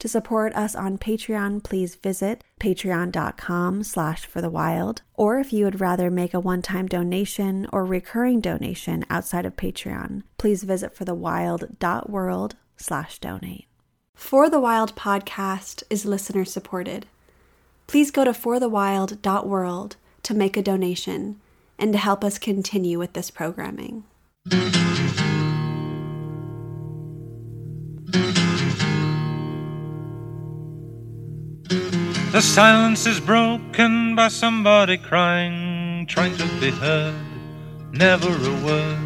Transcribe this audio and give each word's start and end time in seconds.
To 0.00 0.08
support 0.08 0.54
us 0.54 0.74
on 0.74 0.98
Patreon, 0.98 1.62
please 1.62 1.94
visit 1.94 2.44
patreon.com 2.60 3.82
slash 3.84 4.26
for 4.26 4.40
the 4.40 4.50
wild. 4.50 5.02
Or 5.14 5.38
if 5.38 5.52
you 5.52 5.64
would 5.64 5.80
rather 5.80 6.10
make 6.10 6.34
a 6.34 6.40
one-time 6.40 6.86
donation 6.86 7.66
or 7.72 7.84
recurring 7.84 8.40
donation 8.40 9.04
outside 9.08 9.46
of 9.46 9.56
Patreon, 9.56 10.22
please 10.36 10.64
visit 10.64 10.94
forthewild.world 10.94 12.56
slash 12.76 13.18
donate. 13.18 13.66
For 14.14 14.48
the 14.48 14.60
Wild 14.60 14.94
podcast 14.94 15.82
is 15.90 16.04
listener 16.04 16.44
supported. 16.44 17.06
Please 17.86 18.10
go 18.10 18.24
to 18.24 18.30
forthewild.world 18.30 19.96
to 20.22 20.34
make 20.34 20.56
a 20.56 20.62
donation 20.62 21.40
and 21.78 21.92
to 21.92 21.98
help 21.98 22.24
us 22.24 22.38
continue 22.38 22.98
with 22.98 23.12
this 23.12 23.30
programming. 23.30 24.04
The 32.34 32.42
silence 32.42 33.06
is 33.06 33.20
broken 33.20 34.16
by 34.16 34.26
somebody 34.26 34.96
crying, 34.96 36.04
trying 36.06 36.36
to 36.36 36.44
be 36.58 36.72
heard. 36.72 37.14
Never 37.92 38.26
a 38.26 38.66
word. 38.66 38.98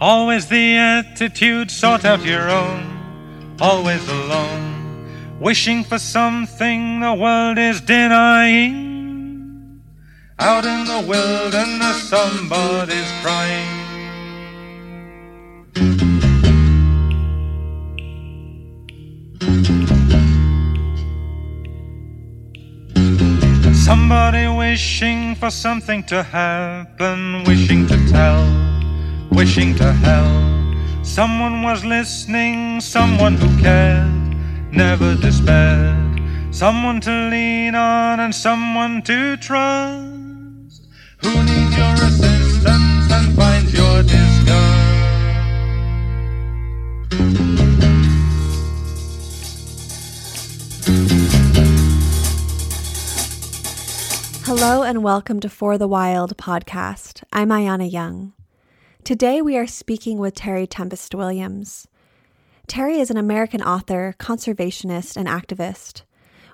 Always 0.00 0.48
the 0.48 0.78
attitude, 0.78 1.70
sort 1.70 2.06
out 2.06 2.24
your 2.24 2.48
own. 2.48 3.56
Always 3.60 4.08
alone. 4.08 5.36
Wishing 5.38 5.84
for 5.84 5.98
something 5.98 7.00
the 7.00 7.12
world 7.12 7.58
is 7.58 7.82
denying. 7.82 9.82
Out 10.38 10.64
in 10.64 10.86
the 10.86 11.04
wilderness, 11.06 12.08
somebody's 12.08 13.12
crying. 13.20 13.84
Somebody 23.84 24.48
wishing 24.48 25.34
for 25.34 25.50
something 25.50 26.04
to 26.04 26.22
happen, 26.22 27.44
wishing 27.44 27.86
to 27.86 27.98
tell, 28.08 28.42
wishing 29.30 29.74
to 29.74 29.92
help. 29.92 31.04
Someone 31.04 31.62
was 31.62 31.84
listening, 31.84 32.80
someone 32.80 33.34
who 33.34 33.46
cared, 33.60 34.08
never 34.72 35.14
despaired. 35.14 36.18
Someone 36.50 36.98
to 37.02 37.28
lean 37.28 37.74
on 37.74 38.20
and 38.20 38.34
someone 38.34 39.02
to 39.02 39.36
trust. 39.36 40.86
Who 41.18 41.34
needs 41.44 41.76
your 41.76 41.94
assistance 42.08 43.12
and 43.12 43.36
finds 43.36 43.74
your 43.74 44.02
disgust? 44.02 44.73
Hello 54.46 54.82
and 54.82 55.02
welcome 55.02 55.40
to 55.40 55.48
For 55.48 55.78
the 55.78 55.88
Wild 55.88 56.36
podcast. 56.36 57.22
I'm 57.32 57.48
Ayana 57.48 57.90
Young. 57.90 58.34
Today 59.02 59.40
we 59.40 59.56
are 59.56 59.66
speaking 59.66 60.18
with 60.18 60.34
Terry 60.34 60.66
Tempest 60.66 61.14
Williams. 61.14 61.88
Terry 62.66 62.98
is 62.98 63.10
an 63.10 63.16
American 63.16 63.62
author, 63.62 64.14
conservationist, 64.18 65.16
and 65.16 65.26
activist. 65.26 66.02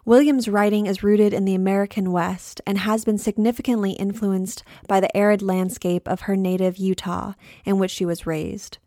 Williams' 0.05 0.47
writing 0.47 0.87
is 0.87 1.03
rooted 1.03 1.34
in 1.34 1.45
the 1.45 1.56
American 1.56 2.12
West 2.12 2.61
and 2.65 2.79
has 2.79 3.05
been 3.05 3.19
significantly 3.19 3.91
influenced 3.95 4.62
by 4.87 5.00
the 5.00 5.15
arid 5.17 5.43
landscape 5.43 6.06
of 6.06 6.21
her 6.23 6.37
native 6.37 6.77
Utah, 6.77 7.33
in 7.65 7.81
which 7.81 7.91
she 7.91 8.06
was 8.06 8.25
raised. 8.25 8.79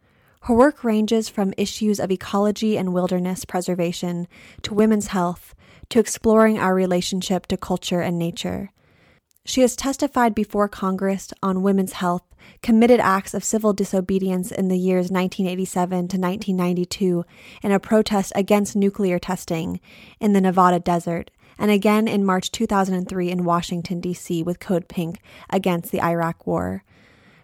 Her 0.43 0.55
work 0.55 0.81
ranges 0.81 1.27
from 1.27 1.53
issues 1.57 1.99
of 1.99 2.09
ecology 2.09 2.77
and 2.77 2.93
wilderness 2.93 3.43
preservation 3.43 4.29
to 4.61 4.73
women's 4.73 5.07
health 5.07 5.53
to 5.89 5.99
exploring 5.99 6.57
our 6.57 6.73
relationship 6.73 7.47
to 7.47 7.57
culture 7.57 7.99
and 7.99 8.17
nature. 8.17 8.71
She 9.45 9.61
has 9.61 9.75
testified 9.75 10.33
before 10.33 10.69
Congress 10.69 11.33
on 11.43 11.63
women's 11.63 11.93
health, 11.93 12.23
committed 12.61 13.01
acts 13.01 13.33
of 13.33 13.43
civil 13.43 13.73
disobedience 13.73 14.51
in 14.51 14.69
the 14.69 14.77
years 14.77 15.11
1987 15.11 15.89
to 15.89 16.17
1992 16.17 17.25
in 17.61 17.71
a 17.71 17.79
protest 17.79 18.31
against 18.35 18.75
nuclear 18.75 19.19
testing 19.19 19.81
in 20.21 20.31
the 20.31 20.39
Nevada 20.39 20.79
desert, 20.79 21.29
and 21.57 21.71
again 21.71 22.07
in 22.07 22.23
March 22.23 22.51
2003 22.51 23.29
in 23.29 23.43
Washington, 23.43 23.99
D.C. 23.99 24.43
with 24.43 24.61
Code 24.61 24.87
Pink 24.87 25.19
against 25.49 25.91
the 25.91 26.01
Iraq 26.01 26.47
War. 26.47 26.85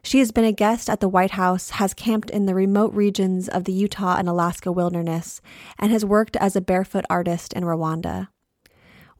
She 0.01 0.19
has 0.19 0.31
been 0.31 0.45
a 0.45 0.53
guest 0.53 0.89
at 0.89 1.01
the 1.01 1.09
White 1.09 1.31
House, 1.31 1.71
has 1.71 1.93
camped 1.93 2.29
in 2.29 2.45
the 2.45 2.55
remote 2.55 2.93
regions 2.93 3.49
of 3.49 3.65
the 3.65 3.73
Utah 3.73 4.15
and 4.17 4.29
Alaska 4.29 4.71
wilderness, 4.71 5.41
and 5.77 5.91
has 5.91 6.05
worked 6.05 6.37
as 6.37 6.55
a 6.55 6.61
barefoot 6.61 7.03
artist 7.09 7.51
in 7.51 7.63
Rwanda. 7.65 8.29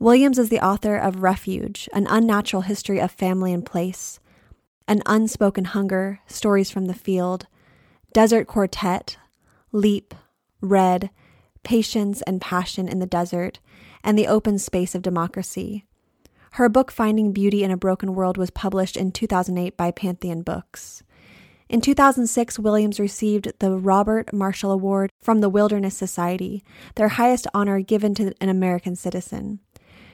Williams 0.02 0.40
is 0.40 0.48
the 0.48 0.66
author 0.66 0.96
of 0.96 1.24
Refuge, 1.24 1.90
An 1.92 2.08
Unnatural 2.10 2.62
History 2.62 3.02
of 3.02 3.12
Family 3.12 3.52
and 3.52 3.66
Place, 3.66 4.22
An 4.88 5.04
Unspoken 5.06 5.66
Hunger, 5.66 6.22
Stories 6.26 6.72
from 6.72 6.86
the 6.86 6.94
Field, 6.94 7.48
Desert 8.14 8.48
Quartet, 8.48 9.18
Leap, 9.74 10.16
Red, 10.62 11.10
Patience 11.64 12.22
and 12.22 12.40
Passion 12.40 12.88
in 12.88 13.00
the 13.00 13.06
Desert, 13.06 13.60
and 14.02 14.18
The 14.18 14.28
Open 14.28 14.58
Space 14.58 14.96
of 14.96 15.02
Democracy. 15.02 15.84
Her 16.54 16.70
book 16.70 16.92
Finding 16.92 17.34
Beauty 17.34 17.66
in 17.66 17.70
a 17.70 17.76
Broken 17.76 18.16
World 18.16 18.38
was 18.38 18.52
published 18.52 18.96
in 18.96 19.12
2008 19.12 19.76
by 19.76 19.92
Pantheon 19.92 20.44
Books. 20.44 21.04
In 21.68 21.82
2006, 21.82 22.58
Williams 22.58 23.02
received 23.02 23.52
the 23.60 23.78
Robert 23.78 24.34
Marshall 24.34 24.72
Award 24.72 25.12
from 25.22 25.42
the 25.42 25.50
Wilderness 25.50 25.96
Society, 25.96 26.64
their 26.96 27.10
highest 27.10 27.48
honor 27.54 27.82
given 27.82 28.16
to 28.16 28.34
an 28.40 28.48
American 28.48 28.96
citizen. 28.96 29.60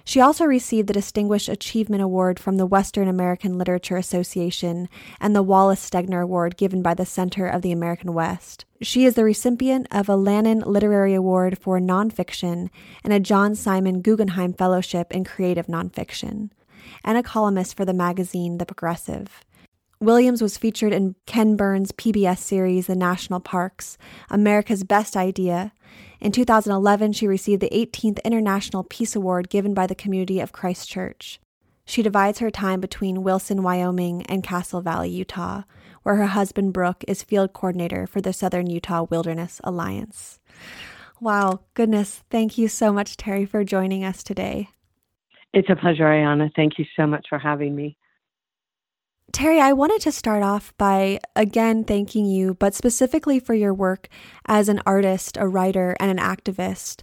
She 0.08 0.22
also 0.22 0.46
received 0.46 0.88
the 0.88 0.94
Distinguished 0.94 1.50
Achievement 1.50 2.04
Award 2.04 2.40
from 2.40 2.58
the 2.58 2.68
Western 2.68 3.08
American 3.08 3.58
Literature 3.58 3.98
Association 3.98 4.88
and 5.20 5.36
the 5.36 5.42
Wallace 5.42 5.90
Stegner 5.90 6.22
Award 6.22 6.58
given 6.58 6.84
by 6.84 6.94
the 6.94 7.08
Center 7.08 7.48
of 7.48 7.64
the 7.64 7.72
American 7.72 8.14
West. 8.14 8.66
She 8.84 9.06
is 9.06 9.16
the 9.16 9.24
recipient 9.24 9.88
of 9.90 10.08
a 10.08 10.16
Lannan 10.16 10.64
Literary 10.64 11.16
Award 11.16 11.58
for 11.58 11.80
Nonfiction 11.80 12.70
and 13.04 13.14
a 13.14 13.20
John 13.20 13.56
Simon 13.56 14.02
Guggenheim 14.02 14.54
Fellowship 14.54 15.12
in 15.12 15.24
Creative 15.24 15.66
Nonfiction, 15.66 16.52
and 17.04 17.18
a 17.18 17.24
columnist 17.24 17.76
for 17.76 17.84
the 17.84 17.94
magazine 17.94 18.60
The 18.60 18.66
Progressive. 18.68 19.44
Williams 20.02 20.42
was 20.42 20.58
featured 20.58 20.92
in 20.92 21.16
Ken 21.26 21.56
Burns' 21.56 21.94
PBS 21.94 22.40
series 22.40 22.88
The 22.88 22.96
National 22.96 23.40
Parks, 23.40 23.98
America's 24.30 24.84
Best 24.84 25.16
Idea. 25.16 25.72
In 26.20 26.34
2011, 26.34 27.14
she 27.14 27.28
received 27.28 27.62
the 27.62 27.70
18th 27.70 28.22
International 28.26 28.84
Peace 28.84 29.16
Award 29.16 29.50
given 29.50 29.74
by 29.74 29.88
the 29.88 29.96
community 29.96 30.42
of 30.42 30.52
Christchurch. 30.52 31.40
She 31.86 32.02
divides 32.02 32.40
her 32.40 32.52
time 32.52 32.82
between 32.82 33.24
Wilson, 33.24 33.64
Wyoming, 33.64 34.24
and 34.24 34.44
Castle 34.44 34.82
Valley, 34.82 35.10
Utah, 35.10 35.64
where 36.04 36.16
her 36.16 36.28
husband 36.28 36.74
Brooke 36.74 37.06
is 37.08 37.24
field 37.24 37.54
coordinator 37.54 38.06
for 38.06 38.20
the 38.20 38.34
Southern 38.34 38.70
Utah 38.70 39.04
Wilderness 39.10 39.62
Alliance. 39.64 40.40
Wow, 41.22 41.62
goodness, 41.74 42.24
thank 42.30 42.58
you 42.58 42.68
so 42.68 42.92
much, 42.92 43.16
Terry, 43.16 43.46
for 43.46 43.64
joining 43.64 44.04
us 44.04 44.24
today. 44.24 44.70
It's 45.54 45.70
a 45.70 45.76
pleasure, 45.76 46.04
Ayana. 46.04 46.52
Thank 46.54 46.78
you 46.78 46.86
so 46.98 47.08
much 47.08 47.28
for 47.30 47.40
having 47.40 47.74
me. 47.76 47.98
Terry, 49.36 49.60
I 49.60 49.74
wanted 49.74 50.00
to 50.04 50.14
start 50.14 50.44
off 50.44 50.74
by 50.78 51.20
again 51.36 51.84
thanking 51.84 52.26
you, 52.26 52.54
but 52.54 52.74
specifically 52.74 53.38
for 53.38 53.54
your 53.54 53.74
work 53.74 54.08
as 54.46 54.70
an 54.70 54.82
artist, 54.86 55.36
a 55.36 55.46
writer, 55.46 55.94
and 56.00 56.10
an 56.10 56.26
activist, 56.26 57.02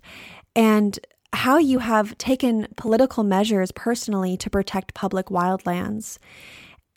and 0.56 0.98
how 1.34 1.58
you 1.58 1.80
have 1.80 2.16
taken 2.16 2.68
political 2.74 3.22
measures 3.22 3.70
personally 3.72 4.38
to 4.38 4.48
protect 4.48 4.94
public 4.94 5.26
wildlands. 5.26 6.16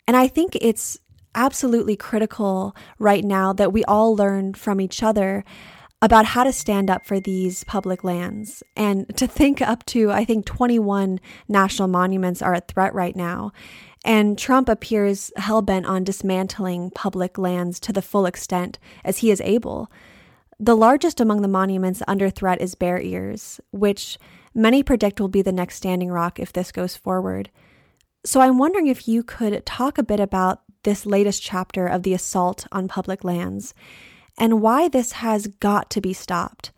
And 0.08 0.16
I 0.16 0.26
think 0.26 0.56
it's 0.58 0.98
absolutely 1.34 1.96
critical 1.96 2.74
right 2.98 3.22
now 3.22 3.52
that 3.52 3.74
we 3.74 3.84
all 3.84 4.16
learn 4.16 4.54
from 4.54 4.80
each 4.80 5.02
other 5.02 5.44
about 6.00 6.24
how 6.24 6.44
to 6.44 6.52
stand 6.52 6.90
up 6.90 7.06
for 7.06 7.20
these 7.20 7.64
public 7.64 8.04
lands 8.04 8.62
and 8.74 9.14
to 9.16 9.26
think 9.26 9.60
up 9.60 9.84
to, 9.86 10.10
I 10.10 10.24
think, 10.24 10.46
21 10.46 11.20
national 11.48 11.88
monuments 11.88 12.40
are 12.40 12.54
at 12.54 12.68
threat 12.68 12.94
right 12.94 13.16
now. 13.16 13.52
And 14.06 14.38
Trump 14.38 14.68
appears 14.68 15.32
hell 15.36 15.62
bent 15.62 15.84
on 15.84 16.04
dismantling 16.04 16.92
public 16.92 17.36
lands 17.36 17.80
to 17.80 17.92
the 17.92 18.00
full 18.00 18.24
extent 18.24 18.78
as 19.04 19.18
he 19.18 19.32
is 19.32 19.40
able. 19.40 19.90
The 20.60 20.76
largest 20.76 21.20
among 21.20 21.42
the 21.42 21.48
monuments 21.48 22.02
under 22.06 22.30
threat 22.30 22.60
is 22.60 22.76
Bear 22.76 23.00
Ears, 23.00 23.60
which 23.72 24.16
many 24.54 24.84
predict 24.84 25.20
will 25.20 25.28
be 25.28 25.42
the 25.42 25.50
next 25.50 25.74
standing 25.74 26.10
rock 26.10 26.38
if 26.38 26.52
this 26.52 26.70
goes 26.70 26.96
forward. 26.96 27.50
So 28.24 28.40
I'm 28.40 28.58
wondering 28.58 28.86
if 28.86 29.08
you 29.08 29.24
could 29.24 29.66
talk 29.66 29.98
a 29.98 30.04
bit 30.04 30.20
about 30.20 30.62
this 30.84 31.04
latest 31.04 31.42
chapter 31.42 31.88
of 31.88 32.04
the 32.04 32.14
assault 32.14 32.64
on 32.70 32.86
public 32.86 33.24
lands 33.24 33.74
and 34.38 34.62
why 34.62 34.86
this 34.86 35.12
has 35.12 35.48
got 35.48 35.90
to 35.90 36.00
be 36.00 36.12
stopped, 36.12 36.70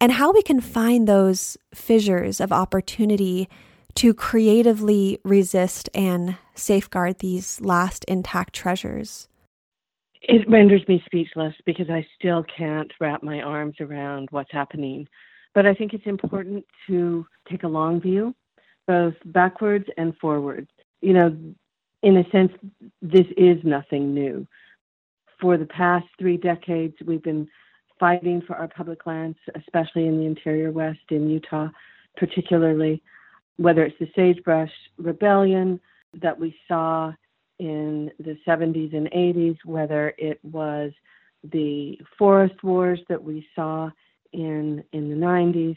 and 0.00 0.12
how 0.12 0.32
we 0.32 0.42
can 0.42 0.60
find 0.60 1.06
those 1.06 1.56
fissures 1.74 2.40
of 2.40 2.50
opportunity 2.50 3.48
to 3.94 4.14
creatively 4.14 5.18
resist 5.24 5.88
and 5.94 6.36
safeguard 6.54 7.18
these 7.18 7.60
last 7.60 8.04
intact 8.04 8.54
treasures. 8.54 9.28
It 10.22 10.48
renders 10.48 10.86
me 10.86 11.02
speechless 11.06 11.54
because 11.64 11.88
I 11.88 12.06
still 12.18 12.44
can't 12.56 12.92
wrap 13.00 13.22
my 13.22 13.40
arms 13.40 13.76
around 13.80 14.28
what's 14.30 14.52
happening. 14.52 15.08
But 15.54 15.66
I 15.66 15.74
think 15.74 15.94
it's 15.94 16.06
important 16.06 16.64
to 16.86 17.26
take 17.50 17.62
a 17.62 17.68
long 17.68 18.00
view, 18.00 18.34
both 18.86 19.14
backwards 19.24 19.86
and 19.96 20.16
forwards. 20.18 20.70
You 21.00 21.14
know, 21.14 21.36
in 22.02 22.16
a 22.16 22.30
sense, 22.30 22.52
this 23.02 23.26
is 23.36 23.58
nothing 23.64 24.14
new. 24.14 24.46
For 25.40 25.56
the 25.56 25.66
past 25.66 26.06
three 26.18 26.36
decades, 26.36 26.94
we've 27.04 27.22
been 27.22 27.48
fighting 27.98 28.42
for 28.46 28.56
our 28.56 28.68
public 28.68 29.06
lands, 29.06 29.38
especially 29.54 30.06
in 30.06 30.18
the 30.18 30.26
interior 30.26 30.70
West, 30.70 31.00
in 31.10 31.28
Utah, 31.28 31.68
particularly, 32.16 33.02
whether 33.56 33.84
it's 33.84 33.98
the 33.98 34.10
Sagebrush 34.14 34.72
Rebellion 34.98 35.80
that 36.20 36.38
we 36.38 36.56
saw 36.66 37.12
in 37.58 38.10
the 38.18 38.36
70s 38.46 38.96
and 38.96 39.10
80s, 39.10 39.58
whether 39.64 40.14
it 40.18 40.40
was 40.42 40.92
the 41.44 41.98
forest 42.18 42.62
wars 42.62 43.00
that 43.08 43.22
we 43.22 43.46
saw 43.54 43.90
in 44.32 44.82
in 44.92 45.10
the 45.10 45.16
90s. 45.16 45.76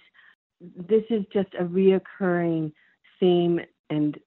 This 0.87 1.03
is 1.09 1.25
just 1.33 1.49
a 1.59 1.63
reoccurring 1.63 2.71
theme 3.19 3.59
and 3.89 4.17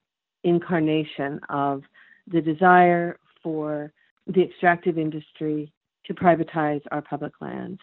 incarnation 0.45 1.41
of 1.49 1.83
the 2.27 2.41
desire 2.41 3.19
for 3.43 3.93
the 4.27 4.43
extractive 4.43 4.99
industry 4.99 5.73
to 6.05 6.15
privatize 6.15 6.83
our 6.91 7.03
public 7.03 7.33
lands. 7.41 7.81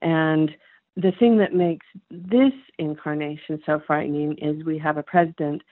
And 0.00 0.50
the 0.96 1.12
thing 1.18 1.38
that 1.38 1.54
makes 1.54 1.86
this 2.10 2.52
incarnation 2.78 3.60
so 3.64 3.80
frightening 3.86 4.36
is 4.38 4.64
we 4.64 4.78
have 4.78 4.98
a 4.98 5.02
president 5.02 5.62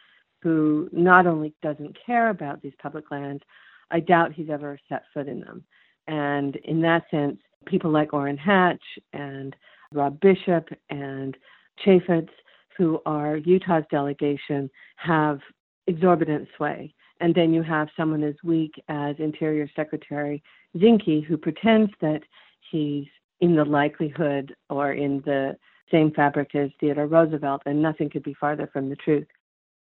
who 0.42 0.88
not 0.92 1.26
only 1.26 1.54
doesn't 1.62 1.96
care 2.04 2.30
about 2.30 2.62
these 2.62 2.72
public 2.80 3.10
lands, 3.10 3.42
I 3.90 4.00
doubt 4.00 4.32
he's 4.32 4.48
ever 4.50 4.78
set 4.88 5.02
foot 5.12 5.28
in 5.28 5.40
them. 5.40 5.64
And 6.06 6.56
in 6.56 6.80
that 6.82 7.04
sense, 7.10 7.38
people 7.66 7.90
like 7.90 8.14
Orrin 8.14 8.38
Hatch 8.38 8.82
and 9.12 9.54
Rob 9.92 10.18
Bishop 10.20 10.68
and 10.88 11.36
Chaffetz, 11.84 12.30
who 12.78 13.00
are 13.04 13.36
Utah's 13.36 13.84
delegation, 13.90 14.70
have 14.96 15.40
exorbitant 15.86 16.48
sway. 16.56 16.94
And 17.20 17.34
then 17.34 17.52
you 17.52 17.62
have 17.62 17.88
someone 17.96 18.22
as 18.22 18.36
weak 18.42 18.72
as 18.88 19.16
Interior 19.18 19.68
Secretary 19.76 20.42
Zinke, 20.76 21.24
who 21.24 21.36
pretends 21.36 21.92
that 22.00 22.22
he's 22.70 23.06
in 23.40 23.56
the 23.56 23.64
likelihood 23.64 24.54
or 24.68 24.92
in 24.92 25.22
the 25.24 25.56
same 25.90 26.12
fabric 26.12 26.54
as 26.54 26.70
Theodore 26.78 27.06
Roosevelt, 27.06 27.62
and 27.66 27.82
nothing 27.82 28.10
could 28.10 28.22
be 28.22 28.34
farther 28.34 28.68
from 28.72 28.88
the 28.88 28.96
truth. 28.96 29.26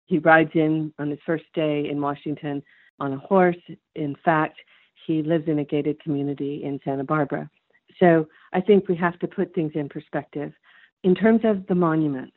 He 0.06 0.18
rides 0.18 0.50
in 0.54 0.92
on 0.98 1.10
his 1.10 1.20
first 1.24 1.44
day 1.54 1.88
in 1.88 2.00
Washington 2.00 2.62
on 2.98 3.12
a 3.12 3.18
horse. 3.18 3.56
In 3.94 4.16
fact, 4.24 4.58
he 5.06 5.22
lives 5.22 5.46
in 5.46 5.60
a 5.60 5.64
gated 5.64 6.00
community 6.00 6.64
in 6.64 6.80
Santa 6.84 7.04
Barbara. 7.04 7.48
So 7.98 8.26
I 8.52 8.60
think 8.60 8.88
we 8.88 8.96
have 8.96 9.18
to 9.20 9.28
put 9.28 9.54
things 9.54 9.72
in 9.74 9.88
perspective. 9.88 10.52
In 11.04 11.14
terms 11.14 11.40
of 11.44 11.66
the 11.66 11.74
monuments, 11.74 12.36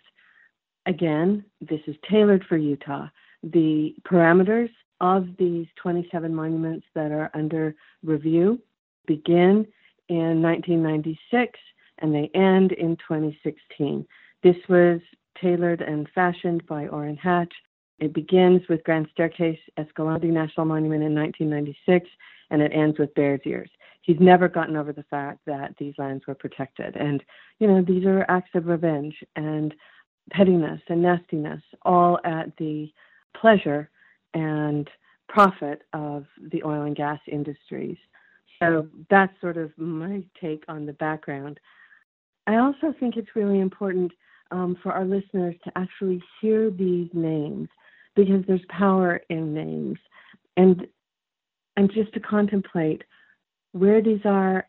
again, 0.85 1.43
this 1.61 1.81
is 1.87 1.95
tailored 2.09 2.45
for 2.47 2.57
Utah. 2.57 3.07
The 3.43 3.95
parameters 4.07 4.69
of 5.01 5.27
these 5.37 5.67
27 5.81 6.33
monuments 6.33 6.85
that 6.95 7.11
are 7.11 7.29
under 7.33 7.75
review 8.03 8.61
begin 9.05 9.67
in 10.09 10.41
1996 10.41 11.59
and 11.99 12.13
they 12.13 12.29
end 12.33 12.71
in 12.73 12.95
2016. 12.97 14.05
This 14.41 14.55
was 14.67 14.99
tailored 15.39 15.81
and 15.81 16.07
fashioned 16.13 16.65
by 16.67 16.87
Orrin 16.87 17.17
Hatch. 17.17 17.53
It 17.99 18.13
begins 18.13 18.61
with 18.67 18.83
Grand 18.83 19.07
Staircase 19.11 19.59
Escalante 19.77 20.27
National 20.27 20.65
Monument 20.65 21.03
in 21.03 21.15
1996 21.15 22.09
and 22.49 22.61
it 22.61 22.71
ends 22.73 22.99
with 22.99 23.13
Bears 23.15 23.41
Ears 23.45 23.69
he's 24.03 24.19
never 24.19 24.47
gotten 24.47 24.75
over 24.75 24.93
the 24.93 25.03
fact 25.03 25.39
that 25.47 25.73
these 25.79 25.95
lands 25.97 26.27
were 26.27 26.35
protected. 26.35 26.95
And, 26.95 27.23
you 27.59 27.67
know, 27.67 27.81
these 27.81 28.05
are 28.05 28.25
acts 28.29 28.51
of 28.53 28.67
revenge 28.67 29.15
and 29.35 29.73
pettiness 30.31 30.81
and 30.89 31.01
nastiness, 31.01 31.61
all 31.83 32.19
at 32.23 32.55
the 32.57 32.91
pleasure 33.35 33.89
and 34.33 34.89
profit 35.27 35.83
of 35.93 36.25
the 36.51 36.61
oil 36.63 36.83
and 36.83 36.95
gas 36.95 37.19
industries. 37.27 37.97
So 38.59 38.87
that's 39.09 39.33
sort 39.41 39.57
of 39.57 39.71
my 39.77 40.23
take 40.39 40.63
on 40.67 40.85
the 40.85 40.93
background. 40.93 41.59
I 42.47 42.57
also 42.57 42.93
think 42.99 43.17
it's 43.17 43.35
really 43.35 43.59
important 43.59 44.11
um, 44.51 44.77
for 44.83 44.91
our 44.91 45.05
listeners 45.05 45.55
to 45.63 45.71
actually 45.75 46.21
hear 46.39 46.69
these 46.69 47.09
names 47.13 47.69
because 48.15 48.43
there's 48.47 48.61
power 48.69 49.21
in 49.29 49.53
names 49.53 49.97
and 50.57 50.87
and 51.75 51.91
just 51.91 52.13
to 52.13 52.19
contemplate 52.19 53.03
where 53.71 54.01
these 54.01 54.21
are 54.25 54.67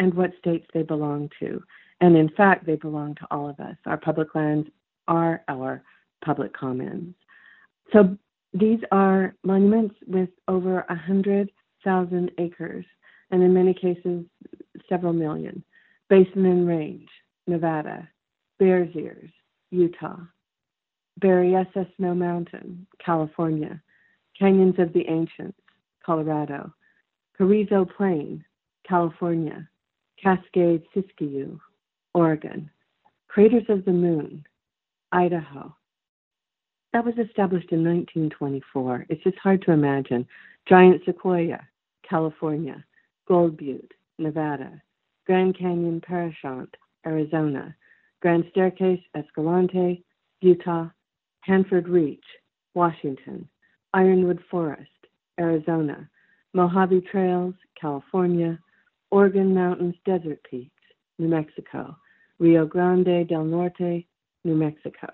and 0.00 0.12
what 0.14 0.32
states 0.38 0.66
they 0.74 0.82
belong 0.82 1.30
to. 1.38 1.62
And 2.00 2.16
in 2.16 2.28
fact, 2.30 2.66
they 2.66 2.74
belong 2.74 3.14
to 3.16 3.26
all 3.30 3.48
of 3.48 3.60
us. 3.60 3.76
Our 3.86 3.96
public 3.96 4.34
lands 4.34 4.68
are 5.06 5.44
our 5.46 5.84
public 6.24 6.52
commons. 6.52 7.14
So 7.92 8.16
these 8.52 8.80
are 8.90 9.36
monuments 9.44 9.94
with 10.08 10.30
over 10.48 10.84
100,000 11.84 12.30
acres, 12.38 12.84
and 13.30 13.42
in 13.42 13.52
many 13.52 13.74
cases, 13.74 14.24
several 14.88 15.12
million. 15.12 15.62
Basin 16.08 16.44
and 16.44 16.68
Range, 16.68 17.08
Nevada, 17.46 18.08
Bears 18.58 18.94
Ears, 18.94 19.30
Utah, 19.70 20.18
Berryessa 21.20 21.86
Snow 21.96 22.14
Mountain, 22.14 22.86
California, 23.04 23.80
Canyons 24.38 24.78
of 24.78 24.92
the 24.92 25.06
Ancients, 25.08 25.58
Colorado, 26.04 26.72
Carrizo 27.36 27.84
Plain, 27.96 28.44
California, 28.86 29.68
Cascade 30.22 30.82
Siskiyou, 30.94 31.58
Oregon, 32.14 32.70
Craters 33.28 33.64
of 33.68 33.84
the 33.84 33.92
Moon, 33.92 34.44
Idaho. 35.12 35.74
That 36.92 37.04
was 37.04 37.14
established 37.14 37.72
in 37.72 37.82
1924. 37.82 39.06
It's 39.08 39.22
just 39.24 39.38
hard 39.38 39.62
to 39.62 39.72
imagine. 39.72 40.26
Giant 40.68 41.00
Sequoia, 41.06 41.60
California, 42.08 42.84
Gold 43.26 43.56
Butte, 43.56 43.92
Nevada, 44.18 44.82
Grand 45.26 45.56
Canyon 45.56 46.00
Parashant, 46.00 46.68
Arizona, 47.06 47.74
Grand 48.20 48.44
Staircase 48.50 49.02
Escalante, 49.14 50.04
Utah, 50.40 50.88
Hanford 51.40 51.88
Reach, 51.88 52.24
Washington, 52.74 53.48
Ironwood 53.94 54.40
Forest, 54.50 54.90
Arizona, 55.38 56.08
Mojave 56.54 57.00
Trails, 57.10 57.54
California, 57.80 58.58
Organ 59.10 59.54
Mountains 59.54 59.94
Desert 60.04 60.40
Peaks, 60.48 60.70
New 61.18 61.28
Mexico, 61.28 61.96
Rio 62.38 62.66
Grande 62.66 63.26
del 63.28 63.44
Norte, 63.44 64.06
New 64.44 64.54
Mexico, 64.54 65.08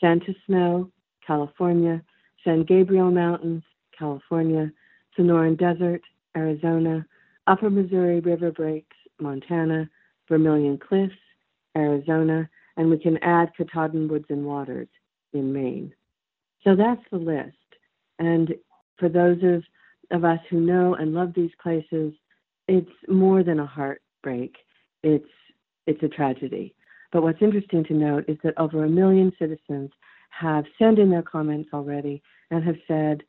Sand 0.00 0.22
to 0.26 0.34
Snow, 0.46 0.90
California, 1.26 2.02
San 2.44 2.64
Gabriel 2.64 3.10
Mountains, 3.10 3.62
California, 3.96 4.70
Sonoran 5.16 5.58
Desert, 5.58 6.02
Arizona, 6.36 7.04
Upper 7.46 7.70
Missouri 7.70 8.20
River 8.20 8.50
Breaks, 8.50 8.96
Montana, 9.20 9.88
Vermilion 10.28 10.78
Cliffs, 10.78 11.14
Arizona, 11.76 12.48
and 12.76 12.88
we 12.88 12.98
can 12.98 13.18
add 13.18 13.50
Katahdin 13.56 14.08
Woods 14.08 14.26
and 14.28 14.44
Waters 14.44 14.88
in 15.32 15.52
Maine. 15.52 15.92
So 16.64 16.76
that's 16.76 17.02
the 17.10 17.18
list. 17.18 17.56
And 18.18 18.54
for 18.98 19.08
those 19.08 19.38
of 19.42 19.62
of 20.10 20.24
us 20.24 20.40
who 20.50 20.60
know 20.60 20.94
and 20.94 21.14
love 21.14 21.32
these 21.34 21.52
places, 21.62 22.12
it's 22.66 22.90
more 23.08 23.42
than 23.42 23.60
a 23.60 23.66
heartbreak. 23.66 24.56
It's 25.02 25.28
it's 25.86 26.02
a 26.02 26.08
tragedy. 26.08 26.74
But 27.12 27.22
what's 27.22 27.42
interesting 27.42 27.84
to 27.84 27.94
note 27.94 28.24
is 28.28 28.38
that 28.44 28.58
over 28.58 28.84
a 28.84 28.88
million 28.88 29.32
citizens 29.38 29.90
have 30.30 30.64
sent 30.78 30.98
in 30.98 31.10
their 31.10 31.22
comments 31.22 31.70
already 31.74 32.22
and 32.50 32.62
have 32.64 32.76
said, 32.86 33.22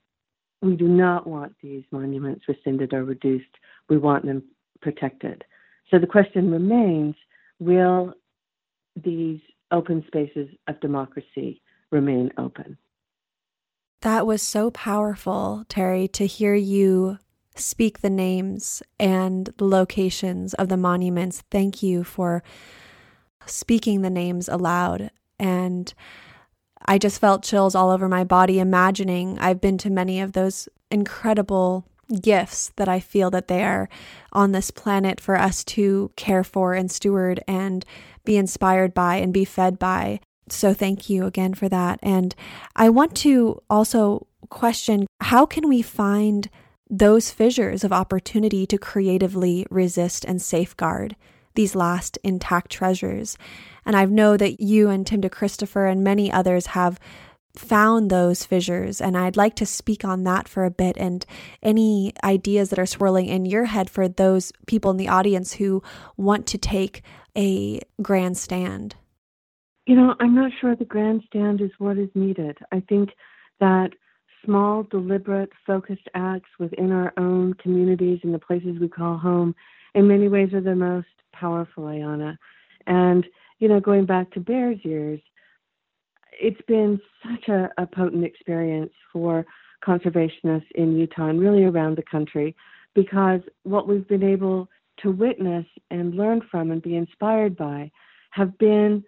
we 0.61 0.75
do 0.75 0.87
not 0.87 1.27
want 1.27 1.55
these 1.61 1.83
monuments 1.91 2.47
rescinded 2.47 2.93
or 2.93 3.03
reduced. 3.03 3.57
We 3.89 3.97
want 3.97 4.25
them 4.25 4.43
protected. 4.81 5.43
So 5.89 5.99
the 5.99 6.07
question 6.07 6.51
remains 6.51 7.15
will 7.59 8.13
these 8.95 9.39
open 9.71 10.03
spaces 10.07 10.49
of 10.67 10.79
democracy 10.79 11.61
remain 11.91 12.31
open? 12.37 12.77
That 14.01 14.25
was 14.25 14.41
so 14.41 14.71
powerful, 14.71 15.63
Terry, 15.69 16.07
to 16.09 16.25
hear 16.25 16.55
you 16.55 17.19
speak 17.55 17.99
the 17.99 18.09
names 18.09 18.81
and 18.99 19.49
the 19.57 19.65
locations 19.65 20.53
of 20.55 20.69
the 20.69 20.77
monuments. 20.77 21.43
Thank 21.51 21.83
you 21.83 22.03
for 22.03 22.43
speaking 23.45 24.01
the 24.01 24.09
names 24.09 24.47
aloud. 24.47 25.11
And 25.37 25.93
I 26.85 26.97
just 26.97 27.19
felt 27.19 27.43
chills 27.43 27.75
all 27.75 27.89
over 27.89 28.07
my 28.07 28.23
body 28.23 28.59
imagining 28.59 29.38
I've 29.39 29.61
been 29.61 29.77
to 29.79 29.89
many 29.89 30.19
of 30.19 30.33
those 30.33 30.67
incredible 30.89 31.85
gifts 32.21 32.71
that 32.75 32.89
I 32.89 33.00
feel 33.00 33.29
that 33.31 33.47
they 33.47 33.63
are 33.63 33.88
on 34.33 34.51
this 34.51 34.71
planet 34.71 35.21
for 35.21 35.38
us 35.38 35.63
to 35.63 36.11
care 36.15 36.43
for 36.43 36.73
and 36.73 36.91
steward 36.91 37.41
and 37.47 37.85
be 38.25 38.38
inspired 38.38 38.93
by 38.93 39.15
and 39.15 39.33
be 39.33 39.45
fed 39.45 39.79
by. 39.79 40.19
So 40.50 40.73
thank 40.73 41.09
you 41.09 41.25
again 41.25 41.53
for 41.53 41.69
that. 41.69 42.00
And 42.03 42.35
I 42.75 42.89
want 42.89 43.15
to 43.17 43.61
also 43.69 44.27
question 44.50 45.07
how 45.21 45.45
can 45.45 45.69
we 45.69 45.81
find 45.81 46.50
those 46.89 47.31
fissures 47.31 47.83
of 47.83 47.93
opportunity 47.93 48.65
to 48.65 48.77
creatively 48.77 49.65
resist 49.69 50.25
and 50.25 50.41
safeguard 50.41 51.15
these 51.55 51.75
last 51.75 52.17
intact 52.23 52.71
treasures? 52.71 53.38
And 53.85 53.95
I 53.95 54.05
know 54.05 54.38
that 54.38 54.59
you 54.59 54.89
and 54.89 55.05
Tim 55.05 55.21
DeChristopher 55.21 55.91
and 55.91 56.03
many 56.03 56.31
others 56.31 56.67
have 56.67 57.00
found 57.55 58.09
those 58.09 58.45
fissures. 58.45 59.01
And 59.01 59.17
I'd 59.17 59.35
like 59.35 59.55
to 59.55 59.65
speak 59.65 60.05
on 60.05 60.23
that 60.23 60.47
for 60.47 60.63
a 60.63 60.71
bit 60.71 60.95
and 60.97 61.25
any 61.61 62.13
ideas 62.23 62.69
that 62.69 62.79
are 62.79 62.85
swirling 62.85 63.27
in 63.27 63.45
your 63.45 63.65
head 63.65 63.89
for 63.89 64.07
those 64.07 64.53
people 64.67 64.91
in 64.91 64.97
the 64.97 65.09
audience 65.09 65.53
who 65.53 65.83
want 66.15 66.47
to 66.47 66.57
take 66.57 67.03
a 67.38 67.81
grandstand. 68.01 68.95
You 69.85 69.95
know, 69.95 70.15
I'm 70.19 70.35
not 70.35 70.51
sure 70.61 70.75
the 70.75 70.85
grandstand 70.85 71.59
is 71.59 71.71
what 71.77 71.97
is 71.97 72.09
needed. 72.15 72.57
I 72.71 72.81
think 72.88 73.09
that 73.59 73.89
small, 74.45 74.83
deliberate, 74.83 75.50
focused 75.65 76.07
acts 76.13 76.50
within 76.59 76.91
our 76.91 77.13
own 77.17 77.53
communities 77.55 78.19
and 78.23 78.33
the 78.33 78.39
places 78.39 78.79
we 78.79 78.88
call 78.88 79.17
home, 79.17 79.55
in 79.93 80.07
many 80.07 80.27
ways, 80.27 80.53
are 80.53 80.61
the 80.61 80.75
most 80.75 81.07
powerful, 81.33 81.83
Ayana. 81.85 82.38
And, 82.88 83.25
you 83.61 83.67
know, 83.67 83.79
going 83.79 84.05
back 84.05 84.29
to 84.31 84.39
Bears 84.39 84.79
Ears, 84.83 85.21
it's 86.33 86.61
been 86.67 86.99
such 87.23 87.47
a, 87.47 87.69
a 87.77 87.85
potent 87.85 88.25
experience 88.25 88.91
for 89.13 89.45
conservationists 89.87 90.71
in 90.75 90.97
Utah 90.97 91.27
and 91.27 91.39
really 91.39 91.63
around 91.63 91.95
the 91.95 92.03
country 92.11 92.55
because 92.95 93.39
what 93.63 93.87
we've 93.87 94.07
been 94.07 94.23
able 94.23 94.67
to 95.03 95.11
witness 95.11 95.65
and 95.91 96.15
learn 96.15 96.41
from 96.49 96.71
and 96.71 96.81
be 96.81 96.95
inspired 96.95 97.55
by 97.55 97.89
have 98.31 98.57
been 98.57 99.03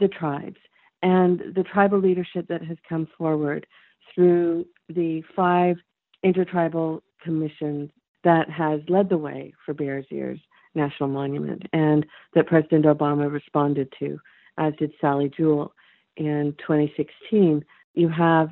the 0.00 0.08
tribes 0.08 0.58
and 1.02 1.40
the 1.54 1.62
tribal 1.62 2.00
leadership 2.00 2.46
that 2.48 2.64
has 2.64 2.76
come 2.88 3.06
forward 3.16 3.64
through 4.12 4.66
the 4.88 5.22
five 5.36 5.76
intertribal 6.24 7.00
commissions 7.22 7.90
that 8.24 8.50
has 8.50 8.80
led 8.88 9.08
the 9.08 9.18
way 9.18 9.52
for 9.64 9.72
Bears 9.72 10.06
Ears 10.10 10.40
National 10.74 11.08
Monument 11.08 11.62
and 11.72 12.04
that 12.34 12.46
President 12.46 12.84
Obama 12.84 13.30
responded 13.30 13.92
to, 13.98 14.18
as 14.58 14.72
did 14.78 14.92
Sally 15.00 15.30
Jewell 15.36 15.72
in 16.16 16.54
2016. 16.58 17.64
You 17.94 18.08
have 18.08 18.50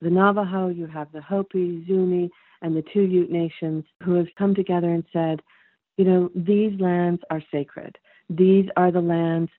the 0.00 0.10
Navajo, 0.10 0.68
you 0.68 0.86
have 0.86 1.12
the 1.12 1.20
Hopi, 1.20 1.84
Zuni, 1.86 2.30
and 2.62 2.76
the 2.76 2.84
two 2.92 3.02
Ute 3.02 3.30
nations 3.30 3.84
who 4.02 4.14
have 4.14 4.26
come 4.36 4.54
together 4.54 4.90
and 4.92 5.04
said, 5.12 5.40
you 5.96 6.04
know, 6.04 6.30
these 6.34 6.78
lands 6.80 7.22
are 7.30 7.42
sacred. 7.52 7.98
These 8.28 8.66
are 8.76 8.90
the 8.90 9.00
lands 9.00 9.50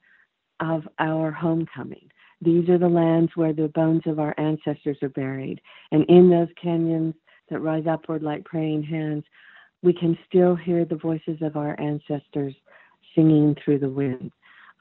of 0.60 0.88
our 1.00 1.32
homecoming. 1.32 2.10
These 2.42 2.70
are 2.70 2.78
the 2.78 2.90
lands 2.90 3.32
where 3.36 3.54
the 3.54 3.68
bones 3.68 4.02
of 4.06 4.20
our 4.20 4.34
ancestors 4.40 4.98
are 5.02 5.10
buried. 5.10 5.62
And 5.92 6.06
in 6.06 6.30
those 6.30 6.48
canyons 6.62 7.14
that 7.50 7.60
rise 7.60 7.86
upward 7.88 8.24
like 8.24 8.46
praying 8.46 8.84
hands, 8.84 9.24
we 9.82 9.94
can 9.94 10.18
still 10.28 10.56
hear 10.56 10.86
the 10.86 10.96
voices 10.96 11.38
of 11.42 11.58
our 11.58 11.80
ancestors 11.80 12.54
singing 13.16 13.56
through 13.64 13.80
the 13.80 13.90
wind. 13.90 14.32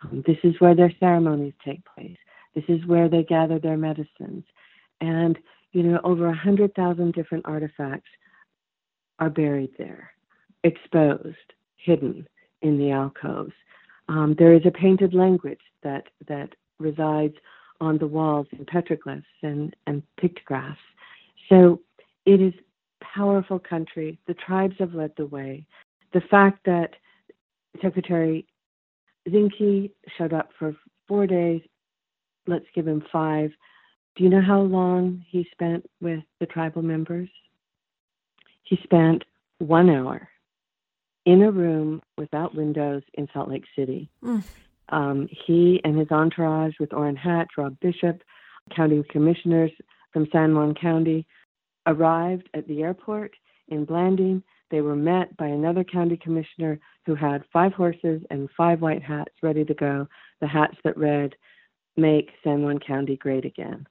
Um, 0.03 0.23
this 0.27 0.37
is 0.43 0.55
where 0.61 0.75
their 0.75 0.93
ceremonies 1.01 1.55
take 1.65 1.83
place. 1.85 2.17
This 2.55 2.65
is 2.69 2.85
where 2.87 3.09
they 3.09 3.23
gather 3.23 3.59
their 3.59 3.77
medicines. 3.77 4.45
And, 5.01 5.39
you 5.73 5.83
know, 5.83 6.01
over 6.05 6.25
a 6.25 6.29
100,000 6.29 7.13
different 7.13 7.47
artifacts 7.47 8.09
are 9.19 9.31
buried 9.31 9.71
there, 9.79 10.11
exposed, 10.65 11.37
hidden 11.77 12.27
in 12.63 12.79
the 12.79 12.91
alcoves. 12.91 13.53
Um, 14.09 14.35
there 14.39 14.55
is 14.55 14.63
a 14.67 14.71
painted 14.71 15.15
language 15.15 15.61
that, 15.83 16.09
that 16.29 16.51
resides 16.79 17.35
on 17.81 17.99
the 17.99 18.07
walls 18.07 18.47
in 18.53 18.65
petroglyphs 18.67 19.25
and, 19.43 19.75
and 19.87 20.03
pictographs. 20.19 20.81
So 21.49 21.81
it 22.27 22.41
is 22.41 22.53
powerful 23.15 23.59
country. 23.59 24.19
The 24.27 24.35
tribes 24.35 24.77
have 24.79 24.95
led 24.95 25.13
the 25.17 25.27
way. 25.27 25.67
The 26.13 26.21
fact 26.31 26.61
that 26.67 26.91
Secretary 27.81 28.47
Zinke 29.29 29.91
showed 30.17 30.33
up 30.33 30.51
for 30.59 30.75
four 31.07 31.27
days, 31.27 31.63
let's 32.47 32.67
give 32.75 32.87
him 32.87 33.03
five. 33.13 33.51
Do 34.17 34.25
you 34.25 34.31
know 34.31 34.43
how 34.43 34.61
long 34.61 35.25
he 35.29 35.47
spent 35.53 35.89
with 36.01 36.23
the 36.41 36.47
tribal 36.47 36.83
members? 36.83 37.29
He 38.63 38.79
spent 38.83 39.25
one 39.59 39.91
hour 39.91 40.29
in 41.27 41.43
a 41.43 41.51
room 41.51 42.03
without 42.17 42.55
windows 42.55 43.03
in 43.15 43.29
Salt 43.33 43.49
Lake 43.49 43.65
City. 43.77 44.11
Mm. 44.25 44.43
Um, 44.89 45.29
he 45.47 45.81
and 45.85 45.99
his 45.99 46.11
entourage, 46.11 46.75
with 46.81 46.93
Orrin 46.93 47.17
Hatch, 47.17 47.51
Rob 47.57 47.79
Bishop, 47.81 48.23
county 48.75 49.03
commissioners 49.11 49.71
from 50.13 50.27
San 50.33 50.55
Juan 50.55 50.75
County, 50.75 51.27
arrived 51.87 52.49
at 52.55 52.67
the 52.69 52.83
airport 52.83 53.35
in 53.69 53.85
Blanding. 53.85 54.43
They 54.71 54.81
were 54.81 54.97
met 54.97 55.37
by 55.37 55.47
another 55.47 55.85
county 55.85 56.17
commissioner 56.17 56.79
who 57.07 57.15
had 57.15 57.45
five 57.53 57.73
horses 57.73 58.23
and 58.31 58.49
five 58.57 58.81
white 58.81 59.03
hats 59.03 59.33
ready 59.43 59.65
to 59.65 59.75
go, 59.75 60.07
the 60.41 60.47
hats 60.47 60.77
that 60.85 60.97
read, 60.97 61.35
Make 61.97 62.31
San 62.45 62.63
Juan 62.63 62.79
County 62.79 63.17
Great 63.17 63.45
Again. 63.45 63.87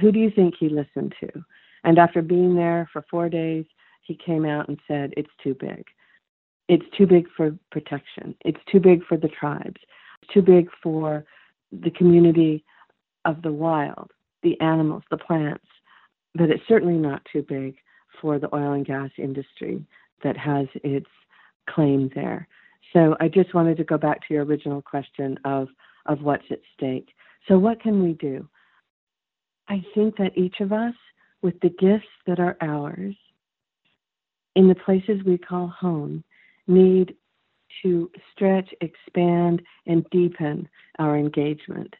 Who 0.00 0.10
do 0.10 0.18
you 0.18 0.30
think 0.30 0.54
he 0.58 0.68
listened 0.68 1.14
to? 1.20 1.28
And 1.84 1.98
after 1.98 2.22
being 2.22 2.56
there 2.56 2.88
for 2.92 3.04
four 3.10 3.28
days, 3.28 3.64
he 4.02 4.14
came 4.16 4.44
out 4.44 4.68
and 4.68 4.78
said, 4.88 5.14
It's 5.16 5.30
too 5.42 5.54
big. 5.54 5.84
It's 6.68 6.84
too 6.96 7.06
big 7.06 7.26
for 7.36 7.56
protection. 7.70 8.34
It's 8.44 8.60
too 8.70 8.80
big 8.80 9.04
for 9.04 9.16
the 9.16 9.28
tribes. 9.28 9.80
It's 10.22 10.32
too 10.32 10.42
big 10.42 10.68
for 10.82 11.24
the 11.72 11.90
community 11.90 12.64
of 13.24 13.42
the 13.42 13.52
wild, 13.52 14.10
the 14.42 14.58
animals, 14.60 15.02
the 15.10 15.18
plants. 15.18 15.66
But 16.34 16.50
it's 16.50 16.66
certainly 16.68 16.96
not 16.96 17.22
too 17.32 17.42
big 17.42 17.76
for 18.20 18.38
the 18.38 18.54
oil 18.54 18.72
and 18.72 18.86
gas 18.86 19.10
industry 19.18 19.84
that 20.22 20.36
has 20.36 20.66
its 20.82 21.06
claim 21.68 22.10
there. 22.14 22.48
So 22.92 23.16
I 23.20 23.28
just 23.28 23.54
wanted 23.54 23.76
to 23.78 23.84
go 23.84 23.98
back 23.98 24.26
to 24.26 24.34
your 24.34 24.44
original 24.44 24.82
question 24.82 25.38
of, 25.44 25.68
of 26.06 26.22
what's 26.22 26.44
at 26.50 26.60
stake. 26.76 27.08
So, 27.48 27.58
what 27.58 27.80
can 27.80 28.02
we 28.02 28.12
do? 28.14 28.48
I 29.68 29.84
think 29.94 30.16
that 30.16 30.36
each 30.36 30.60
of 30.60 30.72
us, 30.72 30.94
with 31.42 31.58
the 31.60 31.70
gifts 31.70 32.08
that 32.26 32.38
are 32.38 32.56
ours, 32.60 33.14
in 34.56 34.68
the 34.68 34.74
places 34.74 35.22
we 35.26 35.36
call 35.36 35.68
home, 35.68 36.24
need 36.66 37.14
to 37.82 38.10
stretch, 38.32 38.68
expand, 38.80 39.60
and 39.86 40.06
deepen 40.10 40.68
our 40.98 41.18
engagement. 41.18 41.92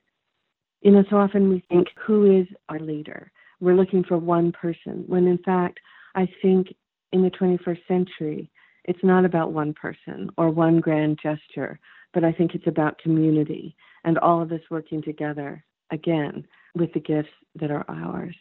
You 0.82 0.92
know, 0.92 1.04
so 1.10 1.16
often 1.16 1.48
we 1.48 1.64
think, 1.68 1.88
who 2.06 2.40
is 2.40 2.46
our 2.68 2.78
leader? 2.78 3.30
We're 3.60 3.74
looking 3.74 4.04
for 4.04 4.18
one 4.18 4.52
person, 4.52 5.04
when 5.06 5.26
in 5.26 5.38
fact, 5.38 5.80
I 6.14 6.28
think 6.42 6.74
in 7.12 7.22
the 7.22 7.30
21st 7.30 7.86
century, 7.86 8.50
it's 8.84 9.02
not 9.02 9.24
about 9.24 9.52
one 9.52 9.72
person 9.72 10.30
or 10.36 10.50
one 10.50 10.80
grand 10.80 11.18
gesture, 11.22 11.78
but 12.12 12.24
I 12.24 12.32
think 12.32 12.54
it's 12.54 12.66
about 12.66 12.98
community 12.98 13.76
and 14.04 14.18
all 14.18 14.42
of 14.42 14.52
us 14.52 14.60
working 14.70 15.02
together 15.02 15.64
again 15.90 16.46
with 16.74 16.92
the 16.92 17.00
gifts 17.00 17.30
that 17.56 17.70
are 17.70 17.84
ours, 17.88 18.36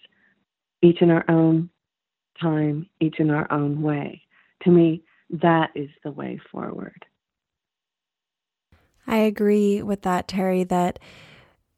each 0.82 1.02
in 1.02 1.10
our 1.10 1.24
own 1.30 1.70
time, 2.42 2.88
each 3.00 3.20
in 3.20 3.30
our 3.30 3.50
own 3.52 3.82
way. 3.82 4.22
To 4.64 4.72
me, 4.72 5.04
that 5.30 5.70
is 5.76 5.90
the 6.04 6.12
way 6.12 6.40
forward. 6.52 7.06
I 9.06 9.18
agree 9.18 9.82
with 9.82 10.02
that, 10.04 10.28
Terry, 10.28 10.64
that 10.66 11.00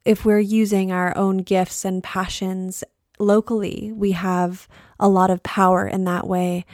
if 0.04 0.24
we're 0.24 0.38
using 0.38 0.92
our 0.92 1.16
own 1.16 1.38
gifts 1.38 1.84
and 1.84 2.02
passions 2.02 2.84
locally, 3.18 3.92
we 3.94 4.12
have 4.12 4.68
a 4.98 5.08
lot 5.08 5.30
of 5.30 5.42
power 5.42 5.86
in 5.86 6.04
that 6.04 6.26
way. 6.26 6.64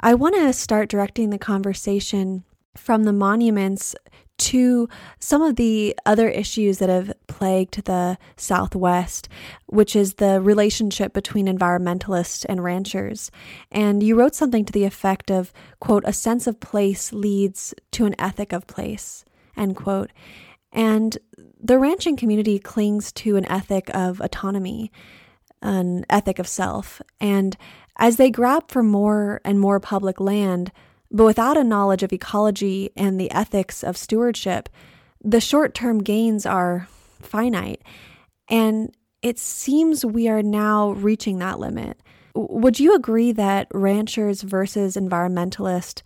I 0.00 0.14
want 0.14 0.34
to 0.36 0.52
start 0.52 0.88
directing 0.88 1.30
the 1.30 1.38
conversation 1.38 2.44
from 2.76 3.04
the 3.04 3.12
monuments 3.12 3.94
to 4.38 4.88
some 5.18 5.40
of 5.40 5.56
the 5.56 5.96
other 6.04 6.28
issues 6.28 6.78
that 6.78 6.88
have 6.88 7.12
plagued 7.26 7.84
the 7.86 8.18
Southwest, 8.36 9.28
which 9.66 9.96
is 9.96 10.14
the 10.14 10.40
relationship 10.40 11.12
between 11.12 11.46
environmentalists 11.46 12.44
and 12.48 12.62
ranchers. 12.62 13.30
And 13.70 14.02
you 14.02 14.14
wrote 14.14 14.34
something 14.34 14.64
to 14.66 14.72
the 14.72 14.84
effect 14.84 15.30
of, 15.30 15.52
quote, 15.80 16.04
a 16.06 16.12
sense 16.12 16.46
of 16.46 16.60
place 16.60 17.12
leads 17.12 17.74
to 17.92 18.04
an 18.04 18.14
ethic 18.18 18.52
of 18.52 18.66
place, 18.66 19.24
end 19.56 19.76
quote. 19.76 20.10
And 20.70 21.16
the 21.58 21.78
ranching 21.78 22.16
community 22.16 22.58
clings 22.58 23.12
to 23.12 23.36
an 23.36 23.46
ethic 23.46 23.90
of 23.94 24.20
autonomy, 24.20 24.92
an 25.62 26.04
ethic 26.10 26.38
of 26.38 26.48
self. 26.48 27.00
And 27.20 27.56
As 27.98 28.16
they 28.16 28.30
grab 28.30 28.70
for 28.70 28.82
more 28.82 29.40
and 29.44 29.58
more 29.58 29.80
public 29.80 30.20
land, 30.20 30.70
but 31.10 31.24
without 31.24 31.56
a 31.56 31.64
knowledge 31.64 32.02
of 32.02 32.12
ecology 32.12 32.90
and 32.96 33.18
the 33.18 33.30
ethics 33.30 33.82
of 33.82 33.96
stewardship, 33.96 34.68
the 35.24 35.40
short 35.40 35.74
term 35.74 36.02
gains 36.02 36.44
are 36.44 36.88
finite. 37.20 37.82
And 38.48 38.94
it 39.22 39.38
seems 39.38 40.04
we 40.04 40.28
are 40.28 40.42
now 40.42 40.90
reaching 40.90 41.38
that 41.38 41.58
limit. 41.58 42.00
Would 42.34 42.78
you 42.78 42.94
agree 42.94 43.32
that 43.32 43.68
ranchers 43.72 44.42
versus 44.42 44.96
environmentalist 44.96 46.02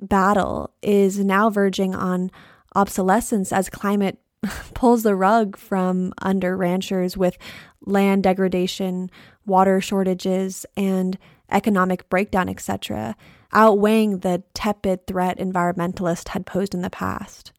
battle 0.00 0.72
is 0.80 1.18
now 1.18 1.50
verging 1.50 1.94
on 1.94 2.30
obsolescence 2.74 3.52
as 3.52 3.68
climate 3.68 4.18
pulls 4.74 5.02
the 5.02 5.14
rug 5.14 5.56
from 5.56 6.12
under 6.20 6.56
ranchers 6.56 7.16
with 7.16 7.38
land 7.84 8.22
degradation, 8.22 9.10
water 9.46 9.80
shortages, 9.80 10.66
and 10.76 11.18
economic 11.50 12.08
breakdown, 12.08 12.48
etc., 12.48 13.16
outweighing 13.52 14.20
the 14.20 14.42
tepid 14.54 15.06
threat 15.06 15.38
environmentalists 15.38 16.28
had 16.28 16.46
posed 16.46 16.74
in 16.74 16.82
the 16.82 16.90
past? 16.90 17.52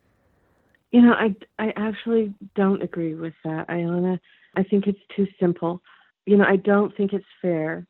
You 0.92 1.02
know, 1.02 1.14
I, 1.14 1.36
I 1.60 1.74
actually 1.76 2.34
don't 2.56 2.84
agree 2.84 3.16
with 3.16 3.34
that, 3.44 3.68
Ayana. 3.68 4.20
I 4.56 4.64
think 4.64 4.88
it's 4.88 5.00
too 5.16 5.28
simple. 5.40 5.82
You 6.26 6.38
know, 6.38 6.46
I 6.48 6.58
don't 6.58 6.96
think 6.96 7.14
it's 7.14 7.26
fair 7.42 7.86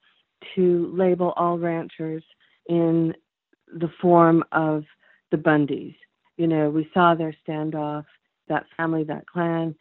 to 0.55 0.91
label 0.95 1.33
all 1.35 1.57
ranchers 1.57 2.23
in 2.67 3.13
the 3.67 3.89
form 4.01 4.43
of 4.51 4.83
the 5.31 5.37
Bundys. 5.37 5.95
You 6.37 6.47
know, 6.47 6.69
we 6.69 6.89
saw 6.93 7.15
their 7.15 7.35
standoff, 7.47 8.05
that 8.47 8.65
family, 8.77 9.03
that 9.05 9.27
clan, 9.27 9.75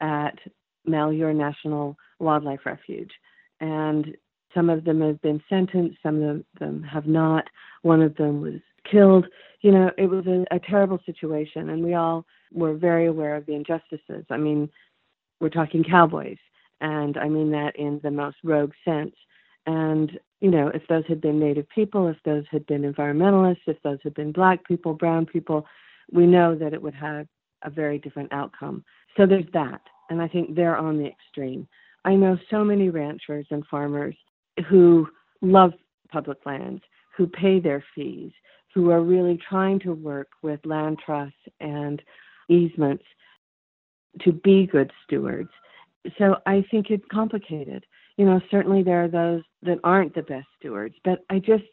at 0.00 0.38
Malheur 0.84 1.32
National 1.32 1.96
Wildlife 2.18 2.66
Refuge. 2.66 3.12
And 3.60 4.16
some 4.54 4.70
of 4.70 4.84
them 4.84 5.00
have 5.00 5.20
been 5.22 5.42
sentenced, 5.48 5.98
some 6.02 6.22
of 6.22 6.44
them 6.60 6.82
have 6.82 7.06
not. 7.06 7.44
One 7.82 8.02
of 8.02 8.14
them 8.16 8.40
was 8.40 8.60
killed. 8.90 9.26
You 9.62 9.72
know, 9.72 9.90
it 9.98 10.06
was 10.06 10.26
a, 10.26 10.44
a 10.54 10.60
terrible 10.60 11.00
situation, 11.04 11.70
and 11.70 11.82
we 11.82 11.94
all 11.94 12.24
were 12.52 12.74
very 12.74 13.06
aware 13.06 13.36
of 13.36 13.46
the 13.46 13.54
injustices. 13.54 14.24
I 14.30 14.36
mean, 14.36 14.70
we're 15.40 15.48
talking 15.48 15.82
cowboys, 15.82 16.38
and 16.80 17.16
I 17.16 17.28
mean 17.28 17.50
that 17.52 17.76
in 17.76 18.00
the 18.02 18.10
most 18.10 18.36
rogue 18.44 18.72
sense. 18.84 19.14
And, 19.66 20.18
you 20.40 20.50
know, 20.50 20.68
if 20.68 20.82
those 20.88 21.04
had 21.08 21.20
been 21.20 21.40
Native 21.40 21.68
people, 21.70 22.08
if 22.08 22.18
those 22.24 22.44
had 22.50 22.66
been 22.66 22.82
environmentalists, 22.82 23.62
if 23.66 23.80
those 23.82 23.98
had 24.04 24.14
been 24.14 24.30
black 24.30 24.64
people, 24.66 24.92
brown 24.92 25.26
people, 25.26 25.66
we 26.12 26.26
know 26.26 26.54
that 26.54 26.74
it 26.74 26.82
would 26.82 26.94
have 26.94 27.26
a 27.64 27.70
very 27.70 27.98
different 27.98 28.32
outcome. 28.32 28.84
So 29.16 29.26
there's 29.26 29.50
that. 29.52 29.80
And 30.10 30.20
I 30.20 30.28
think 30.28 30.54
they're 30.54 30.76
on 30.76 30.98
the 30.98 31.06
extreme. 31.06 31.66
I 32.04 32.14
know 32.14 32.38
so 32.50 32.64
many 32.64 32.90
ranchers 32.90 33.46
and 33.50 33.64
farmers 33.66 34.16
who 34.68 35.08
love 35.40 35.72
public 36.12 36.38
lands, 36.44 36.82
who 37.16 37.26
pay 37.26 37.60
their 37.60 37.82
fees, 37.94 38.32
who 38.74 38.90
are 38.90 39.02
really 39.02 39.38
trying 39.48 39.78
to 39.80 39.92
work 39.92 40.28
with 40.42 40.60
land 40.64 40.98
trusts 41.04 41.36
and 41.60 42.02
easements 42.48 43.04
to 44.20 44.32
be 44.32 44.66
good 44.66 44.92
stewards. 45.04 45.50
So 46.18 46.36
I 46.46 46.64
think 46.70 46.90
it's 46.90 47.04
complicated 47.10 47.84
you 48.16 48.24
know, 48.24 48.40
certainly 48.50 48.82
there 48.82 49.04
are 49.04 49.08
those 49.08 49.42
that 49.62 49.78
aren't 49.82 50.14
the 50.14 50.22
best 50.22 50.46
stewards, 50.58 50.94
but 51.04 51.24
I 51.30 51.38
just, 51.38 51.64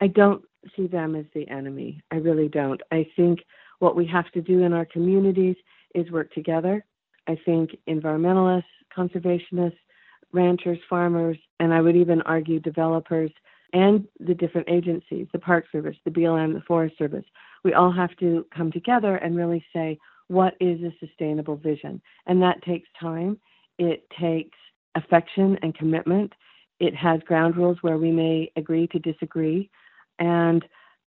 I 0.00 0.06
don't 0.06 0.42
see 0.74 0.86
them 0.86 1.14
as 1.14 1.26
the 1.34 1.48
enemy. 1.48 2.02
I 2.10 2.16
really 2.16 2.48
don't. 2.48 2.80
I 2.90 3.06
think 3.16 3.40
what 3.78 3.96
we 3.96 4.06
have 4.06 4.30
to 4.32 4.40
do 4.40 4.62
in 4.62 4.72
our 4.72 4.84
communities 4.84 5.56
is 5.94 6.10
work 6.10 6.32
together. 6.32 6.84
I 7.28 7.38
think 7.44 7.70
environmentalists, 7.88 8.64
conservationists, 8.96 9.78
ranchers, 10.32 10.78
farmers, 10.90 11.38
and 11.60 11.72
I 11.72 11.80
would 11.80 11.96
even 11.96 12.22
argue 12.22 12.60
developers 12.60 13.30
and 13.74 14.06
the 14.20 14.34
different 14.34 14.68
agencies, 14.70 15.26
the 15.32 15.38
Park 15.38 15.64
Service, 15.72 15.96
the 16.04 16.10
BLM, 16.10 16.54
the 16.54 16.60
Forest 16.60 16.96
Service, 16.96 17.24
we 17.64 17.74
all 17.74 17.90
have 17.90 18.16
to 18.18 18.46
come 18.56 18.70
together 18.70 19.16
and 19.16 19.36
really 19.36 19.64
say, 19.72 19.98
what 20.28 20.54
is 20.60 20.80
a 20.82 20.94
sustainable 21.00 21.56
vision? 21.56 22.00
And 22.26 22.40
that 22.40 22.62
takes 22.62 22.88
time. 23.00 23.38
It 23.78 24.06
takes 24.18 24.56
affection 24.94 25.58
and 25.62 25.74
commitment. 25.74 26.32
It 26.78 26.94
has 26.94 27.20
ground 27.26 27.56
rules 27.56 27.78
where 27.80 27.98
we 27.98 28.12
may 28.12 28.50
agree 28.56 28.86
to 28.88 28.98
disagree. 29.00 29.68
And 30.20 30.64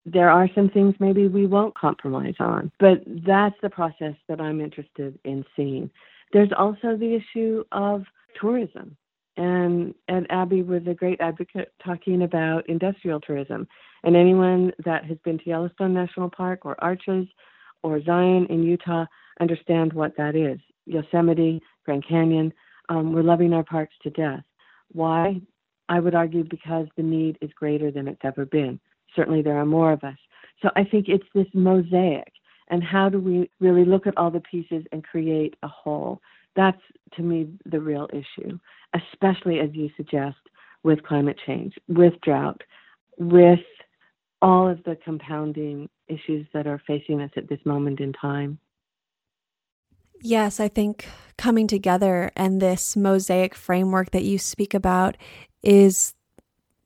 there 0.07 0.31
are 0.31 0.49
some 0.55 0.69
things 0.69 0.95
maybe 0.99 1.29
we 1.29 1.47
won't 1.47 1.75
compromise 1.75 2.35
on. 2.39 2.71
But 2.79 3.03
that's 3.27 3.57
the 3.63 3.71
process 3.71 4.15
that 4.29 4.41
I'm 4.41 4.61
interested 4.61 5.19
in 5.25 5.45
seeing. 5.57 5.91
There's 6.33 6.53
also 6.57 6.97
the 6.97 7.15
issue 7.15 7.65
of 7.73 8.05
tourism. 8.41 8.97
And, 9.37 9.95
and 10.09 10.31
Abbey 10.31 10.63
was 10.63 10.83
a 10.87 10.95
great 10.95 11.21
advocate 11.21 11.73
talking 11.85 12.23
about 12.23 12.69
industrial 12.69 13.21
tourism. 13.21 13.67
And 14.05 14.15
anyone 14.15 14.73
that 14.85 15.05
has 15.07 15.19
been 15.25 15.39
to 15.39 15.47
Yellowstone 15.47 15.95
National 15.95 16.31
Park 16.31 16.61
or 16.65 16.77
Arches 16.83 17.27
or 17.83 18.03
Zion 18.05 18.47
in 18.51 18.63
Utah 18.63 19.07
understand 19.41 19.93
what 19.93 20.17
that 20.17 20.37
is. 20.37 20.59
Yosemite, 20.87 21.63
Grand 21.85 22.07
Canyon, 22.07 22.53
um, 22.89 23.13
we're 23.13 23.23
loving 23.23 23.53
our 23.53 23.65
parks 23.65 23.95
to 24.03 24.11
death. 24.11 24.43
Why? 24.93 25.41
I 25.89 26.01
would 26.01 26.15
argue 26.15 26.45
because 26.45 26.87
the 26.97 27.03
need 27.03 27.39
is 27.41 27.51
greater 27.55 27.91
than 27.91 28.09
it's 28.09 28.21
ever 28.25 28.45
been. 28.45 28.79
Certainly, 29.15 29.43
there 29.43 29.59
are 29.59 29.67
more 29.67 29.93
of 29.93 30.05
us. 30.05 30.17
So 30.63 30.71
I 30.77 30.85
think 30.85 31.07
it's 31.09 31.27
this 31.35 31.47
mosaic. 31.55 32.33
And 32.69 32.83
how 32.83 33.09
do 33.09 33.19
we 33.19 33.51
really 33.61 33.85
look 33.85 34.07
at 34.07 34.17
all 34.17 34.31
the 34.31 34.41
pieces 34.41 34.85
and 34.91 35.05
create 35.05 35.55
a 35.63 35.69
whole? 35.69 36.21
That's, 36.57 36.81
to 37.17 37.23
me, 37.23 37.49
the 37.67 37.81
real 37.81 38.09
issue, 38.13 38.59
especially 38.95 39.61
as 39.61 39.71
you 39.75 39.91
suggest 39.97 40.39
with 40.83 41.03
climate 41.03 41.39
change, 41.47 41.75
with 41.89 42.15
drought, 42.23 42.63
with 43.19 43.61
all 44.41 44.69
of 44.69 44.83
the 44.85 44.97
compounding 45.05 45.89
issues 46.09 46.47
that 46.53 46.67
are 46.67 46.81
facing 46.87 47.21
us 47.21 47.31
at 47.37 47.49
this 47.49 47.61
moment 47.65 48.01
in 48.01 48.13
time. 48.13 48.59
Yes, 50.21 50.61
I 50.61 50.69
think 50.69 51.07
coming 51.37 51.67
together 51.67 52.31
and 52.37 52.61
this 52.61 52.97
mosaic 52.97 53.55
framework 53.55 54.11
that 54.13 54.25
you 54.25 54.39
speak 54.39 54.73
about 54.73 55.17
is 55.63 56.15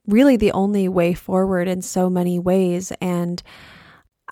really 0.09 0.37
the 0.37 0.53
only 0.53 0.89
way 0.89 1.15
forward 1.15 1.69
in 1.69 1.83
so 1.83 2.11
many 2.11 2.39
ways. 2.39 2.93
And 3.01 3.41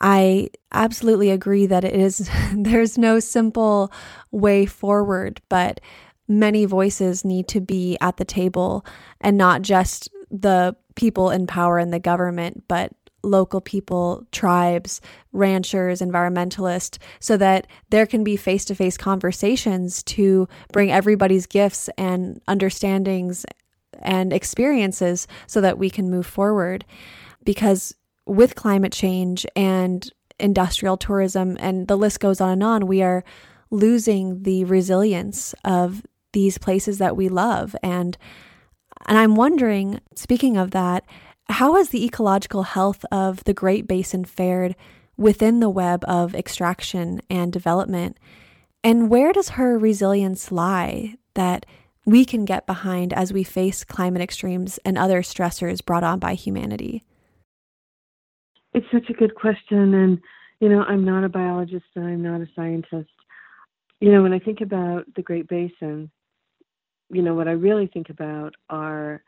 I 0.01 0.49
absolutely 0.73 1.31
agree 1.31 1.67
that 1.67 1.85
it 1.85 1.95
is, 1.95 2.29
there's 2.55 2.99
no 2.99 3.21
simple 3.21 3.93
way 4.33 4.67
forward, 4.67 5.41
but 5.49 5.81
many 6.27 6.65
voices 6.65 7.25
need 7.25 7.47
to 7.49 7.61
be 7.61 7.97
at 8.01 8.17
the 8.17 8.25
table 8.25 8.85
and 9.21 9.39
not 9.39 9.63
just 9.63 10.09
the 10.31 10.75
people 10.97 11.31
in 11.31 11.47
power 11.47 11.79
in 11.79 11.91
the 11.91 12.01
government, 12.01 12.65
but 12.67 12.93
local 13.23 13.61
people, 13.61 14.27
tribes, 14.33 15.01
ranchers, 15.33 16.01
environmentalists, 16.01 16.99
so 17.21 17.37
that 17.37 17.67
there 17.91 18.07
can 18.07 18.25
be 18.25 18.37
face 18.37 18.65
to 18.65 18.75
face 18.75 18.97
conversations 18.97 20.03
to 20.05 20.49
bring 20.73 20.91
everybody's 20.91 21.47
gifts 21.47 21.89
and 21.99 22.41
understandings 22.49 23.45
and 24.03 24.33
experiences 24.33 25.27
so 25.47 25.61
that 25.61 25.79
we 25.79 25.91
can 25.91 26.11
move 26.11 26.27
forward. 26.27 26.85
Because 27.45 27.95
with 28.27 28.55
climate 28.55 28.93
change 28.93 29.47
and 29.55 30.11
industrial 30.39 30.97
tourism, 30.97 31.57
and 31.61 31.89
the 31.89 31.97
list 31.97 32.21
goes 32.21 32.41
on 32.41 32.53
and 32.53 32.63
on, 32.63 32.87
we 32.87 33.03
are 33.03 33.25
losing 33.71 34.43
the 34.43 34.65
resilience 34.65 35.55
of 35.65 36.03
these 36.33 36.59
places 36.59 36.99
that 36.99 37.17
we 37.17 37.29
love. 37.29 37.75
And 37.83 38.17
and 39.07 39.19
I'm 39.19 39.37
wondering, 39.37 40.01
speaking 40.15 40.57
of 40.57 40.73
that, 40.73 41.05
how 41.49 41.77
has 41.77 41.91
the 41.91 42.05
ecological 42.05 42.65
health 42.65 43.05
of 43.13 43.45
the 43.45 43.55
Great 43.55 43.87
Basin 43.87 44.25
fared 44.25 44.75
within 45.17 45.61
the 45.61 45.71
web 45.71 46.05
of 46.09 46.35
extraction 46.35 47.21
and 47.31 47.53
development? 47.53 48.19
And 48.83 49.09
where 49.11 49.33
does 49.33 49.51
her 49.51 49.79
resilience 49.79 50.51
lie 50.51 51.17
that 51.35 51.67
we 52.07 52.25
can 52.25 52.45
get 52.45 52.67
behind 52.67 53.13
as 53.13 53.33
we 53.33 53.43
face 53.43 53.85
climate 53.85 54.23
extremes 54.23 54.79
and 54.85 54.97
other 54.97 55.23
stressors 55.23 55.85
brought 55.85 56.05
on 56.05 56.21
by 56.21 56.35
humanity? 56.35 57.03
It's 58.73 58.87
such 58.93 59.11
a 59.11 59.13
good 59.13 59.35
question. 59.35 59.93
And, 59.93 60.21
you 60.61 60.69
know, 60.69 60.83
I'm 60.85 61.05
not 61.05 61.25
a 61.25 61.29
biologist 61.29 61.87
and 61.97 62.07
I'm 62.07 62.23
not 62.23 62.41
a 62.41 62.49
scientist. 62.55 63.11
You 64.01 64.13
know, 64.13 64.23
when 64.23 64.33
I 64.33 64.39
think 64.39 64.61
about 64.61 65.05
the 65.17 65.23
Great 65.23 65.49
Basin, 65.49 66.11
you 67.11 67.23
know, 67.23 67.35
what 67.35 67.49
I 67.49 67.53
really 67.53 67.89
think 67.89 68.09
about 68.09 68.55
are 68.71 69.23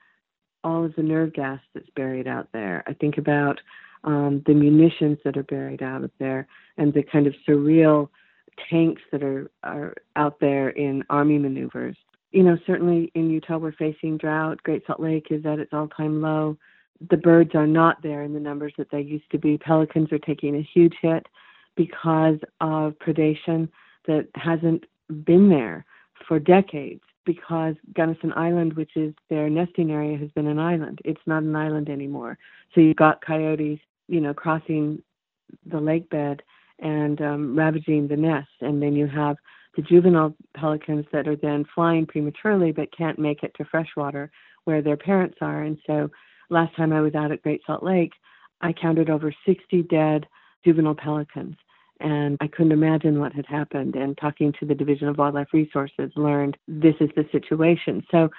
all 0.63 0.85
of 0.85 0.95
the 0.95 1.03
nerve 1.03 1.33
gas 1.33 1.61
that's 1.75 1.89
buried 1.97 2.29
out 2.29 2.49
there. 2.53 2.85
I 2.87 2.93
think 2.93 3.19
about 3.19 3.61
um, 4.05 4.43
the 4.47 4.55
munitions 4.55 5.19
that 5.25 5.37
are 5.37 5.43
buried 5.43 5.83
out 5.83 6.05
of 6.05 6.11
there 6.19 6.47
and 6.77 6.93
the 6.93 7.03
kind 7.03 7.27
of 7.27 7.35
surreal 7.49 8.09
tanks 8.71 9.03
that 9.11 9.23
are, 9.23 9.51
are 9.63 9.95
out 10.17 10.39
there 10.41 10.69
in 10.69 11.03
army 11.11 11.39
maneuvers. 11.39 11.97
You 12.31 12.43
know, 12.43 12.59
certainly 12.67 13.11
in 13.15 13.31
Utah, 13.31 13.59
we're 13.59 13.73
facing 13.73 14.19
drought. 14.19 14.63
Great 14.63 14.87
Salt 14.87 15.01
Lake 15.01 15.29
is 15.31 15.47
at 15.47 15.59
its 15.59 15.73
all 15.73 15.89
time 15.89 16.21
low. 16.21 16.57
The 17.11 17.17
birds 17.17 17.55
are 17.55 17.67
not 17.67 18.03
there 18.03 18.23
in 18.23 18.35
the 18.35 18.41
numbers 18.41 18.73
that 18.77 18.91
they 18.91 19.01
used 19.01 19.31
to 19.31 19.39
be. 19.39 19.57
Pelicans 19.57 20.13
are 20.13 20.19
taking 20.19 20.57
a 20.57 20.69
huge 20.75 20.95
hit 21.01 21.27
because 21.77 22.39
of 22.61 22.99
predation 22.99 23.69
that 24.07 24.27
hasn't 24.35 24.85
been 25.25 25.49
there 25.49 25.85
for 26.27 26.39
decades 26.39 27.01
because 27.25 27.75
Gunnison 27.95 28.33
Island, 28.35 28.73
which 28.73 28.97
is 28.97 29.15
their 29.31 29.49
nesting 29.49 29.93
area, 29.93 30.17
has 30.19 30.31
been 30.31 30.47
an 30.47 30.59
island. 30.59 31.01
It's 31.05 31.21
not 31.27 31.43
an 31.43 31.55
island 31.55 31.89
anymore. 31.89 32.39
So 32.75 32.81
you've 32.81 32.97
got 32.97 33.25
coyotes, 33.25 33.79
you 34.09 34.21
know, 34.21 34.35
crossing 34.35 35.03
the 35.67 35.81
lake 35.81 36.09
bed 36.11 36.43
and 36.79 37.21
um, 37.21 37.57
ravaging 37.57 38.09
the 38.09 38.17
nest. 38.17 38.49
And 38.61 38.83
then 38.83 38.95
you 38.95 39.07
have 39.07 39.37
the 39.79 39.83
juvenile 39.83 40.35
pelicans 40.57 41.07
that 41.13 41.29
are 41.29 41.37
then 41.37 41.65
flying 41.73 42.05
prematurely 42.05 42.73
but 42.73 42.89
can't 42.91 43.17
make 43.17 43.45
it 43.45 43.55
to 43.57 43.65
freshwater 43.65 44.29
where 44.65 44.83
their 44.83 44.97
parents 44.97 45.39
are. 45.41 45.63
And 45.63 45.79
so 45.87 46.11
last 46.51 46.75
time 46.75 46.93
I 46.93 47.01
was 47.01 47.15
out 47.15 47.31
at 47.31 47.43
Great 47.43 47.61
Salt 47.65 47.85
Lake, 47.85 48.11
I 48.61 48.73
counted 48.73 49.09
over 49.09 49.33
60 49.47 49.83
dead 49.85 50.27
juvenile 50.65 50.97
pelicans 50.97 51.55
and 52.01 52.37
I 52.41 52.49
couldn't 52.49 52.73
imagine 52.73 53.21
what 53.21 53.33
had 53.33 53.47
happened. 53.47 53.95
And 53.95 54.19
talking 54.19 54.53
to 54.59 54.67
the 54.67 54.75
Division 54.75 55.07
of 55.07 55.17
Wildlife 55.17 55.53
Resources, 55.53 56.11
learned 56.17 56.57
this 56.67 56.95
is 56.99 57.11
the 57.15 57.29
situation. 57.31 58.05
So, 58.11 58.31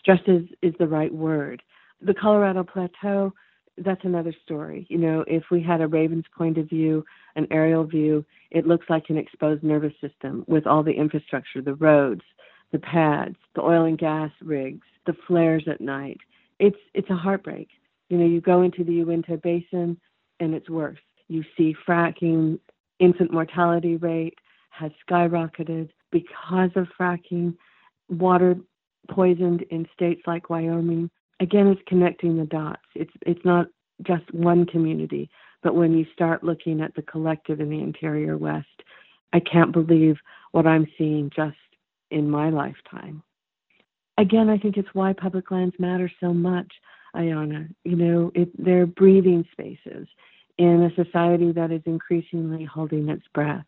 stress 0.00 0.20
is, 0.26 0.42
is 0.62 0.74
the 0.80 0.88
right 0.88 1.14
word. 1.14 1.62
The 2.00 2.14
Colorado 2.14 2.64
Plateau, 2.64 3.32
that's 3.78 4.04
another 4.04 4.34
story. 4.44 4.86
You 4.90 4.98
know, 4.98 5.24
if 5.26 5.44
we 5.50 5.62
had 5.62 5.80
a 5.80 5.86
raven's 5.86 6.24
point 6.36 6.58
of 6.58 6.68
view, 6.68 7.04
an 7.36 7.46
aerial 7.50 7.84
view, 7.84 8.24
it 8.50 8.66
looks 8.66 8.86
like 8.88 9.04
an 9.08 9.16
exposed 9.16 9.62
nervous 9.62 9.94
system 10.00 10.44
with 10.46 10.66
all 10.66 10.82
the 10.82 10.92
infrastructure, 10.92 11.62
the 11.62 11.74
roads, 11.74 12.22
the 12.70 12.78
pads, 12.78 13.36
the 13.54 13.62
oil 13.62 13.84
and 13.84 13.98
gas 13.98 14.30
rigs, 14.42 14.86
the 15.06 15.14
flares 15.26 15.64
at 15.66 15.80
night. 15.80 16.18
It's 16.58 16.76
it's 16.94 17.10
a 17.10 17.16
heartbreak. 17.16 17.68
You 18.08 18.18
know, 18.18 18.26
you 18.26 18.40
go 18.40 18.62
into 18.62 18.84
the 18.84 18.92
Uinta 18.94 19.38
Basin 19.38 19.98
and 20.40 20.54
it's 20.54 20.68
worse. 20.68 20.98
You 21.28 21.44
see 21.56 21.74
fracking 21.86 22.58
infant 22.98 23.32
mortality 23.32 23.96
rate 23.96 24.38
has 24.70 24.92
skyrocketed 25.08 25.90
because 26.10 26.70
of 26.76 26.86
fracking, 26.98 27.54
water 28.08 28.56
poisoned 29.10 29.62
in 29.70 29.86
states 29.94 30.22
like 30.26 30.50
Wyoming. 30.50 31.10
Again, 31.42 31.66
it's 31.66 31.82
connecting 31.88 32.36
the 32.36 32.46
dots. 32.46 32.86
It's 32.94 33.12
it's 33.22 33.44
not 33.44 33.66
just 34.06 34.32
one 34.32 34.64
community, 34.64 35.28
but 35.60 35.74
when 35.74 35.92
you 35.92 36.06
start 36.14 36.44
looking 36.44 36.80
at 36.80 36.94
the 36.94 37.02
collective 37.02 37.60
in 37.60 37.68
the 37.68 37.80
interior 37.80 38.38
West, 38.38 38.68
I 39.32 39.40
can't 39.40 39.72
believe 39.72 40.18
what 40.52 40.68
I'm 40.68 40.86
seeing 40.96 41.30
just 41.34 41.56
in 42.12 42.30
my 42.30 42.50
lifetime. 42.50 43.24
Again, 44.18 44.48
I 44.48 44.56
think 44.56 44.76
it's 44.76 44.94
why 44.94 45.14
public 45.14 45.50
lands 45.50 45.74
matter 45.80 46.08
so 46.20 46.32
much, 46.32 46.72
Ayana. 47.16 47.68
You 47.84 47.96
know, 47.96 48.30
it, 48.36 48.50
they're 48.64 48.86
breathing 48.86 49.44
spaces 49.50 50.06
in 50.58 50.82
a 50.84 51.04
society 51.04 51.50
that 51.50 51.72
is 51.72 51.82
increasingly 51.86 52.64
holding 52.64 53.08
its 53.08 53.24
breath. 53.34 53.66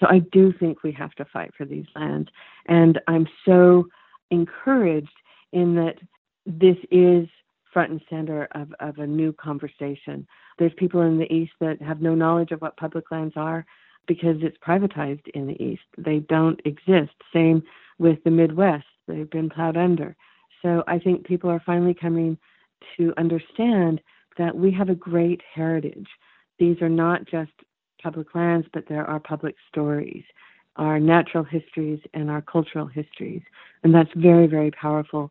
So 0.00 0.08
I 0.08 0.18
do 0.32 0.52
think 0.58 0.82
we 0.82 0.90
have 0.92 1.12
to 1.12 1.24
fight 1.26 1.52
for 1.56 1.66
these 1.66 1.86
lands. 1.94 2.30
And 2.66 3.00
I'm 3.06 3.28
so 3.44 3.86
encouraged 4.32 5.08
in 5.52 5.76
that 5.76 5.98
this 6.46 6.76
is 6.90 7.28
front 7.72 7.90
and 7.90 8.00
center 8.10 8.48
of, 8.52 8.72
of 8.80 8.98
a 8.98 9.06
new 9.06 9.32
conversation. 9.32 10.26
There's 10.58 10.72
people 10.76 11.02
in 11.02 11.18
the 11.18 11.32
East 11.32 11.52
that 11.60 11.80
have 11.80 12.02
no 12.02 12.14
knowledge 12.14 12.52
of 12.52 12.60
what 12.60 12.76
public 12.76 13.10
lands 13.10 13.34
are 13.36 13.64
because 14.06 14.36
it's 14.40 14.56
privatized 14.58 15.26
in 15.34 15.46
the 15.46 15.62
East. 15.62 15.82
They 15.96 16.18
don't 16.20 16.60
exist. 16.64 17.12
Same 17.32 17.62
with 17.98 18.22
the 18.24 18.30
Midwest, 18.30 18.84
they've 19.06 19.30
been 19.30 19.48
plowed 19.48 19.76
under. 19.76 20.16
So 20.60 20.82
I 20.86 20.98
think 20.98 21.24
people 21.24 21.50
are 21.50 21.62
finally 21.64 21.94
coming 21.94 22.36
to 22.96 23.14
understand 23.16 24.00
that 24.38 24.56
we 24.56 24.70
have 24.72 24.88
a 24.88 24.94
great 24.94 25.40
heritage. 25.54 26.08
These 26.58 26.80
are 26.82 26.88
not 26.88 27.26
just 27.26 27.52
public 28.02 28.34
lands, 28.34 28.66
but 28.72 28.84
there 28.88 29.08
are 29.08 29.20
public 29.20 29.54
stories, 29.68 30.24
our 30.76 30.98
natural 30.98 31.44
histories, 31.44 32.00
and 32.14 32.30
our 32.30 32.42
cultural 32.42 32.86
histories. 32.86 33.42
And 33.84 33.94
that's 33.94 34.10
very, 34.16 34.46
very 34.46 34.70
powerful 34.72 35.30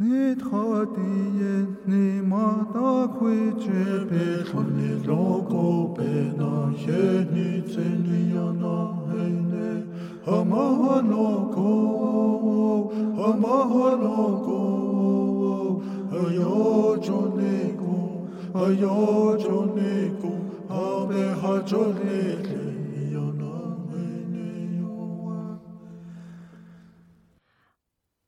Nidhatiye 0.00 1.54
ni 1.86 2.04
mata 2.30 2.90
kwiche 3.14 3.84
be 4.08 4.24
khuni 4.48 4.90
logo 5.06 5.94
be 5.96 6.10
na 6.38 6.52
ye 6.82 7.02
ni 7.32 7.48
tseni 7.68 8.20
yana 8.34 8.76
hene 9.08 9.68
hama 10.26 10.64
logo 11.10 11.70
hama 13.18 13.56
logo 14.02 14.89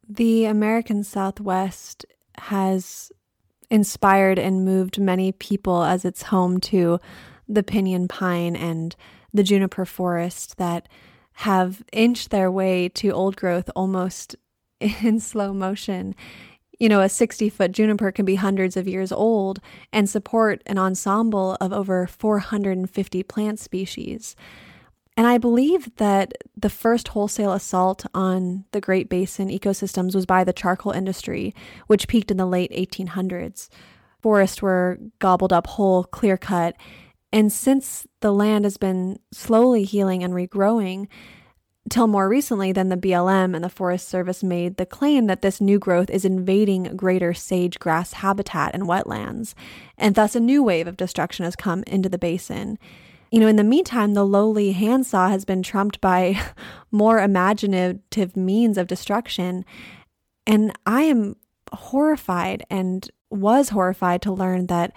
The 0.09 0.45
American 0.45 1.05
Southwest 1.05 2.05
has 2.37 3.11
inspired 3.71 4.39
and 4.39 4.65
moved 4.65 5.01
many 5.01 5.33
people 5.33 5.83
as 5.83 6.05
its 6.05 6.25
home 6.25 6.61
to 6.61 7.01
the 7.49 7.63
pinyon 7.63 8.09
pine 8.09 8.55
and 8.55 8.95
the 9.33 9.43
juniper 9.43 9.87
forest 9.87 10.59
that 10.59 10.89
have 11.33 11.83
inched 11.93 12.31
their 12.31 12.51
way 12.51 12.89
to 12.91 13.11
old 13.11 13.37
growth 13.37 13.71
almost 13.75 14.37
in 14.81 15.21
slow 15.21 15.53
motion. 15.53 16.15
You 16.83 16.89
know, 16.89 17.01
a 17.01 17.09
60 17.09 17.49
foot 17.49 17.71
juniper 17.71 18.11
can 18.11 18.25
be 18.25 18.35
hundreds 18.35 18.77
of 18.77 18.89
years 18.89 19.13
old 19.13 19.61
and 19.93 20.11
support 20.11 20.65
an 20.67 20.79
ensemble 20.79 21.57
of 21.61 21.73
over 21.73 22.09
450 22.09 23.23
plant 23.23 23.61
species. 23.61 24.35
And 25.17 25.29
I 25.29 25.39
believe 25.39 25.95
that 25.99 26.33
the 26.57 26.69
first 26.69 27.07
wholesale 27.07 27.53
assault 27.53 28.05
on 28.15 28.65
the 28.73 28.81
Great 28.81 29.09
Basin 29.09 29.49
ecosystems 29.49 30.13
was 30.13 30.27
by 30.27 30.43
the 30.43 30.53
charcoal 30.53 30.91
industry, 30.91 31.55
which 31.87 32.09
peaked 32.09 32.33
in 32.33 32.37
the 32.37 32.47
late 32.47 32.73
1800s. 32.73 33.69
Forests 34.21 34.61
were 34.61 34.99
gobbled 35.21 35.53
up 35.53 35.69
whole, 35.69 36.03
clear 36.03 36.37
cut. 36.37 36.75
And 37.33 37.53
since 37.53 38.09
the 38.23 38.33
land 38.33 38.65
has 38.65 38.77
been 38.77 39.21
slowly 39.31 39.85
healing 39.85 40.25
and 40.25 40.35
regrowing, 40.35 41.07
till 41.91 42.07
more 42.07 42.29
recently 42.29 42.73
than 42.73 42.89
the 42.89 42.97
BLM 42.97 43.55
and 43.55 43.63
the 43.63 43.69
Forest 43.69 44.09
Service 44.09 44.43
made 44.43 44.77
the 44.77 44.87
claim 44.87 45.27
that 45.27 45.43
this 45.43 45.61
new 45.61 45.79
growth 45.79 46.11
is 46.11 46.25
invading 46.25 46.97
greater 46.97 47.35
sage 47.35 47.79
grouse 47.79 48.15
habitat 48.15 48.75
and 48.75 48.85
wetlands, 48.85 49.55
and 49.99 50.15
thus 50.15 50.35
a 50.35 50.41
new 50.41 50.63
wave 50.63 50.87
of 50.87 50.97
destruction 50.97 51.45
has 51.45 51.57
come 51.57 51.83
into 51.87 52.09
the 52.09 52.19
basin. 52.19 52.79
You 53.31 53.41
know, 53.41 53.47
in 53.47 53.57
the 53.57 53.65
meantime, 53.65 54.15
the 54.15 54.27
lowly 54.27 54.73
handsaw 54.73 55.29
has 55.29 55.45
been 55.45 55.63
trumped 55.63 56.01
by 56.01 56.41
more 56.91 57.19
imaginative 57.19 58.37
means 58.37 58.77
of 58.77 58.87
destruction. 58.87 59.65
And 60.47 60.73
I 60.85 61.03
am 61.03 61.37
horrified 61.73 62.65
and 62.69 63.11
was 63.31 63.71
horrified 63.71 64.21
to 64.23 64.33
learn 64.33 64.67
that 64.67 64.93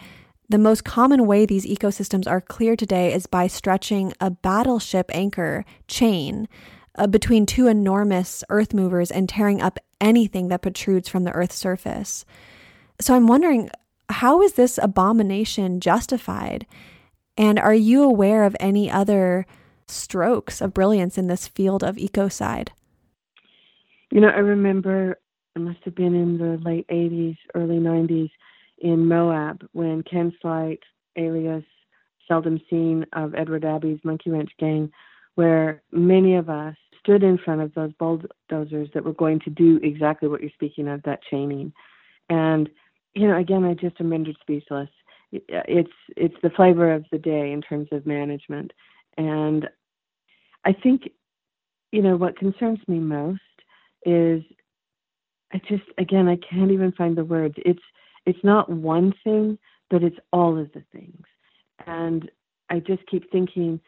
the 0.50 0.58
most 0.58 0.84
common 0.84 1.26
way 1.26 1.46
these 1.46 1.66
ecosystems 1.66 2.30
are 2.30 2.42
cleared 2.42 2.80
today 2.80 3.14
is 3.14 3.26
by 3.26 3.48
stretching 3.48 4.14
a 4.20 4.30
battleship 4.30 5.10
anchor 5.14 5.66
chain 5.88 6.48
uh, 6.98 7.08
between 7.08 7.46
two 7.46 7.68
enormous 7.68 8.44
earth 8.50 8.74
movers 8.74 9.12
and 9.12 9.28
tearing 9.28 9.62
up 9.62 9.80
anything 10.02 10.48
that 10.50 10.62
protrudes 10.62 11.10
from 11.10 11.24
the 11.24 11.32
earth's 11.32 11.56
surface. 11.56 12.26
So 13.00 13.16
I'm 13.16 13.28
wondering 13.28 13.70
how 14.10 14.42
is 14.42 14.54
this 14.54 14.80
abomination 14.82 15.80
justified? 15.80 16.66
And 17.38 17.60
are 17.60 17.74
you 17.74 18.04
aware 18.04 18.44
of 18.46 18.56
any 18.60 18.90
other 18.90 19.46
strokes 19.88 20.62
of 20.62 20.74
brilliance 20.74 21.18
in 21.18 21.28
this 21.28 21.48
field 21.48 21.84
of 21.84 21.98
ecocide? 21.98 22.70
You 24.12 24.22
know, 24.22 24.30
I 24.30 24.40
remember 24.40 25.20
it 25.56 25.60
must 25.60 25.80
have 25.84 25.96
been 25.96 26.16
in 26.16 26.38
the 26.38 26.58
late 26.64 26.88
80s, 26.88 27.38
early 27.56 27.78
90s 27.78 28.30
in 28.80 29.08
Moab 29.08 29.66
when 29.72 30.04
Ken 30.04 30.34
Sleight, 30.42 30.82
alias 31.16 31.64
seldom 32.28 32.60
seen 32.70 33.06
of 33.14 33.36
Edward 33.36 33.64
Abbey's 33.64 34.00
Monkey 34.04 34.32
Wrench 34.32 34.52
Gang, 34.60 34.92
where 35.36 35.82
many 35.92 36.36
of 36.36 36.50
us 36.50 36.76
stood 37.06 37.24
in 37.24 37.38
front 37.38 37.62
of 37.62 37.74
those 37.76 37.92
bulldozers 37.94 38.90
that 38.94 39.06
were 39.06 39.14
going 39.14 39.40
to 39.42 39.50
do 39.50 39.80
exactly 39.84 40.28
what 40.28 40.42
you're 40.42 40.50
speaking 40.54 40.88
of, 40.88 41.04
that 41.04 41.22
chaining. 41.30 41.72
And 42.30 42.70
you 43.14 43.28
know, 43.28 43.38
again, 43.38 43.64
I 43.64 43.76
just 43.76 44.00
am 44.02 44.10
rendered 44.10 44.36
speechless. 44.42 44.90
It's 45.32 45.92
it's 46.18 46.36
the 46.44 46.50
flavor 46.50 46.92
of 46.94 47.06
the 47.12 47.18
day 47.18 47.52
in 47.52 47.62
terms 47.62 47.88
of 47.92 48.06
management, 48.06 48.72
and 49.18 49.68
I 50.66 50.74
think, 50.74 51.10
you 51.92 52.02
know, 52.02 52.16
what 52.16 52.38
concerns 52.38 52.80
me 52.88 53.00
most 53.00 53.40
is 54.06 54.44
I 55.54 55.60
just 55.70 55.84
again 55.98 56.28
I 56.28 56.38
can't 56.38 56.72
even 56.72 56.92
find 56.94 57.16
the 57.18 57.24
words. 57.24 57.56
It's 57.58 57.82
it's 58.26 58.44
not 58.44 58.70
one 58.70 59.14
thing, 59.24 59.58
but 59.90 60.04
it's 60.04 60.18
all 60.34 60.58
of 60.60 60.72
the 60.74 60.84
things. 60.92 61.24
And 61.86 62.30
I 62.70 62.80
just 62.80 63.06
keep 63.08 63.32
thinking 63.32 63.80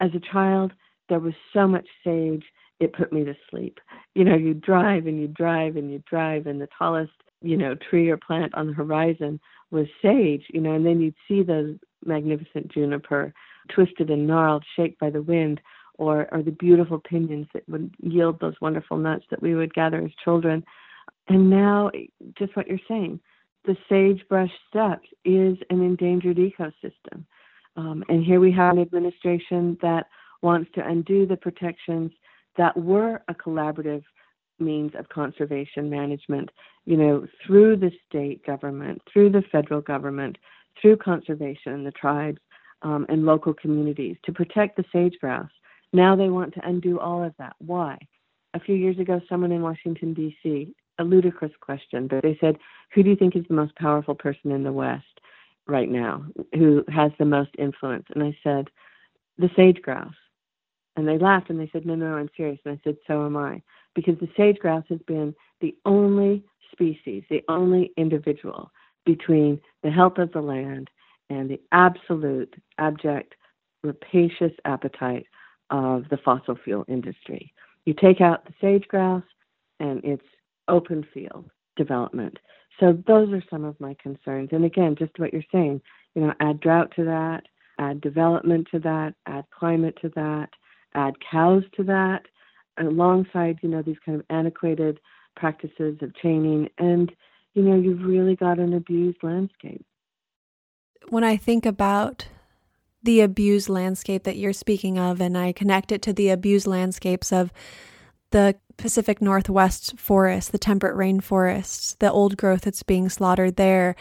as 0.00 0.10
a 0.14 0.32
child 0.32 0.72
there 1.08 1.20
was 1.20 1.34
so 1.52 1.66
much 1.66 1.86
sage 2.04 2.44
it 2.78 2.92
put 2.92 3.12
me 3.12 3.24
to 3.24 3.34
sleep. 3.50 3.80
You 4.14 4.24
know, 4.24 4.36
you 4.36 4.54
drive 4.54 5.06
and 5.06 5.20
you 5.20 5.28
drive 5.28 5.76
and 5.76 5.90
you 5.90 6.02
drive 6.08 6.46
and 6.46 6.60
the 6.60 6.68
tallest, 6.78 7.12
you 7.40 7.56
know, 7.56 7.74
tree 7.74 8.10
or 8.10 8.18
plant 8.18 8.54
on 8.54 8.66
the 8.66 8.72
horizon 8.72 9.40
was 9.70 9.86
sage, 10.02 10.44
you 10.52 10.60
know, 10.60 10.74
and 10.74 10.84
then 10.84 11.00
you'd 11.00 11.14
see 11.26 11.42
those 11.42 11.76
magnificent 12.04 12.68
juniper 12.68 13.32
twisted 13.74 14.10
and 14.10 14.26
gnarled, 14.26 14.64
shaped 14.76 14.98
by 15.00 15.10
the 15.10 15.22
wind, 15.22 15.60
or 15.94 16.28
or 16.32 16.42
the 16.42 16.50
beautiful 16.52 17.00
pinyons 17.00 17.48
that 17.52 17.68
would 17.68 17.94
yield 18.00 18.38
those 18.40 18.54
wonderful 18.60 18.98
nuts 18.98 19.24
that 19.30 19.42
we 19.42 19.54
would 19.54 19.72
gather 19.74 20.04
as 20.04 20.10
children. 20.22 20.62
And 21.28 21.50
now, 21.50 21.90
just 22.38 22.54
what 22.54 22.68
you're 22.68 22.78
saying, 22.86 23.18
the 23.64 23.76
sagebrush 23.88 24.50
steppe 24.68 25.02
is 25.24 25.56
an 25.70 25.82
endangered 25.82 26.36
ecosystem. 26.36 27.24
Um, 27.76 28.04
and 28.08 28.24
here 28.24 28.40
we 28.40 28.52
have 28.52 28.74
an 28.74 28.82
administration 28.82 29.76
that 29.82 30.06
wants 30.42 30.70
to 30.74 30.86
undo 30.86 31.26
the 31.26 31.36
protections 31.36 32.12
that 32.56 32.76
were 32.76 33.22
a 33.28 33.34
collaborative 33.34 34.02
means 34.58 34.92
of 34.98 35.08
conservation 35.08 35.90
management, 35.90 36.50
you 36.84 36.96
know, 36.96 37.26
through 37.46 37.76
the 37.76 37.90
state 38.08 38.44
government, 38.46 39.00
through 39.12 39.30
the 39.30 39.42
federal 39.52 39.80
government, 39.80 40.38
through 40.80 40.96
conservation, 40.96 41.84
the 41.84 41.92
tribes, 41.92 42.38
um, 42.82 43.06
and 43.08 43.24
local 43.24 43.54
communities 43.54 44.16
to 44.24 44.32
protect 44.32 44.76
the 44.76 44.84
sage 44.92 45.16
grouse. 45.20 45.50
Now 45.92 46.16
they 46.16 46.28
want 46.28 46.54
to 46.54 46.66
undo 46.66 46.98
all 46.98 47.22
of 47.22 47.34
that. 47.38 47.56
Why? 47.58 47.98
A 48.54 48.60
few 48.60 48.74
years 48.74 48.98
ago, 48.98 49.20
someone 49.28 49.52
in 49.52 49.62
Washington, 49.62 50.14
D.C., 50.14 50.74
a 50.98 51.04
ludicrous 51.04 51.52
question, 51.60 52.06
but 52.08 52.22
they 52.22 52.38
said, 52.40 52.56
Who 52.94 53.02
do 53.02 53.10
you 53.10 53.16
think 53.16 53.36
is 53.36 53.44
the 53.48 53.54
most 53.54 53.74
powerful 53.76 54.14
person 54.14 54.50
in 54.50 54.62
the 54.62 54.72
West 54.72 55.04
right 55.66 55.90
now? 55.90 56.24
Who 56.54 56.84
has 56.88 57.12
the 57.18 57.24
most 57.24 57.50
influence? 57.58 58.06
And 58.14 58.22
I 58.22 58.36
said, 58.42 58.68
The 59.38 59.50
sage 59.56 59.82
grouse. 59.82 60.14
And 60.96 61.06
they 61.06 61.18
laughed 61.18 61.50
and 61.50 61.60
they 61.60 61.68
said, 61.72 61.86
No, 61.86 61.94
no, 61.94 62.14
I'm 62.14 62.30
serious. 62.36 62.58
And 62.64 62.78
I 62.78 62.80
said, 62.84 62.96
So 63.06 63.24
am 63.26 63.36
I. 63.36 63.62
Because 63.94 64.18
the 64.18 64.28
sage 64.36 64.58
grouse 64.58 64.84
has 64.88 65.00
been 65.06 65.34
the 65.60 65.74
only 65.84 66.44
species, 66.72 67.22
the 67.30 67.42
only 67.48 67.92
individual 67.96 68.70
between 69.04 69.60
the 69.82 69.90
health 69.90 70.18
of 70.18 70.32
the 70.32 70.40
land 70.40 70.88
and 71.30 71.50
the 71.50 71.60
absolute, 71.72 72.54
abject, 72.78 73.34
rapacious 73.82 74.52
appetite 74.64 75.26
of 75.70 76.04
the 76.10 76.18
fossil 76.24 76.56
fuel 76.64 76.84
industry. 76.88 77.52
You 77.84 77.94
take 77.94 78.20
out 78.20 78.44
the 78.44 78.52
sage 78.60 78.86
grouse 78.88 79.22
and 79.80 80.02
it's 80.04 80.24
open 80.68 81.06
field 81.14 81.50
development. 81.76 82.38
So 82.80 82.98
those 83.06 83.32
are 83.32 83.42
some 83.50 83.64
of 83.64 83.78
my 83.80 83.96
concerns. 84.02 84.50
And 84.52 84.64
again, 84.64 84.96
just 84.98 85.18
what 85.18 85.32
you're 85.32 85.42
saying, 85.52 85.80
you 86.14 86.22
know, 86.22 86.34
add 86.40 86.60
drought 86.60 86.92
to 86.96 87.04
that, 87.04 87.42
add 87.78 88.00
development 88.00 88.68
to 88.72 88.78
that, 88.80 89.14
add 89.26 89.44
climate 89.56 89.96
to 90.02 90.10
that, 90.16 90.48
add 90.96 91.14
cows 91.30 91.62
to 91.76 91.84
that, 91.84 92.22
alongside, 92.78 93.58
you 93.62 93.68
know, 93.68 93.82
these 93.82 93.96
kind 94.04 94.18
of 94.18 94.26
antiquated 94.30 94.98
practices 95.36 95.98
of 96.02 96.14
chaining. 96.16 96.68
And, 96.78 97.12
you 97.54 97.62
know, 97.62 97.76
you've 97.76 98.02
really 98.02 98.34
got 98.36 98.58
an 98.58 98.74
abused 98.74 99.18
landscape. 99.22 99.84
When 101.08 101.22
I 101.22 101.36
think 101.36 101.64
about 101.64 102.26
the 103.02 103.20
abused 103.20 103.68
landscape 103.68 104.24
that 104.24 104.36
you're 104.36 104.52
speaking 104.52 104.98
of, 104.98 105.20
and 105.20 105.38
I 105.38 105.52
connect 105.52 105.92
it 105.92 106.02
to 106.02 106.12
the 106.12 106.30
abused 106.30 106.66
landscapes 106.66 107.32
of 107.32 107.52
the 108.30 108.56
Pacific 108.76 109.22
Northwest 109.22 109.98
forest, 109.98 110.52
the 110.52 110.58
temperate 110.58 110.96
rainforests, 110.96 111.96
the 111.98 112.10
old 112.10 112.36
growth 112.36 112.62
that's 112.62 112.82
being 112.82 113.08
slaughtered 113.08 113.56
there, 113.56 113.94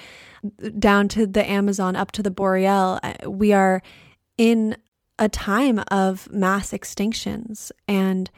down 0.80 1.08
to 1.10 1.28
the 1.28 1.48
Amazon, 1.48 1.96
up 1.96 2.12
to 2.14 2.24
the 2.24 2.32
Boreal. 2.32 3.00
Uh, 3.04 3.30
we 3.30 3.54
are 3.54 3.82
in 4.38 4.76
a 5.18 5.30
time 5.30 5.82
of 5.90 6.32
mass 6.32 6.72
extinctions. 6.72 7.72
And 7.88 8.30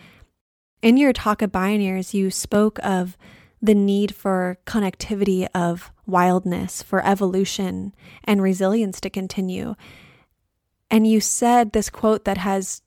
in 0.82 0.98
your 0.98 1.14
talk 1.14 1.42
of 1.42 1.52
Bioneers, 1.52 2.14
you 2.14 2.30
spoke 2.30 2.80
of 2.84 3.18
the 3.62 3.76
need 3.76 4.14
for 4.14 4.60
connectivity 4.66 5.48
of 5.56 5.92
wildness, 6.06 6.84
for 6.84 7.06
evolution 7.06 7.94
and 8.24 8.42
resilience 8.42 9.02
to 9.02 9.10
continue. 9.10 9.76
And 10.92 11.08
you 11.08 11.20
said 11.20 11.72
this 11.72 11.90
quote 11.90 12.26
that 12.26 12.38
has 12.38 12.82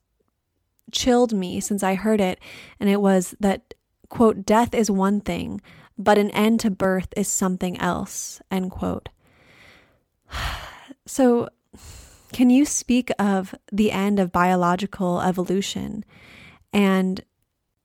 chilled 0.92 1.32
me 1.32 1.60
since 1.60 1.82
I 1.82 1.94
heard 1.94 2.20
it, 2.20 2.40
and 2.78 2.88
it 2.88 3.00
was 3.00 3.34
that, 3.40 3.74
quote, 4.08 4.46
death 4.46 4.74
is 4.74 4.90
one 4.90 5.20
thing, 5.20 5.60
but 5.98 6.18
an 6.18 6.30
end 6.30 6.60
to 6.60 6.70
birth 6.70 7.08
is 7.16 7.28
something 7.28 7.78
else, 7.78 8.40
end 8.50 8.70
quote. 8.70 9.08
So, 11.06 11.48
can 12.32 12.50
you 12.50 12.64
speak 12.64 13.10
of 13.18 13.54
the 13.72 13.90
end 13.92 14.18
of 14.18 14.32
biological 14.32 15.20
evolution 15.20 16.04
and 16.72 17.22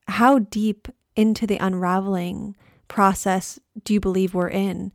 how 0.08 0.39
deep 0.39 0.88
into 1.15 1.47
the 1.47 1.58
unraveling 1.58 2.55
process 2.88 3.60
do 3.84 3.93
you 3.93 3.99
believe 3.99 4.34
we're 4.34 4.47
in? 4.47 4.91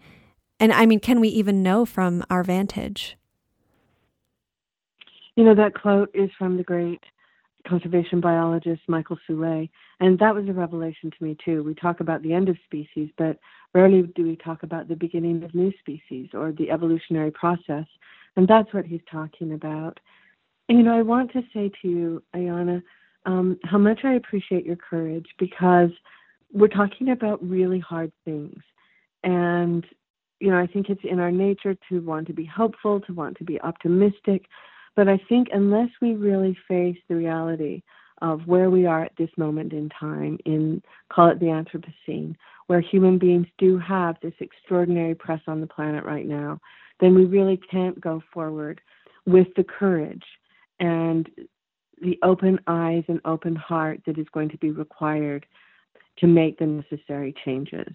And 0.58 0.72
I 0.72 0.86
mean, 0.86 1.00
can 1.00 1.20
we 1.20 1.28
even 1.28 1.62
know 1.62 1.84
from 1.84 2.24
our 2.30 2.44
vantage? 2.44 3.16
You 5.36 5.44
know, 5.44 5.54
that 5.54 5.74
quote 5.74 6.10
is 6.14 6.30
from 6.38 6.56
the 6.56 6.62
great 6.62 7.02
conservation 7.66 8.20
biologist 8.20 8.82
Michael 8.88 9.18
Soule, 9.26 9.68
and 10.00 10.18
that 10.18 10.34
was 10.34 10.48
a 10.48 10.52
revelation 10.52 11.10
to 11.10 11.24
me 11.24 11.36
too. 11.44 11.62
We 11.62 11.74
talk 11.74 12.00
about 12.00 12.22
the 12.22 12.32
end 12.32 12.48
of 12.48 12.56
species, 12.64 13.10
but 13.16 13.38
rarely 13.74 14.02
do 14.14 14.24
we 14.24 14.36
talk 14.36 14.62
about 14.62 14.88
the 14.88 14.96
beginning 14.96 15.42
of 15.42 15.54
new 15.54 15.72
species 15.78 16.30
or 16.34 16.52
the 16.52 16.70
evolutionary 16.70 17.30
process, 17.30 17.86
and 18.36 18.46
that's 18.46 18.72
what 18.72 18.86
he's 18.86 19.00
talking 19.10 19.52
about. 19.52 19.98
And, 20.68 20.78
you 20.78 20.84
know, 20.84 20.96
I 20.96 21.02
want 21.02 21.32
to 21.32 21.42
say 21.52 21.70
to 21.82 21.88
you, 21.88 22.22
Ayana, 22.34 22.82
um, 23.26 23.58
how 23.64 23.78
much 23.78 24.00
I 24.04 24.14
appreciate 24.14 24.64
your 24.64 24.76
courage 24.76 25.26
because 25.38 25.90
we're 26.52 26.68
talking 26.68 27.10
about 27.10 27.46
really 27.46 27.80
hard 27.80 28.12
things, 28.24 28.60
and 29.22 29.84
you 30.40 30.50
know, 30.50 30.58
I 30.58 30.66
think 30.66 30.88
it's 30.88 31.02
in 31.04 31.20
our 31.20 31.30
nature 31.30 31.76
to 31.90 32.00
want 32.00 32.26
to 32.28 32.32
be 32.32 32.46
hopeful, 32.46 33.00
to 33.02 33.12
want 33.12 33.36
to 33.38 33.44
be 33.44 33.60
optimistic, 33.60 34.46
but 34.96 35.06
I 35.06 35.20
think 35.28 35.48
unless 35.52 35.90
we 36.00 36.14
really 36.14 36.56
face 36.66 36.96
the 37.08 37.14
reality 37.14 37.82
of 38.22 38.46
where 38.46 38.70
we 38.70 38.86
are 38.86 39.04
at 39.04 39.12
this 39.16 39.30
moment 39.36 39.72
in 39.72 39.88
time, 39.90 40.38
in 40.44 40.82
call 41.12 41.28
it 41.28 41.40
the 41.40 41.46
Anthropocene, 41.46 42.34
where 42.66 42.80
human 42.80 43.18
beings 43.18 43.46
do 43.58 43.78
have 43.78 44.16
this 44.22 44.34
extraordinary 44.40 45.14
press 45.14 45.40
on 45.46 45.60
the 45.60 45.66
planet 45.66 46.04
right 46.04 46.26
now, 46.26 46.60
then 47.00 47.14
we 47.14 47.24
really 47.24 47.60
can't 47.70 48.00
go 48.00 48.22
forward 48.32 48.80
with 49.26 49.48
the 49.56 49.64
courage 49.64 50.24
and 50.78 51.28
the 52.00 52.18
open 52.22 52.58
eyes 52.66 53.04
and 53.08 53.20
open 53.24 53.54
heart 53.54 54.00
that 54.06 54.18
is 54.18 54.26
going 54.32 54.48
to 54.48 54.58
be 54.58 54.70
required 54.70 55.44
to 56.18 56.26
make 56.26 56.58
the 56.58 56.66
necessary 56.66 57.34
changes. 57.44 57.94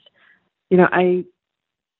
You 0.69 0.77
know, 0.77 0.87
I 0.91 1.25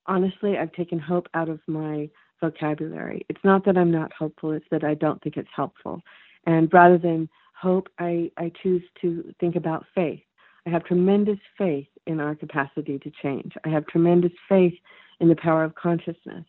honestly, 0.08 0.58
I've 0.58 0.72
taken 0.74 1.00
hope 1.00 1.28
out 1.34 1.50
of 1.50 1.60
my 1.68 2.10
vocabulary. 2.42 3.26
It's 3.30 3.44
not 3.44 3.66
that 3.66 3.78
I'm 3.78 3.92
not 3.92 4.12
hopeful, 4.14 4.52
it's 4.52 4.66
that 4.72 4.84
I 4.84 4.94
don't 4.94 5.22
think 5.24 5.38
it's 5.38 5.50
helpful. 5.56 6.02
And 6.46 6.72
rather 6.72 6.98
than 6.98 7.30
hope, 7.60 7.88
I, 8.00 8.32
I 8.38 8.52
choose 8.62 8.84
to 9.02 9.34
think 9.40 9.56
about 9.56 9.86
faith. 9.96 10.22
I 10.68 10.70
have 10.70 10.84
tremendous 10.84 11.40
faith 11.58 11.88
in 12.06 12.20
our 12.20 12.36
capacity 12.36 13.00
to 13.00 13.12
change. 13.22 13.54
I 13.64 13.70
have 13.70 13.88
tremendous 13.88 14.32
faith 14.50 14.74
in 15.20 15.30
the 15.30 15.36
power 15.36 15.64
of 15.64 15.76
consciousness. 15.76 16.46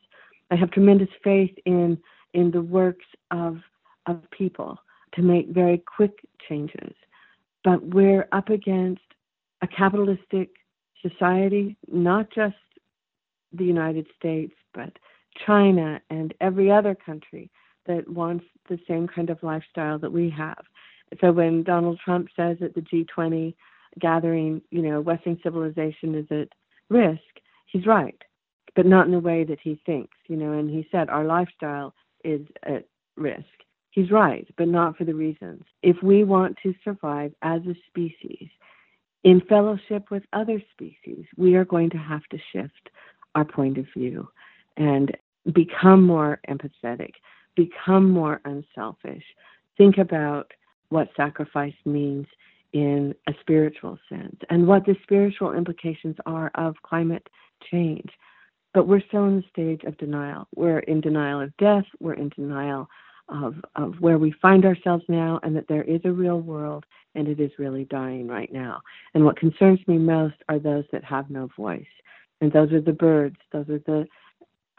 I 0.51 0.57
have 0.57 0.71
tremendous 0.71 1.09
faith 1.23 1.55
in 1.65 1.99
in 2.35 2.51
the 2.51 2.63
works 2.63 3.07
of 3.31 3.59
of 4.07 4.23
people 4.31 4.79
to 5.15 5.23
make 5.23 5.49
very 5.49 5.79
quick 5.79 6.21
changes. 6.49 6.95
But 7.65 7.83
we're 7.83 8.29
up 8.33 8.49
against 8.51 9.03
a 9.63 9.67
capitalistic 9.67 10.51
society, 11.03 11.77
not 11.91 12.31
just 12.31 12.55
the 13.53 13.65
United 13.65 14.07
States, 14.19 14.55
but 14.75 14.93
China 15.47 16.01
and 16.11 16.35
every 16.41 16.71
other 16.71 16.95
country 16.95 17.51
that 17.87 18.09
wants 18.09 18.45
the 18.69 18.79
same 18.87 19.07
kind 19.07 19.31
of 19.31 19.43
lifestyle 19.43 19.99
that 19.99 20.13
we 20.13 20.31
have. 20.31 20.63
So 21.21 21.33
when 21.33 21.63
Donald 21.63 22.01
Trump 22.05 22.29
says 22.37 22.59
at 22.61 22.75
the 22.75 22.81
G20 22.83 23.55
gathering, 23.99 24.61
you 24.71 24.83
know, 24.83 25.01
Western 25.01 25.39
civilization 25.43 26.15
is 26.15 26.27
at 26.31 26.49
risk, 26.89 27.21
he's 27.67 27.87
right, 27.87 28.21
but 28.77 28.87
not 28.87 29.07
in 29.07 29.12
the 29.12 29.19
way 29.19 29.43
that 29.43 29.59
he 29.61 29.81
thinks, 29.87 30.17
you 30.29 30.37
know, 30.37 30.53
and 30.53 30.71
he 30.71 30.87
said 30.93 31.09
our 31.09 31.25
lifestyle 31.25 31.95
is 32.23 32.43
at 32.62 32.87
risk. 33.17 33.45
He's 33.91 34.11
right, 34.11 34.47
but 34.59 34.69
not 34.69 34.97
for 34.99 35.05
the 35.05 35.15
reasons. 35.15 35.62
If 35.83 35.97
we 36.03 36.23
want 36.23 36.59
to 36.62 36.75
survive 36.85 37.33
as 37.41 37.62
a 37.62 37.75
species 37.89 38.49
in 39.25 39.41
fellowship 39.49 40.11
with 40.11 40.23
other 40.35 40.62
species, 40.73 41.25
we 41.39 41.55
are 41.55 41.65
going 41.65 41.89
to 41.91 41.97
have 41.97 42.23
to 42.31 42.39
shift 42.53 42.91
our 43.35 43.47
point 43.47 43.79
of 43.79 43.87
view 43.97 44.29
and 44.77 45.17
become 45.55 46.03
more 46.03 46.39
empathetic, 46.49 47.12
become 47.55 48.11
more 48.11 48.43
unselfish, 48.45 49.25
think 49.79 49.97
about 49.97 50.53
what 50.91 51.09
sacrifice 51.17 51.75
means 51.87 52.27
in 52.75 53.15
a 53.27 53.33
spiritual 53.41 53.99
sense 54.11 54.37
and 54.51 54.67
what 54.67 54.85
the 54.85 54.95
spiritual 55.03 55.55
implications 55.55 56.17
are 56.27 56.51
of 56.55 56.75
climate 56.83 57.27
change. 57.71 58.11
But 58.77 58.89
we're 58.89 59.01
still 59.09 59.25
in 59.25 59.37
the 59.37 59.45
stage 59.51 59.85
of 59.85 59.97
denial. 59.97 60.49
We're 60.55 60.81
in 60.81 61.01
denial 61.01 61.41
of 61.41 61.57
death, 61.57 61.87
we're 61.99 62.12
in 62.12 62.29
denial 62.29 62.91
of, 63.31 63.55
of 63.75 63.95
where 64.01 64.19
we 64.19 64.35
find 64.43 64.67
ourselves 64.67 65.03
now, 65.09 65.41
and 65.43 65.57
that 65.57 65.67
there 65.67 65.85
is 65.85 66.03
a 66.05 66.12
real 66.12 66.43
world 66.43 66.85
and 67.15 67.27
it 67.27 67.41
is 67.41 67.51
really 67.59 67.85
dying 67.85 68.29
right 68.29 68.53
now. 68.53 68.83
And 69.15 69.25
what 69.25 69.39
concerns 69.39 69.81
me 69.87 69.97
most 69.97 70.35
are 70.51 70.59
those 70.59 70.85
that 70.93 71.03
have 71.05 71.31
no 71.31 71.49
voice. 71.57 71.87
And 72.43 72.53
those 72.53 72.71
are 72.75 72.83
the 72.83 72.93
birds, 72.93 73.39
those 73.51 73.67
are 73.71 73.79
the 73.79 74.07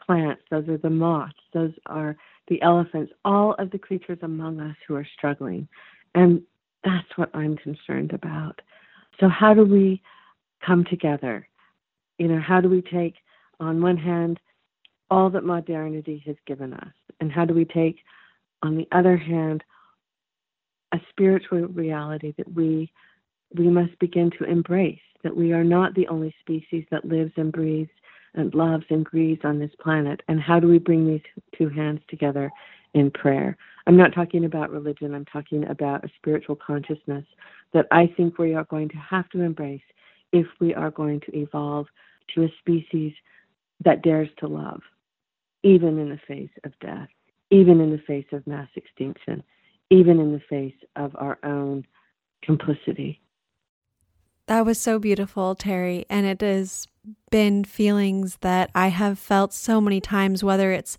plants, 0.06 0.44
those 0.52 0.70
are 0.70 0.78
the 0.78 0.92
moths, 0.92 1.34
those 1.52 1.74
are 1.88 2.16
the 2.50 2.62
elephants, 2.62 3.12
all 3.26 3.56
of 3.58 3.72
the 3.72 3.80
creatures 3.80 4.20
among 4.22 4.60
us 4.60 4.76
who 4.88 4.94
are 4.94 5.08
struggling. 5.18 5.68
And 6.14 6.44
that's 6.84 7.18
what 7.18 7.36
I'm 7.36 7.58
concerned 7.58 8.14
about. 8.14 8.62
So, 9.20 9.28
how 9.28 9.56
do 9.56 9.66
we 9.66 10.04
come 10.64 10.86
together? 10.86 11.48
You 12.20 12.28
know, 12.28 12.40
how 12.40 12.62
do 12.62 12.70
we 12.70 12.84
take, 12.84 13.16
on 13.60 13.82
one 13.82 13.98
hand, 13.98 14.40
all 15.10 15.30
that 15.30 15.44
modernity 15.44 16.22
has 16.26 16.36
given 16.46 16.74
us? 16.74 16.94
And 17.20 17.32
how 17.32 17.46
do 17.46 17.54
we 17.54 17.66
take, 17.66 17.98
on 18.64 18.76
the 18.76 18.88
other 18.92 19.18
hand, 19.18 19.64
a 20.94 21.00
spiritual 21.10 21.68
reality 21.68 22.34
that 22.38 22.54
we 22.54 22.92
we 23.56 23.70
must 23.70 23.98
begin 24.00 24.30
to 24.38 24.44
embrace 24.44 25.00
that 25.24 25.36
we 25.36 25.54
are 25.54 25.64
not 25.64 25.94
the 25.96 26.08
only 26.08 26.34
species 26.42 26.86
that 26.92 27.06
lives 27.06 27.32
and 27.38 27.52
breathes 27.52 27.90
and 28.34 28.54
loves 28.54 28.86
and 28.90 29.06
grieves 29.06 29.42
on 29.44 29.58
this 29.58 29.72
planet. 29.82 30.22
And 30.28 30.40
how 30.40 30.60
do 30.60 30.68
we 30.68 30.80
bring 30.80 31.08
these 31.08 31.22
two 31.58 31.70
hands 31.70 32.02
together 32.08 32.52
in 32.94 33.10
prayer? 33.12 33.58
I'm 33.86 33.98
not 33.98 34.14
talking 34.14 34.46
about 34.46 34.70
religion, 34.70 35.16
I'm 35.16 35.26
talking 35.26 35.66
about 35.68 36.04
a 36.04 36.10
spiritual 36.18 36.56
consciousness 36.56 37.26
that 37.74 37.88
I 37.92 38.14
think 38.18 38.38
we 38.38 38.54
are 38.54 38.66
going 38.66 38.90
to 38.90 38.98
have 38.98 39.30
to 39.30 39.42
embrace 39.42 39.82
if 40.34 40.46
we 40.60 40.74
are 40.74 40.92
going 40.92 41.22
to 41.22 41.38
evolve 41.38 41.88
to 42.36 42.44
a 42.44 42.54
species 42.60 43.14
that 43.84 44.02
dares 44.02 44.30
to 44.40 44.48
love, 44.48 44.82
even 45.64 46.00
in 46.00 46.10
the 46.10 46.20
face 46.28 46.50
of 46.64 46.78
death, 46.80 47.10
even 47.52 47.80
in 47.82 47.92
the 47.92 48.02
face 48.08 48.26
of 48.32 48.46
mass 48.48 48.70
extinction, 48.76 49.44
even 49.90 50.20
in 50.20 50.34
the 50.34 50.42
face 50.50 50.76
of 50.96 51.16
our 51.16 51.38
own 51.44 51.86
complicity. 52.42 53.22
That 54.48 54.66
was 54.66 54.80
so 54.80 54.98
beautiful, 54.98 55.56
Terry. 55.56 56.06
And 56.10 56.26
it 56.26 56.42
has 56.42 56.88
been 57.30 57.64
feelings 57.66 58.38
that 58.42 58.70
I 58.74 58.88
have 58.88 59.20
felt 59.20 59.54
so 59.54 59.82
many 59.82 60.00
times, 60.00 60.44
whether 60.44 60.72
it's 60.72 60.98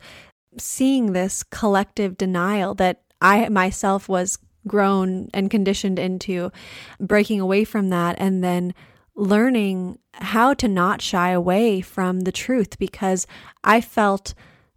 seeing 0.59 1.13
this 1.13 1.43
collective 1.43 2.17
denial 2.17 2.75
that 2.75 3.03
I 3.21 3.49
myself 3.49 4.09
was 4.09 4.39
grown 4.67 5.29
and 5.33 5.51
conditioned 5.51 5.99
into, 5.99 6.53
breaking 7.01 7.41
away 7.41 7.65
from 7.65 7.89
that, 7.89 8.17
and 8.19 8.45
then 8.45 8.75
learning 9.19 9.99
how 10.15 10.55
to 10.55 10.69
not 10.69 11.03
shy 11.03 11.31
away 11.31 11.81
from 11.81 12.21
the 12.21 12.33
truth 12.33 12.79
because 12.79 13.27
I 13.65 13.81
felt 13.81 14.33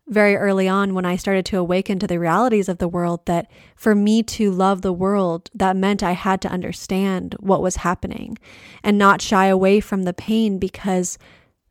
very 0.08 0.36
early 0.36 0.68
on 0.68 0.96
when 0.96 1.06
I 1.06 1.16
started 1.16 1.46
to 1.46 1.60
awaken 1.60 2.00
to 2.00 2.08
the 2.08 2.20
realities 2.20 2.68
of 2.68 2.80
the 2.80 2.88
world 2.88 3.26
that 3.28 3.50
for 3.76 3.94
me 3.94 4.24
to 4.24 4.52
love 4.52 4.82
the 4.82 4.92
world, 4.92 5.50
that 5.54 5.78
meant 5.78 6.02
I 6.02 6.14
had 6.14 6.42
to 6.42 6.50
understand 6.50 7.36
what 7.40 7.62
was 7.62 7.78
happening 7.78 8.38
and 8.84 8.98
not 8.98 9.22
shy 9.22 9.46
away 9.46 9.80
from 9.80 10.04
the 10.04 10.14
pain 10.14 10.58
because 10.58 11.20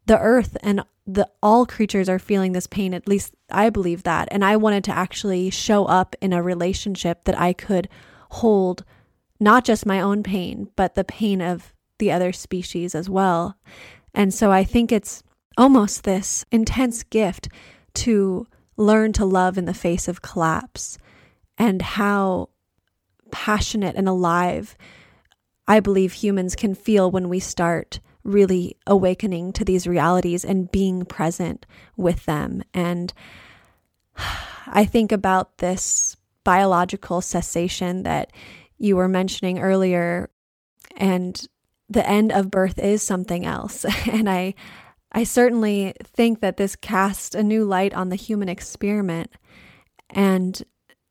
the 0.07 0.19
earth 0.19 0.57
and 0.63 0.83
the 1.07 1.29
all 1.43 1.67
creatures 1.67 2.09
are 2.09 2.21
feeling 2.21 2.53
this 2.53 2.69
pain. 2.69 2.95
At 2.95 3.09
least 3.09 3.35
I 3.51 3.69
believe 3.69 4.05
that. 4.05 4.29
And 4.31 4.45
I 4.45 4.57
wanted 4.57 4.85
to 4.85 4.97
actually 4.97 5.51
show 5.51 5.87
up 5.87 6.15
in 6.21 6.33
a 6.33 6.43
relationship 6.43 7.25
that 7.25 7.39
I 7.39 7.53
could 7.53 7.89
hold 8.31 8.85
not 9.41 9.65
just 9.65 9.85
my 9.87 10.01
own 10.01 10.23
pain 10.23 10.71
but 10.77 10.95
the 10.95 11.03
pain 11.03 11.41
of 11.41 11.75
the 12.01 12.11
other 12.11 12.33
species 12.33 12.95
as 12.97 13.09
well. 13.09 13.57
And 14.13 14.35
so 14.35 14.51
I 14.51 14.65
think 14.65 14.91
it's 14.91 15.23
almost 15.57 16.03
this 16.03 16.45
intense 16.51 17.05
gift 17.05 17.49
to 17.95 18.47
learn 18.77 19.13
to 19.13 19.25
love 19.25 19.57
in 19.57 19.67
the 19.67 19.75
face 19.75 20.09
of 20.09 20.23
collapse 20.23 20.99
and 21.57 21.81
how 21.81 22.49
passionate 23.31 23.95
and 23.95 24.09
alive 24.09 24.77
I 25.71 25.79
believe 25.79 26.15
humans 26.15 26.57
can 26.57 26.75
feel 26.75 27.13
when 27.13 27.29
we 27.29 27.39
start 27.39 28.01
really 28.25 28.77
awakening 28.89 29.53
to 29.53 29.65
these 29.65 29.87
realities 29.87 30.45
and 30.45 30.69
being 30.69 31.05
present 31.05 31.65
with 31.97 32.27
them. 32.27 32.65
And 32.75 33.13
I 34.67 34.85
think 34.85 35.13
about 35.13 35.59
this 35.59 36.17
biological 36.43 37.21
cessation 37.21 38.03
that 38.03 38.33
you 38.79 38.97
were 38.97 39.07
mentioning 39.07 39.61
earlier 39.61 40.29
and 40.97 41.41
the 41.91 42.09
end 42.09 42.33
of 42.33 42.51
birth 42.51 42.79
is 42.79 43.03
something 43.03 43.45
else 43.45 43.85
and 44.11 44.31
i 44.31 44.55
I 45.13 45.25
certainly 45.25 45.95
think 46.05 46.41
that 46.41 46.57
this 46.57 46.77
casts 46.77 47.35
a 47.35 47.43
new 47.43 47.65
light 47.65 47.95
on 47.95 48.11
the 48.11 48.17
human 48.17 48.49
experiment. 48.49 49.33
And 50.09 50.63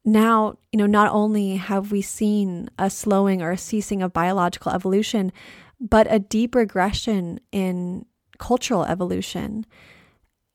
now, 0.05 0.57
you 0.71 0.77
know, 0.77 0.85
not 0.85 1.11
only 1.11 1.57
have 1.57 1.91
we 1.91 2.01
seen 2.01 2.69
a 2.79 2.89
slowing 2.89 3.41
or 3.41 3.51
a 3.51 3.57
ceasing 3.57 4.01
of 4.01 4.13
biological 4.13 4.71
evolution, 4.71 5.31
but 5.79 6.07
a 6.09 6.19
deep 6.19 6.55
regression 6.55 7.39
in 7.51 8.05
cultural 8.37 8.85
evolution. 8.85 9.65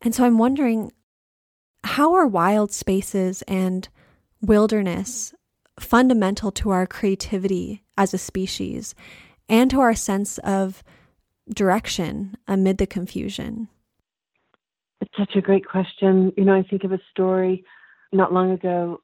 And 0.01 0.15
so 0.15 0.25
I'm 0.25 0.39
wondering 0.39 0.93
how 1.85 2.15
are 2.15 2.27
wild 2.27 2.73
spaces 2.73 3.43
and 3.43 3.89
wilderness 4.41 5.35
fundamental 5.79 6.51
to 6.51 6.71
our 6.71 6.87
creativity 6.87 7.83
as 7.99 8.15
a 8.15 8.19
species 8.19 8.95
and 9.49 9.71
to 9.71 9.81
our 9.81 9.95
sense 9.95 10.39
of 10.39 10.83
direction 11.53 12.37
amid 12.47 12.79
the 12.79 12.87
confusion? 12.87 13.69
It's 15.01 15.17
such 15.19 15.37
a 15.37 15.41
great 15.41 15.67
question. 15.67 16.33
You 16.37 16.45
know, 16.45 16.55
I 16.55 16.63
think 16.63 16.85
of 16.85 16.93
a 16.93 17.01
story 17.11 17.65
not 18.13 18.33
long 18.33 18.53
ago. 18.53 19.01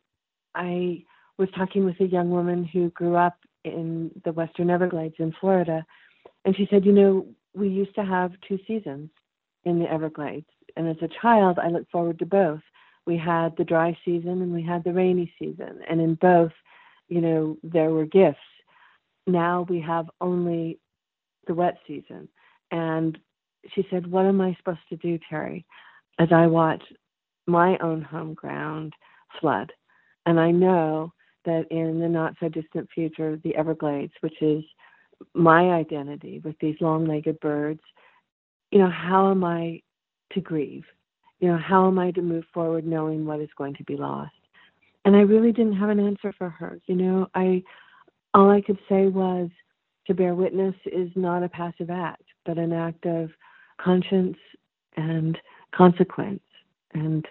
I 0.54 1.04
was 1.36 1.48
talking 1.56 1.84
with 1.84 2.00
a 2.00 2.06
young 2.06 2.30
woman 2.30 2.64
who 2.64 2.90
grew 2.90 3.16
up 3.16 3.36
in 3.64 4.10
the 4.24 4.32
Western 4.32 4.70
Everglades 4.70 5.16
in 5.18 5.34
Florida, 5.40 5.84
and 6.44 6.56
she 6.56 6.66
said, 6.70 6.84
You 6.86 6.92
know, 6.92 7.26
we 7.54 7.68
used 7.68 7.94
to 7.96 8.04
have 8.04 8.32
two 8.46 8.58
seasons 8.66 9.10
in 9.64 9.78
the 9.78 9.90
Everglades. 9.90 10.46
And 10.76 10.88
as 10.88 10.96
a 11.02 11.08
child, 11.20 11.58
I 11.58 11.68
looked 11.68 11.90
forward 11.90 12.18
to 12.20 12.26
both. 12.26 12.60
We 13.06 13.16
had 13.16 13.56
the 13.56 13.64
dry 13.64 13.96
season 14.04 14.42
and 14.42 14.52
we 14.52 14.62
had 14.62 14.84
the 14.84 14.92
rainy 14.92 15.32
season. 15.38 15.80
And 15.88 16.00
in 16.00 16.14
both, 16.14 16.52
you 17.08 17.20
know, 17.20 17.58
there 17.62 17.90
were 17.90 18.06
gifts. 18.06 18.38
Now 19.32 19.66
we 19.68 19.80
have 19.80 20.10
only 20.20 20.78
the 21.46 21.54
wet 21.54 21.78
season. 21.86 22.28
And 22.70 23.18
she 23.74 23.86
said, 23.90 24.10
What 24.10 24.26
am 24.26 24.40
I 24.40 24.56
supposed 24.58 24.80
to 24.90 24.96
do, 24.96 25.18
Terry, 25.28 25.66
as 26.18 26.28
I 26.32 26.46
watch 26.46 26.82
my 27.46 27.76
own 27.78 28.02
home 28.02 28.34
ground 28.34 28.92
flood? 29.40 29.72
And 30.26 30.38
I 30.38 30.50
know 30.50 31.12
that 31.44 31.66
in 31.70 32.00
the 32.00 32.08
not 32.08 32.34
so 32.40 32.48
distant 32.48 32.88
future, 32.94 33.40
the 33.42 33.56
Everglades, 33.56 34.12
which 34.20 34.40
is 34.42 34.62
my 35.34 35.70
identity 35.70 36.40
with 36.44 36.56
these 36.60 36.76
long 36.80 37.06
legged 37.06 37.40
birds, 37.40 37.80
you 38.70 38.78
know, 38.78 38.90
how 38.90 39.30
am 39.30 39.44
I 39.44 39.80
to 40.32 40.40
grieve? 40.40 40.84
You 41.40 41.48
know, 41.48 41.58
how 41.58 41.86
am 41.86 41.98
I 41.98 42.10
to 42.12 42.22
move 42.22 42.44
forward 42.52 42.86
knowing 42.86 43.24
what 43.24 43.40
is 43.40 43.48
going 43.56 43.74
to 43.74 43.84
be 43.84 43.96
lost? 43.96 44.32
And 45.04 45.16
I 45.16 45.20
really 45.20 45.52
didn't 45.52 45.76
have 45.76 45.88
an 45.88 45.98
answer 45.98 46.32
for 46.36 46.50
her. 46.50 46.78
You 46.86 46.94
know, 46.94 47.26
I 47.34 47.62
all 48.34 48.50
I 48.50 48.60
could 48.60 48.78
say 48.88 49.06
was, 49.06 49.50
to 50.06 50.14
bear 50.14 50.34
witness 50.34 50.74
is 50.86 51.10
not 51.14 51.42
a 51.42 51.48
passive 51.48 51.90
act, 51.90 52.24
but 52.44 52.58
an 52.58 52.72
act 52.72 53.06
of 53.06 53.30
conscience 53.80 54.36
and 54.96 55.38
consequence. 55.72 56.42
And, 56.94 57.24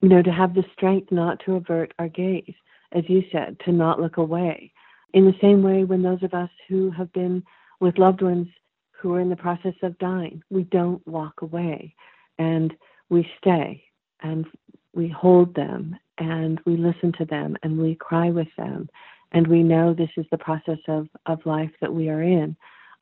you 0.00 0.08
know, 0.08 0.22
to 0.22 0.30
have 0.30 0.54
the 0.54 0.64
strength 0.72 1.10
not 1.10 1.40
to 1.44 1.56
avert 1.56 1.92
our 1.98 2.08
gaze, 2.08 2.54
as 2.92 3.04
you 3.08 3.22
said, 3.32 3.56
to 3.64 3.72
not 3.72 4.00
look 4.00 4.18
away. 4.18 4.72
In 5.14 5.24
the 5.24 5.34
same 5.40 5.62
way, 5.62 5.84
when 5.84 6.02
those 6.02 6.22
of 6.22 6.34
us 6.34 6.50
who 6.68 6.90
have 6.90 7.12
been 7.12 7.42
with 7.80 7.98
loved 7.98 8.22
ones 8.22 8.48
who 8.92 9.14
are 9.14 9.20
in 9.20 9.30
the 9.30 9.36
process 9.36 9.74
of 9.82 9.98
dying, 9.98 10.42
we 10.50 10.64
don't 10.64 11.06
walk 11.06 11.42
away 11.42 11.94
and 12.38 12.74
we 13.08 13.28
stay 13.38 13.82
and 14.22 14.46
we 14.94 15.08
hold 15.08 15.54
them 15.54 15.96
and 16.18 16.60
we 16.64 16.76
listen 16.76 17.12
to 17.18 17.24
them 17.24 17.56
and 17.62 17.78
we 17.78 17.94
cry 17.94 18.30
with 18.30 18.48
them 18.56 18.88
and 19.32 19.46
we 19.46 19.62
know 19.62 19.92
this 19.92 20.10
is 20.16 20.26
the 20.30 20.38
process 20.38 20.78
of, 20.88 21.08
of 21.26 21.44
life 21.46 21.70
that 21.80 21.92
we 21.92 22.08
are 22.08 22.22
in. 22.22 22.56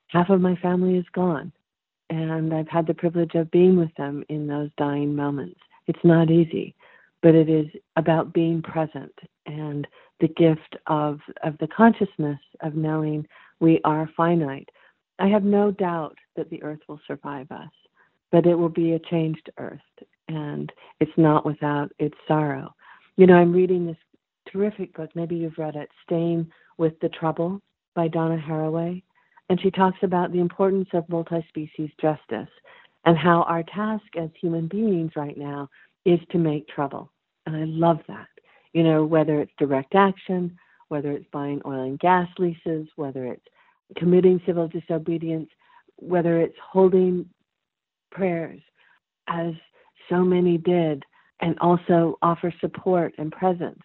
Half 0.09 0.31
of 0.31 0.41
my 0.41 0.57
family 0.57 0.97
is 0.97 1.05
gone, 1.13 1.53
and 2.11 2.53
I've 2.55 2.69
had 2.69 2.87
the 2.87 2.95
privilege 2.95 3.35
of 3.35 3.51
being 3.51 3.77
with 3.77 3.95
them 3.97 4.25
in 4.29 4.47
those 4.47 4.71
dying 4.77 5.15
moments. 5.15 5.61
It's 5.87 6.05
not 6.05 6.31
easy, 6.31 6.75
but 7.23 7.35
it 7.35 7.49
is 7.49 7.67
about 7.97 8.33
being 8.33 8.63
present 8.63 9.13
and 9.47 9.87
the 10.21 10.29
gift 10.29 10.77
of, 10.87 11.21
of 11.43 11.59
the 11.59 11.69
consciousness 11.69 12.41
of 12.61 12.75
knowing 12.75 13.27
we 13.61 13.81
are 13.85 14.09
finite. 14.17 14.69
I 15.19 15.29
have 15.29 15.45
no 15.45 15.71
doubt 15.71 16.17
that 16.37 16.51
the 16.51 16.63
earth 16.63 16.81
will 16.89 17.01
survive 17.07 17.51
us. 17.51 17.71
but 18.35 18.47
it 18.47 18.57
will 18.57 18.69
be 18.69 18.95
a 18.95 18.99
changed 18.99 19.49
earth, 19.59 19.79
and 20.27 20.73
it's 20.99 21.17
not 21.17 21.47
without 21.47 21.93
its 22.01 22.17
sorrow. 22.27 22.75
You 23.17 23.29
know, 23.29 23.37
I'm 23.37 23.53
reading 23.53 23.87
this 23.87 23.97
terrific 24.55 24.95
book, 24.95 25.11
maybe 25.15 25.37
you've 25.37 25.59
read 25.59 25.77
it, 25.77 25.89
Staying 26.05 26.51
with 26.79 26.99
the 27.01 27.09
Trouble 27.09 27.61
by 27.95 28.09
Donna 28.09 28.39
Haraway. 28.39 29.03
And 29.51 29.61
she 29.61 29.71
talks 29.71 29.99
about 30.03 30.33
the 30.33 30.41
importance 30.41 30.89
of 30.95 31.09
multi 31.09 31.45
species 31.49 31.91
justice 32.01 32.49
and 33.05 33.19
how 33.19 33.43
our 33.43 33.63
task 33.63 34.05
as 34.19 34.31
human 34.41 34.69
beings 34.69 35.13
right 35.17 35.37
now 35.37 35.69
is 36.07 36.21
to 36.31 36.39
make 36.39 36.67
trouble. 36.69 37.13
And 37.47 37.55
I 37.55 37.65
love 37.65 37.99
that. 38.09 38.29
You 38.73 38.83
know, 38.83 39.05
whether 39.05 39.41
it's 39.41 39.53
direct 39.59 39.95
action, 39.95 40.57
whether 40.89 41.13
it's 41.13 41.27
buying 41.33 41.61
oil 41.67 41.83
and 41.83 41.99
gas 41.99 42.29
leases, 42.39 42.89
whether 42.97 43.27
it's 43.27 43.45
committing 43.97 44.41
civil 44.47 44.69
disobedience, 44.69 45.49
whether 45.97 46.41
it's 46.41 46.57
holding 46.63 47.29
prayers, 48.11 48.61
as 49.29 49.53
so 50.09 50.23
many 50.23 50.57
did, 50.59 51.03
and 51.41 51.59
also 51.59 52.19
offer 52.23 52.53
support 52.61 53.15
and 53.19 53.31
presence 53.31 53.81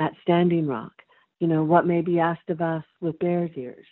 at 0.00 0.12
Standing 0.22 0.66
Rock. 0.66 0.92
You 1.38 1.46
know, 1.46 1.62
what 1.62 1.86
may 1.86 2.00
be 2.00 2.18
asked 2.18 2.50
of 2.50 2.60
us 2.60 2.84
with 3.00 3.18
Bears 3.18 3.50
Ears, 3.56 3.86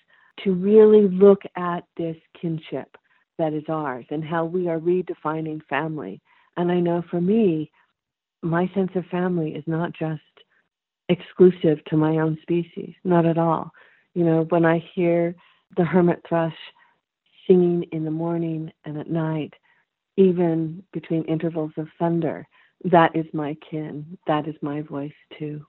to 0.44 0.52
really 0.52 1.09
look 1.09 1.42
at 1.56 1.84
this 1.96 2.16
kinship 2.40 2.96
that 3.38 3.52
is 3.52 3.64
ours 3.68 4.04
and 4.11 4.24
how 4.24 4.44
we 4.44 4.68
are 4.68 4.78
redefining 4.78 5.61
family. 5.66 6.20
And 6.56 6.70
I 6.70 6.80
know 6.80 7.02
for 7.11 7.20
me, 7.20 7.70
my 8.42 8.70
sense 8.74 8.90
of 8.94 9.04
family 9.06 9.50
is 9.52 9.64
not 9.66 9.92
just 9.92 10.20
exclusive 11.09 11.82
to 11.86 11.96
my 11.96 12.18
own 12.18 12.38
species, 12.42 12.94
not 13.04 13.26
at 13.26 13.38
all. 13.38 13.70
You 14.14 14.24
know, 14.24 14.46
when 14.50 14.64
I 14.64 14.84
hear 14.94 15.34
the 15.76 15.84
hermit 15.84 16.20
thrush 16.28 16.56
singing 17.46 17.84
in 17.92 18.04
the 18.04 18.11
morning 18.11 18.70
and 18.84 18.98
at 18.98 19.11
night, 19.11 19.54
even 20.16 20.82
between 20.92 21.24
intervals 21.24 21.72
of 21.76 21.88
thunder, 21.98 22.46
that 22.84 23.14
is 23.16 23.26
my 23.32 23.56
kin. 23.70 24.18
That 24.26 24.46
is 24.46 24.54
my 24.62 24.82
voice 24.82 25.12
too. 25.38 25.64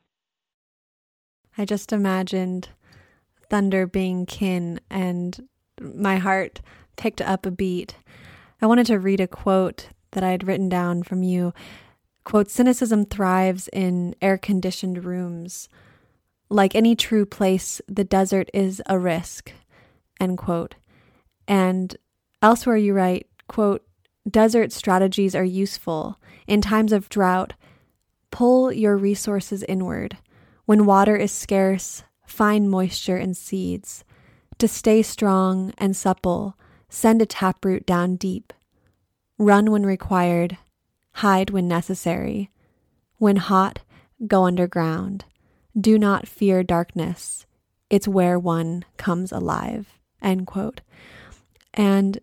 I 1.57 1.65
just 1.65 1.91
imagined 1.91 2.69
thunder 3.49 3.87
being 3.87 4.25
kin, 4.25 4.79
and 4.89 5.47
my 5.81 6.17
heart 6.17 6.61
picked 6.95 7.21
up 7.21 7.45
a 7.45 7.51
beat. 7.51 7.95
I 8.61 8.65
wanted 8.65 8.85
to 8.87 8.99
read 8.99 9.19
a 9.19 9.27
quote 9.27 9.89
that 10.11 10.23
I 10.23 10.31
had 10.31 10.47
written 10.47 10.69
down 10.69 11.03
from 11.03 11.23
you. 11.23 11.53
Quote 12.23 12.49
Cynicism 12.49 13.05
thrives 13.05 13.69
in 13.73 14.15
air 14.21 14.37
conditioned 14.37 15.05
rooms. 15.05 15.69
Like 16.49 16.75
any 16.75 16.95
true 16.95 17.25
place, 17.25 17.81
the 17.87 18.03
desert 18.03 18.49
is 18.53 18.81
a 18.87 18.99
risk. 18.99 19.53
End 20.19 20.37
quote. 20.37 20.75
And 21.47 21.95
elsewhere 22.41 22.77
you 22.77 22.93
write, 22.93 23.27
quote, 23.47 23.83
desert 24.29 24.71
strategies 24.71 25.35
are 25.35 25.43
useful. 25.43 26.19
In 26.47 26.61
times 26.61 26.91
of 26.91 27.09
drought, 27.09 27.53
pull 28.31 28.71
your 28.71 28.97
resources 28.97 29.63
inward. 29.63 30.17
When 30.69 30.85
water 30.85 31.15
is 31.15 31.31
scarce, 31.31 32.03
find 32.27 32.69
moisture 32.69 33.17
in 33.17 33.33
seeds. 33.33 34.03
To 34.59 34.67
stay 34.67 35.01
strong 35.01 35.73
and 35.79 35.97
supple, 35.97 36.59
send 36.89 37.23
a 37.23 37.25
taproot 37.25 37.87
down 37.87 38.17
deep. 38.17 38.53
Run 39.39 39.71
when 39.71 39.83
required, 39.83 40.59
hide 41.13 41.49
when 41.49 41.67
necessary. 41.67 42.51
When 43.17 43.37
hot, 43.37 43.79
go 44.27 44.45
underground. 44.45 45.25
Do 45.75 45.97
not 45.97 46.27
fear 46.27 46.61
darkness. 46.61 47.47
It's 47.89 48.07
where 48.07 48.37
one 48.37 48.85
comes 48.95 49.31
alive. 49.31 49.97
End 50.21 50.45
quote. 50.45 50.81
And 51.73 52.19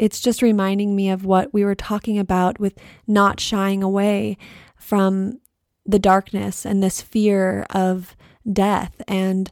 it's 0.00 0.20
just 0.20 0.42
reminding 0.42 0.96
me 0.96 1.10
of 1.10 1.24
what 1.24 1.54
we 1.54 1.64
were 1.64 1.76
talking 1.76 2.18
about 2.18 2.58
with 2.58 2.76
not 3.06 3.38
shying 3.38 3.84
away 3.84 4.36
from 4.76 5.38
the 5.86 5.98
darkness 5.98 6.64
and 6.64 6.82
this 6.82 7.00
fear 7.00 7.66
of 7.70 8.16
death. 8.50 9.00
And 9.06 9.50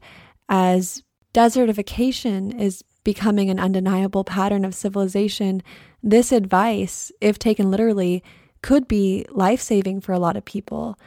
as 0.49 1.03
desertification 1.35 2.59
is 2.59 2.83
becoming 3.05 3.51
an 3.51 3.59
undeniable 3.59 4.25
pattern 4.25 4.65
of 4.65 4.75
civilization, 4.75 5.63
this 6.03 6.33
advice, 6.33 7.13
if 7.21 7.39
taken 7.39 7.71
literally, 7.71 8.23
could 8.63 8.87
be 8.87 9.27
life 9.31 9.61
saving 9.61 10.01
for 10.01 10.13
a 10.13 10.19
lot 10.19 10.37
of 10.37 10.45
people. 10.45 10.99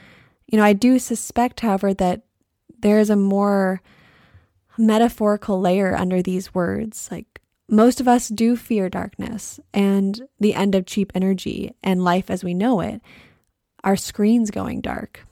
You 0.47 0.57
know, 0.57 0.63
I 0.63 0.73
do 0.73 0.99
suspect, 0.99 1.61
however, 1.61 1.93
that 1.93 2.21
there 2.79 2.99
is 2.99 3.09
a 3.09 3.15
more 3.15 3.81
metaphorical 4.77 5.59
layer 5.59 5.95
under 5.95 6.21
these 6.21 6.53
words. 6.53 7.07
Like, 7.09 7.41
most 7.67 7.99
of 7.99 8.07
us 8.07 8.27
do 8.27 8.55
fear 8.55 8.89
darkness 8.89 9.59
and 9.73 10.21
the 10.39 10.53
end 10.53 10.75
of 10.75 10.85
cheap 10.85 11.11
energy 11.15 11.73
and 11.81 12.03
life 12.03 12.29
as 12.29 12.43
we 12.43 12.53
know 12.53 12.81
it, 12.81 13.01
our 13.85 13.95
screens 13.95 14.51
going 14.51 14.81
dark. 14.81 15.25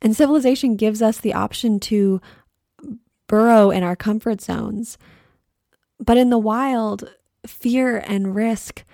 And 0.00 0.14
civilization 0.14 0.76
gives 0.76 1.02
us 1.02 1.18
the 1.18 1.34
option 1.34 1.80
to 1.80 2.20
burrow 3.26 3.70
in 3.70 3.82
our 3.82 3.96
comfort 3.96 4.40
zones. 4.40 4.98
But 5.98 6.18
in 6.18 6.30
the 6.30 6.38
wild, 6.38 7.10
fear 7.46 7.96
and 7.96 8.34
risk 8.34 8.84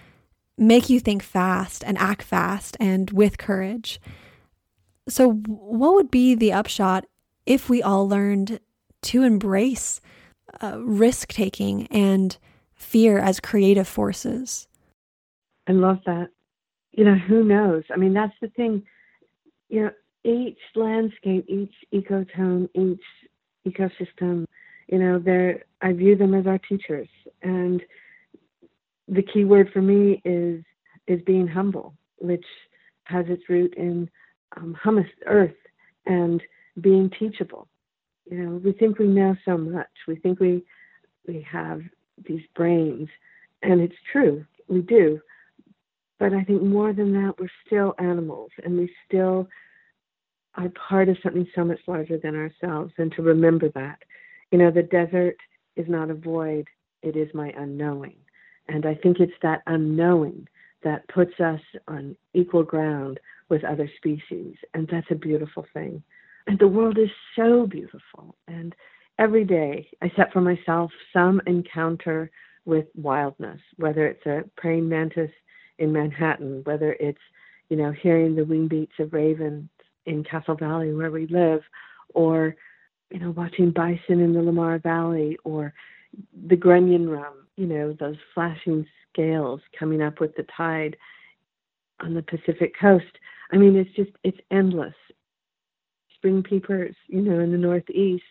make 0.56 0.88
you 0.88 1.00
think 1.00 1.22
fast 1.22 1.82
and 1.84 1.98
act 1.98 2.22
fast 2.22 2.76
and 2.78 3.10
with 3.10 3.38
courage. 3.38 4.00
So, 5.08 5.32
what 5.32 5.94
would 5.94 6.10
be 6.10 6.34
the 6.34 6.52
upshot 6.52 7.06
if 7.46 7.68
we 7.68 7.82
all 7.82 8.08
learned 8.08 8.60
to 9.02 9.22
embrace 9.22 10.00
uh, 10.62 10.78
risk 10.80 11.32
taking 11.32 11.86
and 11.88 12.36
fear 12.74 13.18
as 13.18 13.40
creative 13.40 13.88
forces? 13.88 14.68
I 15.66 15.72
love 15.72 15.98
that. 16.06 16.28
You 16.92 17.04
know, 17.04 17.14
who 17.14 17.42
knows? 17.42 17.84
I 17.92 17.96
mean, 17.96 18.12
that's 18.12 18.34
the 18.40 18.48
thing. 18.48 18.84
You 19.70 19.82
know, 19.82 19.90
each 20.24 20.58
landscape, 20.74 21.46
each 21.48 21.72
ecotone, 21.94 22.68
each 22.74 23.02
ecosystem, 23.66 24.44
you 24.88 24.98
know, 24.98 25.18
they're 25.18 25.64
I 25.80 25.92
view 25.92 26.16
them 26.16 26.34
as 26.34 26.46
our 26.46 26.58
teachers. 26.58 27.08
And 27.42 27.80
the 29.08 29.22
key 29.22 29.44
word 29.44 29.70
for 29.72 29.80
me 29.80 30.20
is 30.24 30.62
is 31.06 31.22
being 31.22 31.46
humble, 31.46 31.94
which 32.18 32.44
has 33.04 33.26
its 33.28 33.48
root 33.48 33.72
in 33.76 34.10
um, 34.56 34.76
humus, 34.82 35.08
earth, 35.26 35.56
and 36.06 36.42
being 36.80 37.10
teachable. 37.18 37.68
You 38.30 38.38
know, 38.38 38.50
we 38.56 38.72
think 38.72 38.98
we 38.98 39.06
know 39.06 39.36
so 39.44 39.56
much. 39.56 39.88
We 40.06 40.16
think 40.16 40.40
we 40.40 40.64
we 41.26 41.46
have 41.50 41.82
these 42.26 42.42
brains, 42.54 43.08
and 43.62 43.80
it's 43.80 43.96
true, 44.12 44.44
we 44.68 44.82
do. 44.82 45.20
But 46.20 46.34
I 46.34 46.44
think 46.44 46.62
more 46.62 46.92
than 46.92 47.12
that, 47.14 47.34
we're 47.40 47.48
still 47.66 47.94
animals, 47.98 48.50
and 48.62 48.76
we 48.76 48.94
still 49.08 49.48
are 50.54 50.68
part 50.88 51.08
of 51.08 51.16
something 51.22 51.46
so 51.54 51.64
much 51.64 51.80
larger 51.86 52.18
than 52.18 52.36
ourselves, 52.36 52.92
and 52.98 53.10
to 53.12 53.22
remember 53.22 53.70
that. 53.70 53.98
You 54.52 54.58
know, 54.58 54.70
the 54.70 54.82
desert 54.82 55.36
is 55.76 55.86
not 55.88 56.10
a 56.10 56.14
void, 56.14 56.68
it 57.02 57.16
is 57.16 57.32
my 57.32 57.52
unknowing. 57.56 58.16
And 58.68 58.84
I 58.84 58.94
think 58.96 59.18
it's 59.18 59.32
that 59.42 59.62
unknowing 59.66 60.46
that 60.84 61.08
puts 61.08 61.40
us 61.40 61.60
on 61.88 62.14
equal 62.34 62.64
ground 62.64 63.18
with 63.48 63.64
other 63.64 63.90
species. 63.96 64.54
And 64.74 64.86
that's 64.92 65.10
a 65.10 65.14
beautiful 65.14 65.66
thing. 65.72 66.02
And 66.46 66.58
the 66.58 66.68
world 66.68 66.98
is 66.98 67.10
so 67.34 67.66
beautiful. 67.66 68.36
And 68.46 68.74
every 69.18 69.44
day 69.44 69.88
I 70.02 70.12
set 70.16 70.32
for 70.32 70.42
myself 70.42 70.90
some 71.14 71.40
encounter 71.46 72.30
with 72.66 72.86
wildness, 72.94 73.60
whether 73.76 74.06
it's 74.06 74.26
a 74.26 74.44
praying 74.56 74.88
mantis 74.88 75.30
in 75.80 75.92
Manhattan, 75.92 76.62
whether 76.64 76.92
it's, 77.00 77.18
you 77.68 77.76
know, 77.76 77.90
hearing 77.90 78.36
the 78.36 78.44
wing 78.44 78.68
beats 78.68 78.92
of 79.00 79.12
ravens 79.12 79.68
in 80.06 80.24
Castle 80.24 80.54
Valley 80.54 80.94
where 80.94 81.10
we 81.10 81.26
live, 81.26 81.62
or 82.14 82.56
you 83.10 83.18
know 83.18 83.30
watching 83.30 83.70
bison 83.70 84.20
in 84.20 84.32
the 84.32 84.42
Lamar 84.42 84.78
Valley, 84.78 85.36
or 85.44 85.72
the 86.48 86.56
Grunion 86.56 87.08
you 87.56 87.66
know 87.66 87.96
those 87.98 88.16
flashing 88.34 88.86
scales 89.12 89.60
coming 89.78 90.02
up 90.02 90.20
with 90.20 90.34
the 90.36 90.46
tide 90.56 90.96
on 92.00 92.14
the 92.14 92.22
Pacific 92.22 92.72
coast. 92.80 93.18
I 93.52 93.56
mean, 93.56 93.76
it's 93.76 93.94
just 93.94 94.10
it's 94.24 94.38
endless. 94.50 94.94
Spring 96.14 96.42
peepers, 96.42 96.94
you 97.08 97.22
know, 97.22 97.40
in 97.40 97.50
the 97.50 97.58
Northeast. 97.58 98.24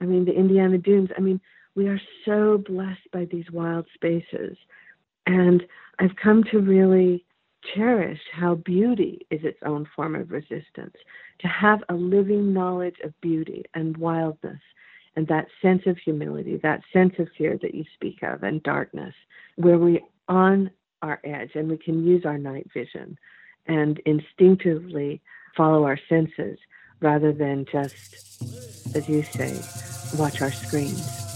I 0.00 0.04
mean, 0.04 0.24
the 0.24 0.34
Indiana 0.34 0.78
Dunes. 0.78 1.10
I 1.16 1.20
mean, 1.20 1.40
we 1.74 1.88
are 1.88 2.00
so 2.24 2.58
blessed 2.66 3.10
by 3.12 3.26
these 3.26 3.50
wild 3.52 3.86
spaces, 3.94 4.56
and 5.26 5.62
I've 5.98 6.16
come 6.16 6.44
to 6.50 6.60
really 6.60 7.24
cherish 7.74 8.20
how 8.32 8.54
beauty 8.56 9.26
is 9.30 9.40
its 9.42 9.58
own 9.64 9.86
form 9.96 10.14
of 10.14 10.30
resistance, 10.30 10.94
to 11.40 11.48
have 11.48 11.82
a 11.88 11.94
living 11.94 12.52
knowledge 12.52 12.96
of 13.04 13.20
beauty 13.20 13.64
and 13.74 13.96
wildness 13.96 14.60
and 15.16 15.26
that 15.26 15.46
sense 15.60 15.82
of 15.86 15.98
humility, 15.98 16.58
that 16.62 16.80
sense 16.92 17.14
of 17.18 17.28
fear 17.36 17.58
that 17.60 17.74
you 17.74 17.84
speak 17.94 18.22
of, 18.22 18.44
and 18.44 18.62
darkness, 18.62 19.14
where 19.56 19.78
we're 19.78 19.98
on 20.28 20.70
our 21.02 21.20
edge 21.24 21.50
and 21.54 21.68
we 21.68 21.76
can 21.76 22.04
use 22.06 22.24
our 22.24 22.38
night 22.38 22.68
vision 22.72 23.18
and 23.66 24.00
instinctively 24.06 25.20
follow 25.56 25.84
our 25.84 25.98
senses 26.08 26.58
rather 27.00 27.32
than 27.32 27.64
just, 27.70 28.94
as 28.94 29.08
you 29.08 29.22
say, 29.22 29.60
watch 30.16 30.40
our 30.40 30.52
screens. 30.52 31.27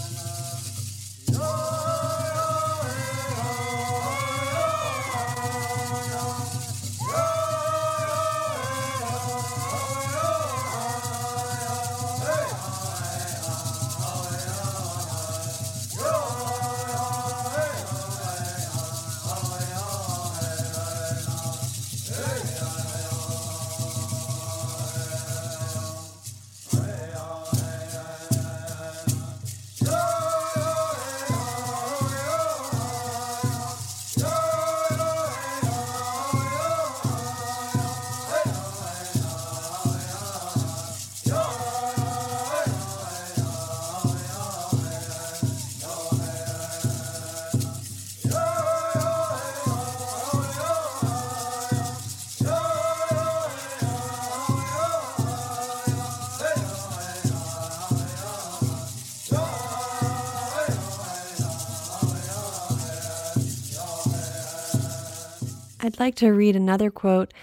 I'd 65.93 65.99
like 65.99 66.15
to 66.15 66.31
read 66.31 66.55
another 66.55 66.89
quote. 66.89 67.33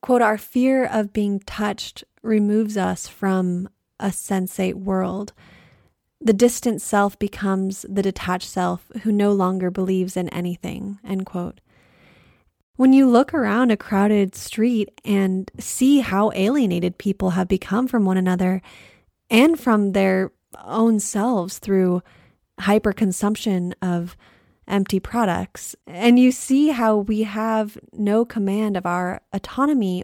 Quote, 0.00 0.20
our 0.20 0.36
fear 0.36 0.84
of 0.84 1.12
being 1.12 1.38
touched 1.40 2.02
removes 2.20 2.76
us 2.76 3.06
from 3.06 3.68
a 4.00 4.08
sensate 4.08 4.74
world. 4.74 5.32
The 6.20 6.32
distant 6.32 6.82
self 6.82 7.16
becomes 7.20 7.86
the 7.88 8.02
detached 8.02 8.48
self 8.48 8.90
who 9.02 9.12
no 9.12 9.30
longer 9.32 9.70
believes 9.70 10.16
in 10.16 10.28
anything. 10.30 10.98
End 11.04 11.24
quote. 11.24 11.60
When 12.74 12.92
you 12.92 13.08
look 13.08 13.32
around 13.32 13.70
a 13.70 13.76
crowded 13.76 14.34
street 14.34 15.00
and 15.04 15.48
see 15.60 16.00
how 16.00 16.32
alienated 16.34 16.98
people 16.98 17.30
have 17.30 17.46
become 17.46 17.86
from 17.86 18.04
one 18.04 18.16
another 18.16 18.60
and 19.30 19.58
from 19.58 19.92
their 19.92 20.32
own 20.64 20.98
selves 20.98 21.60
through 21.60 22.02
hyperconsumption 22.60 23.74
of 23.80 24.16
empty 24.72 24.98
products, 24.98 25.76
and 25.86 26.18
you 26.18 26.32
see 26.32 26.68
how 26.70 26.96
we 26.96 27.22
have 27.22 27.78
no 27.92 28.24
command 28.24 28.76
of 28.76 28.86
our 28.86 29.20
autonomy, 29.32 30.02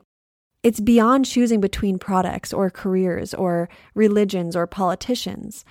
it's 0.62 0.79
beyond 0.79 1.25
choosing 1.25 1.61
between 1.61 1.99
products 1.99 2.53
or 2.53 2.71
careers 2.71 3.33
or 3.33 3.69
religions 3.95 4.55
or 4.55 4.66
politicians. 4.66 5.64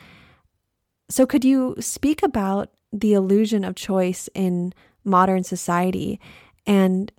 So, 1.10 1.26
could 1.26 1.46
you 1.46 1.76
speak 1.80 2.24
about 2.24 2.72
the 2.92 3.14
illusion 3.14 3.64
of 3.64 3.76
choice 3.76 4.28
in 4.34 4.74
modern 5.04 5.44
society 5.44 6.20
and 6.66 7.12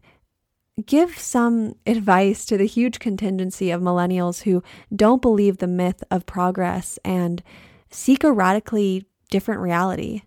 give 0.84 1.18
some 1.18 1.74
advice 1.86 2.44
to 2.46 2.56
the 2.56 2.66
huge 2.66 2.98
contingency 2.98 3.70
of 3.70 3.80
millennials 3.80 4.42
who 4.42 4.62
don't 4.94 5.22
believe 5.22 5.58
the 5.58 5.66
myth 5.66 6.02
of 6.10 6.26
progress 6.26 6.98
and 7.04 7.42
seek 7.90 8.24
a 8.24 8.32
radically 8.32 9.06
different 9.30 9.60
reality? 9.60 10.22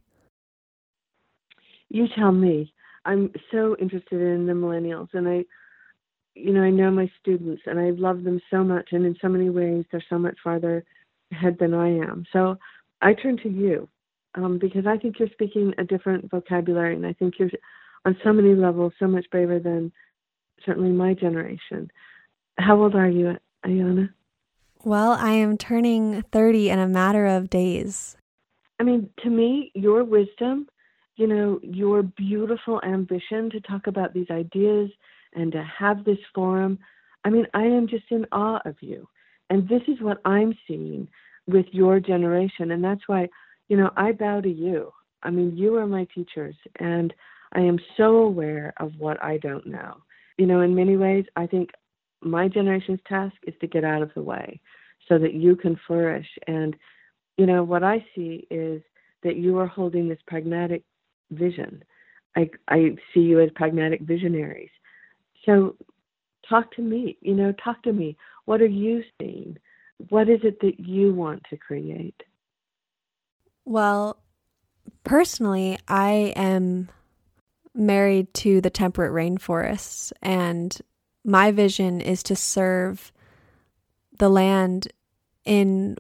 You 1.91 2.07
tell 2.15 2.31
me. 2.31 2.73
I'm 3.03 3.33
so 3.51 3.75
interested 3.81 4.21
in 4.21 4.45
the 4.45 4.53
millennials, 4.53 5.09
and 5.13 5.27
I, 5.27 5.43
you 6.35 6.53
know, 6.53 6.61
I 6.61 6.69
know 6.69 6.89
my 6.89 7.11
students, 7.19 7.63
and 7.65 7.77
I 7.79 7.89
love 7.89 8.23
them 8.23 8.39
so 8.49 8.63
much, 8.63 8.89
and 8.91 9.05
in 9.05 9.17
so 9.21 9.27
many 9.27 9.49
ways, 9.49 9.83
they're 9.91 10.03
so 10.09 10.17
much 10.17 10.37
farther 10.41 10.85
ahead 11.33 11.57
than 11.59 11.73
I 11.73 11.89
am. 11.89 12.25
So 12.31 12.57
I 13.01 13.13
turn 13.13 13.37
to 13.43 13.49
you 13.49 13.89
um, 14.35 14.57
because 14.57 14.85
I 14.87 14.97
think 14.97 15.19
you're 15.19 15.27
speaking 15.33 15.73
a 15.77 15.83
different 15.83 16.31
vocabulary, 16.31 16.95
and 16.95 17.05
I 17.05 17.11
think 17.11 17.33
you're 17.37 17.49
on 18.05 18.15
so 18.23 18.31
many 18.31 18.55
levels 18.55 18.93
so 18.97 19.07
much 19.07 19.25
braver 19.29 19.59
than 19.59 19.91
certainly 20.65 20.91
my 20.91 21.13
generation. 21.13 21.91
How 22.57 22.81
old 22.81 22.95
are 22.95 23.09
you, 23.09 23.35
Ayana? 23.65 24.09
Well, 24.83 25.11
I 25.11 25.31
am 25.31 25.57
turning 25.57 26.21
30 26.31 26.69
in 26.69 26.79
a 26.79 26.87
matter 26.87 27.25
of 27.25 27.49
days. 27.49 28.15
I 28.79 28.83
mean, 28.83 29.09
to 29.23 29.29
me, 29.29 29.71
your 29.75 30.05
wisdom, 30.05 30.67
you 31.15 31.27
know, 31.27 31.59
your 31.61 32.03
beautiful 32.03 32.81
ambition 32.83 33.49
to 33.51 33.61
talk 33.61 33.87
about 33.87 34.13
these 34.13 34.29
ideas 34.29 34.89
and 35.33 35.51
to 35.51 35.63
have 35.63 36.03
this 36.03 36.17
forum, 36.33 36.79
I 37.23 37.29
mean, 37.29 37.45
I 37.53 37.63
am 37.63 37.87
just 37.87 38.05
in 38.09 38.25
awe 38.31 38.59
of 38.65 38.75
you. 38.81 39.07
And 39.49 39.67
this 39.67 39.81
is 39.87 40.01
what 40.01 40.21
I'm 40.25 40.57
seeing 40.67 41.07
with 41.47 41.65
your 41.71 41.99
generation. 41.99 42.71
And 42.71 42.83
that's 42.83 43.07
why, 43.07 43.29
you 43.67 43.77
know, 43.77 43.91
I 43.97 44.13
bow 44.13 44.41
to 44.41 44.49
you. 44.49 44.91
I 45.23 45.29
mean, 45.29 45.55
you 45.55 45.75
are 45.75 45.85
my 45.85 46.07
teachers. 46.15 46.55
And 46.79 47.13
I 47.53 47.59
am 47.59 47.77
so 47.97 48.17
aware 48.17 48.73
of 48.77 48.93
what 48.97 49.21
I 49.21 49.37
don't 49.37 49.67
know. 49.67 49.97
You 50.37 50.45
know, 50.47 50.61
in 50.61 50.73
many 50.73 50.97
ways, 50.97 51.25
I 51.35 51.45
think 51.45 51.71
my 52.21 52.47
generation's 52.47 52.99
task 53.07 53.35
is 53.45 53.53
to 53.61 53.67
get 53.67 53.83
out 53.83 54.01
of 54.01 54.11
the 54.15 54.23
way 54.23 54.61
so 55.07 55.17
that 55.19 55.33
you 55.33 55.55
can 55.55 55.79
flourish. 55.85 56.27
And, 56.47 56.75
you 57.37 57.45
know, 57.45 57.63
what 57.63 57.83
I 57.83 58.05
see 58.15 58.47
is 58.49 58.81
that 59.23 59.35
you 59.35 59.57
are 59.59 59.67
holding 59.67 60.07
this 60.07 60.19
pragmatic 60.27 60.83
vision. 61.31 61.83
I, 62.35 62.49
I 62.67 62.95
see 63.13 63.21
you 63.21 63.39
as 63.41 63.49
pragmatic 63.55 64.01
visionaries. 64.01 64.69
So 65.45 65.75
talk 66.47 66.73
to 66.75 66.81
me, 66.81 67.17
you 67.21 67.33
know, 67.33 67.53
talk 67.63 67.83
to 67.83 67.93
me. 67.93 68.17
What 68.45 68.61
are 68.61 68.67
you 68.67 69.03
seeing? 69.19 69.57
What 70.09 70.29
is 70.29 70.39
it 70.43 70.59
that 70.61 70.79
you 70.79 71.13
want 71.13 71.43
to 71.49 71.57
create? 71.57 72.21
Well, 73.65 74.17
personally, 75.03 75.77
I 75.87 76.33
am 76.35 76.89
married 77.73 78.33
to 78.33 78.61
the 78.61 78.69
temperate 78.69 79.13
rainforests, 79.13 80.11
and 80.21 80.77
my 81.23 81.51
vision 81.51 82.01
is 82.01 82.23
to 82.23 82.35
serve 82.35 83.11
the 84.17 84.29
land 84.29 84.87
in 85.45 85.97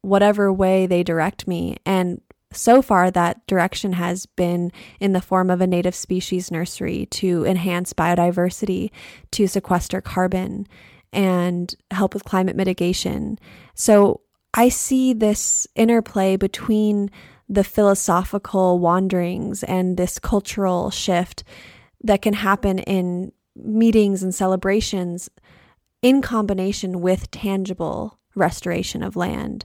whatever 0.00 0.52
way 0.52 0.86
they 0.86 1.02
direct 1.02 1.46
me. 1.46 1.76
And 1.86 2.20
so 2.54 2.82
far, 2.82 3.10
that 3.10 3.46
direction 3.46 3.92
has 3.92 4.26
been 4.26 4.72
in 5.00 5.12
the 5.12 5.20
form 5.20 5.50
of 5.50 5.60
a 5.60 5.66
native 5.66 5.94
species 5.94 6.50
nursery 6.50 7.06
to 7.06 7.44
enhance 7.44 7.92
biodiversity, 7.92 8.90
to 9.32 9.46
sequester 9.46 10.00
carbon, 10.00 10.66
and 11.12 11.74
help 11.90 12.14
with 12.14 12.24
climate 12.24 12.56
mitigation. 12.56 13.38
So 13.74 14.20
I 14.54 14.68
see 14.68 15.12
this 15.12 15.66
interplay 15.74 16.36
between 16.36 17.10
the 17.48 17.64
philosophical 17.64 18.78
wanderings 18.78 19.62
and 19.62 19.96
this 19.96 20.18
cultural 20.18 20.90
shift 20.90 21.44
that 22.02 22.22
can 22.22 22.34
happen 22.34 22.78
in 22.80 23.32
meetings 23.56 24.22
and 24.22 24.34
celebrations 24.34 25.28
in 26.02 26.20
combination 26.20 27.00
with 27.00 27.30
tangible 27.30 28.18
restoration 28.34 29.02
of 29.02 29.16
land, 29.16 29.64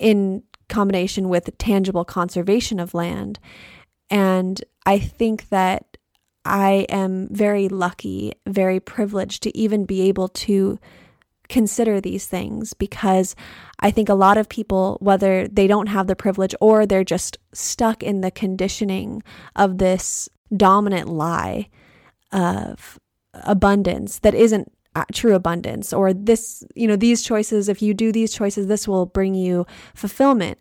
in 0.00 0.42
combination 0.68 1.28
with 1.28 1.56
tangible 1.58 2.04
conservation 2.04 2.78
of 2.80 2.94
land. 2.94 3.38
And 4.10 4.62
I 4.86 4.98
think 4.98 5.48
that 5.50 5.96
I 6.44 6.86
am 6.88 7.28
very 7.30 7.68
lucky, 7.68 8.32
very 8.46 8.80
privileged 8.80 9.42
to 9.42 9.56
even 9.56 9.84
be 9.84 10.02
able 10.02 10.28
to 10.28 10.78
consider 11.48 12.00
these 12.00 12.26
things 12.26 12.74
because 12.74 13.34
I 13.80 13.90
think 13.90 14.08
a 14.08 14.14
lot 14.14 14.36
of 14.36 14.48
people, 14.48 14.98
whether 15.00 15.48
they 15.48 15.66
don't 15.66 15.86
have 15.88 16.06
the 16.06 16.16
privilege 16.16 16.54
or 16.60 16.84
they're 16.84 17.04
just 17.04 17.38
stuck 17.52 18.02
in 18.02 18.20
the 18.20 18.30
conditioning 18.30 19.22
of 19.56 19.78
this 19.78 20.28
dominant 20.54 21.08
lie 21.08 21.68
of 22.32 22.98
abundance 23.32 24.18
that 24.20 24.34
isn't 24.34 24.72
Uh, 24.98 25.04
true 25.12 25.36
abundance 25.36 25.92
or 25.92 26.12
this, 26.12 26.64
you 26.74 26.88
know, 26.88 26.96
these 26.96 27.22
choices, 27.22 27.68
if 27.68 27.80
you 27.80 27.94
do 27.94 28.10
these 28.10 28.32
choices, 28.32 28.66
this 28.66 28.88
will 28.88 29.06
bring 29.06 29.32
you 29.32 29.64
fulfillment. 29.94 30.58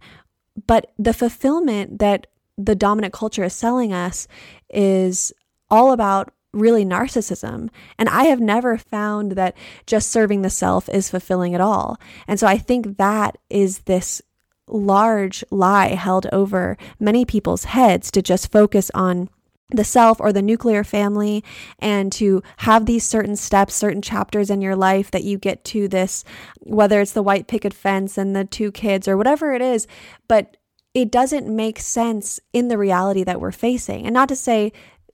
But 0.68 0.92
the 1.00 1.12
fulfillment 1.12 1.98
that 1.98 2.28
the 2.56 2.76
dominant 2.76 3.14
culture 3.14 3.44
is 3.44 3.54
selling 3.54 3.94
us 3.94 4.28
is 4.70 5.34
all 5.72 5.92
about 5.92 6.32
really 6.54 6.86
narcissism. 6.86 7.70
And 7.98 8.10
I 8.10 8.26
have 8.26 8.40
never 8.40 8.78
found 8.78 9.32
that 9.32 9.58
just 9.88 10.12
serving 10.12 10.44
the 10.44 10.52
self 10.52 10.88
is 10.88 11.10
fulfilling 11.10 11.56
at 11.56 11.62
all. 11.62 11.98
And 12.28 12.40
so 12.40 12.46
I 12.46 12.60
think 12.60 12.98
that 12.98 13.40
is 13.50 13.80
this 13.80 14.22
large 14.68 15.44
lie 15.50 15.96
held 15.96 16.28
over 16.32 16.78
many 17.00 17.26
people's 17.26 17.64
heads 17.64 18.12
to 18.12 18.22
just 18.22 18.52
focus 18.52 18.92
on 18.94 19.30
the 19.70 19.84
self 19.84 20.20
or 20.22 20.32
the 20.32 20.41
nuclear 20.41 20.84
family 20.84 21.43
and 21.80 22.11
to 22.13 22.41
have 22.57 22.86
these 22.86 23.05
certain 23.05 23.36
steps, 23.36 23.76
certain 23.76 24.01
chapters 24.01 24.49
in 24.49 24.61
your 24.61 24.76
life 24.76 25.11
that 25.11 25.24
you 25.24 25.38
get 25.38 25.63
to 25.65 25.88
this, 25.88 26.24
whether 26.59 27.01
it's 27.01 27.11
the 27.11 27.24
white 27.24 27.47
picket 27.47 27.74
fence 27.74 28.18
and 28.18 28.36
the 28.36 28.45
two 28.45 28.72
kids 28.72 29.07
or 29.07 29.18
whatever 29.18 29.53
it 29.53 29.61
is. 29.61 29.86
But 30.28 30.57
it 30.93 31.11
doesn't 31.11 31.53
make 31.53 31.80
sense 31.80 32.39
in 32.53 32.70
the 32.70 32.78
reality 32.78 33.24
that 33.24 33.41
we're 33.41 33.51
facing. 33.51 34.05
And 34.05 34.13
not 34.13 34.30
to 34.30 34.36
say 34.36 34.72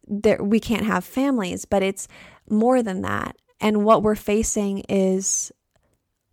that 0.07 0.45
we 0.45 0.59
can't 0.59 0.85
have 0.85 1.03
families, 1.03 1.65
but 1.65 1.81
it's 1.81 2.07
more 2.49 2.83
than 2.83 3.01
that. 3.01 3.35
And 3.59 3.83
what 3.83 4.03
we're 4.03 4.15
facing 4.15 4.79
is 4.89 5.51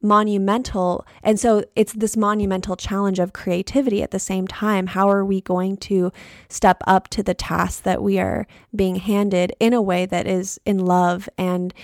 monumental. 0.02 1.06
And 1.22 1.38
so 1.38 1.64
it's 1.76 1.92
this 1.92 2.16
monumental 2.16 2.76
challenge 2.76 3.18
of 3.18 3.32
creativity 3.32 4.02
at 4.02 4.10
the 4.10 4.18
same 4.18 4.46
time. 4.46 4.88
How 4.88 5.08
are 5.10 5.24
we 5.24 5.40
going 5.40 5.76
to 5.78 6.12
step 6.48 6.82
up 6.86 7.08
to 7.08 7.22
the 7.22 7.34
task 7.34 7.82
that 7.82 8.02
we 8.02 8.18
are 8.18 8.46
being 8.74 8.96
handed 8.96 9.52
in 9.60 9.72
a 9.72 9.82
way 9.82 10.06
that 10.06 10.26
is 10.26 10.58
in 10.64 10.78
love 10.78 11.28
and 11.36 11.74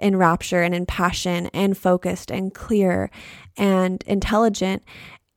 in 0.00 0.16
rapture 0.16 0.62
and 0.62 0.74
in 0.74 0.86
passion 0.86 1.48
and 1.48 1.76
focused 1.76 2.30
and 2.30 2.54
clear 2.54 3.10
and 3.56 4.02
intelligent? 4.06 4.82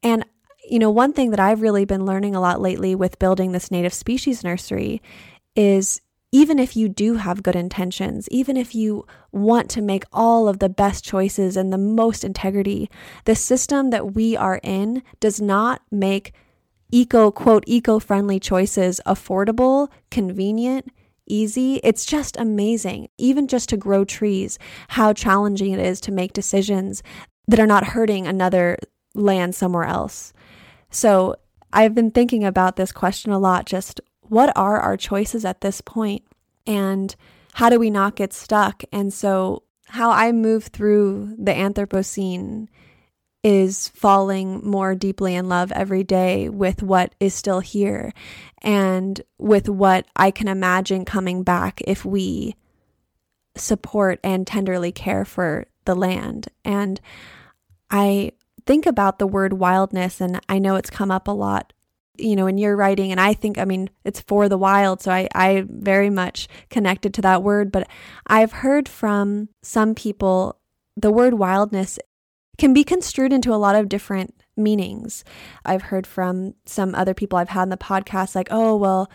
And 0.02 0.26
you 0.70 0.80
know, 0.80 0.90
one 0.90 1.12
thing 1.12 1.32
that 1.32 1.42
I've 1.42 1.62
really 1.62 1.84
been 1.84 2.06
learning 2.06 2.36
a 2.36 2.42
lot 2.42 2.62
lately 2.62 2.96
with 2.96 3.20
building 3.20 3.52
this 3.52 3.70
native 3.70 3.94
species 3.94 4.46
nursery 4.46 5.02
is 5.58 6.02
even 6.34 6.58
if 6.58 6.76
you 6.76 6.90
do 6.90 7.14
have 7.14 7.44
good 7.44 7.56
intentions, 7.56 8.28
even 8.32 8.58
if 8.58 8.74
you 8.74 9.06
want 9.32 9.70
to 9.70 9.82
make 9.84 10.04
all 10.12 10.48
of 10.50 10.58
the 10.58 10.68
best 10.68 11.06
choices 11.06 11.56
and 11.56 11.72
the 11.72 11.78
most 11.78 12.24
integrity, 12.24 12.90
the 13.26 13.36
system 13.36 13.92
that 13.92 14.16
we 14.16 14.36
are 14.36 14.60
in 14.64 15.04
does 15.20 15.40
not 15.40 15.84
make 15.92 16.34
eco, 16.92 17.30
quote, 17.30 17.64
eco 17.68 18.00
friendly 18.00 18.40
choices 18.40 19.00
affordable, 19.06 19.90
convenient, 20.10 20.92
easy. 21.28 21.76
It's 21.84 22.04
just 22.04 22.36
amazing, 22.38 23.10
even 23.20 23.48
just 23.48 23.70
to 23.70 23.78
grow 23.78 24.04
trees, 24.04 24.58
how 24.88 25.14
challenging 25.14 25.72
it 25.72 25.80
is 25.80 26.02
to 26.02 26.12
make 26.12 26.34
decisions 26.34 27.04
that 27.48 27.60
are 27.60 27.68
not 27.68 27.90
hurting 27.90 28.26
another 28.26 28.80
land 29.14 29.54
somewhere 29.54 29.86
else. 29.86 30.34
So 30.90 31.36
I've 31.72 31.94
been 31.94 32.10
thinking 32.10 32.44
about 32.44 32.76
this 32.76 32.92
question 32.92 33.32
a 33.32 33.38
lot 33.38 33.68
just 33.68 34.02
what 34.34 34.52
are 34.58 34.80
our 34.80 34.98
choices 34.98 35.46
at 35.46 35.62
this 35.62 35.80
point? 35.80 36.24
And 36.66 37.16
how 37.54 37.70
do 37.70 37.80
we 37.80 37.92
not 37.92 38.16
get 38.16 38.34
stuck? 38.34 38.84
And 38.92 39.14
so, 39.14 39.64
how 39.88 40.10
I 40.10 40.32
move 40.32 40.66
through 40.66 41.36
the 41.38 41.52
Anthropocene 41.52 42.68
is 43.44 43.90
falling 43.90 44.66
more 44.68 44.96
deeply 44.96 45.36
in 45.36 45.50
love 45.50 45.72
every 45.74 46.04
day 46.04 46.50
with 46.50 46.82
what 46.82 47.14
is 47.20 47.36
still 47.36 47.60
here 47.60 48.12
and 48.62 49.22
with 49.38 49.70
what 49.70 50.08
I 50.16 50.32
can 50.32 50.48
imagine 50.48 51.06
coming 51.06 51.44
back 51.44 51.82
if 51.86 52.04
we 52.04 52.56
support 53.56 54.20
and 54.24 54.48
tenderly 54.48 54.92
care 54.92 55.26
for 55.26 55.68
the 55.86 55.94
land. 55.94 56.48
And 56.66 57.00
I 57.92 58.32
think 58.66 58.86
about 58.86 59.20
the 59.20 59.28
word 59.28 59.54
wildness, 59.54 60.22
and 60.22 60.40
I 60.48 60.58
know 60.58 60.76
it's 60.76 60.90
come 60.90 61.12
up 61.12 61.28
a 61.28 61.32
lot, 61.32 61.73
you 62.18 62.36
know, 62.36 62.48
in 62.48 62.58
your 62.58 62.76
writing. 62.76 63.12
And 63.12 63.20
I 63.20 63.34
think, 63.34 63.58
I 63.58 63.66
mean, 63.66 63.90
it's 64.04 64.22
for 64.22 64.48
the 64.48 64.58
wild. 64.58 65.02
So 65.02 65.12
I, 65.12 65.28
I 65.34 65.66
very 65.68 66.10
much 66.10 66.48
connected 66.70 67.14
to 67.16 67.22
that 67.22 67.44
word. 67.44 67.72
But 67.72 67.88
I've 68.28 68.52
heard 68.52 68.88
from 68.88 69.50
some 69.62 69.96
people 69.96 70.60
the 70.96 71.12
word 71.12 71.36
wildness 71.36 71.98
can 72.58 72.74
be 72.74 72.84
construed 72.84 73.34
into 73.34 73.54
a 73.54 73.58
lot 73.58 73.76
of 73.76 73.90
different 73.90 74.36
meanings. 74.56 75.24
I've 75.66 75.84
heard 75.84 76.06
from 76.06 76.54
some 76.66 76.94
other 76.94 77.14
people 77.14 77.40
I've 77.40 77.50
had 77.50 77.64
in 77.64 77.70
the 77.70 77.78
podcast, 77.78 78.36
like, 78.36 78.50
oh, 78.52 78.76
well, 78.76 79.10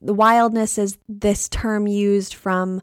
the 0.00 0.14
wildness 0.14 0.78
is 0.78 0.98
this 1.08 1.48
term 1.48 1.86
used 1.86 2.34
from 2.34 2.80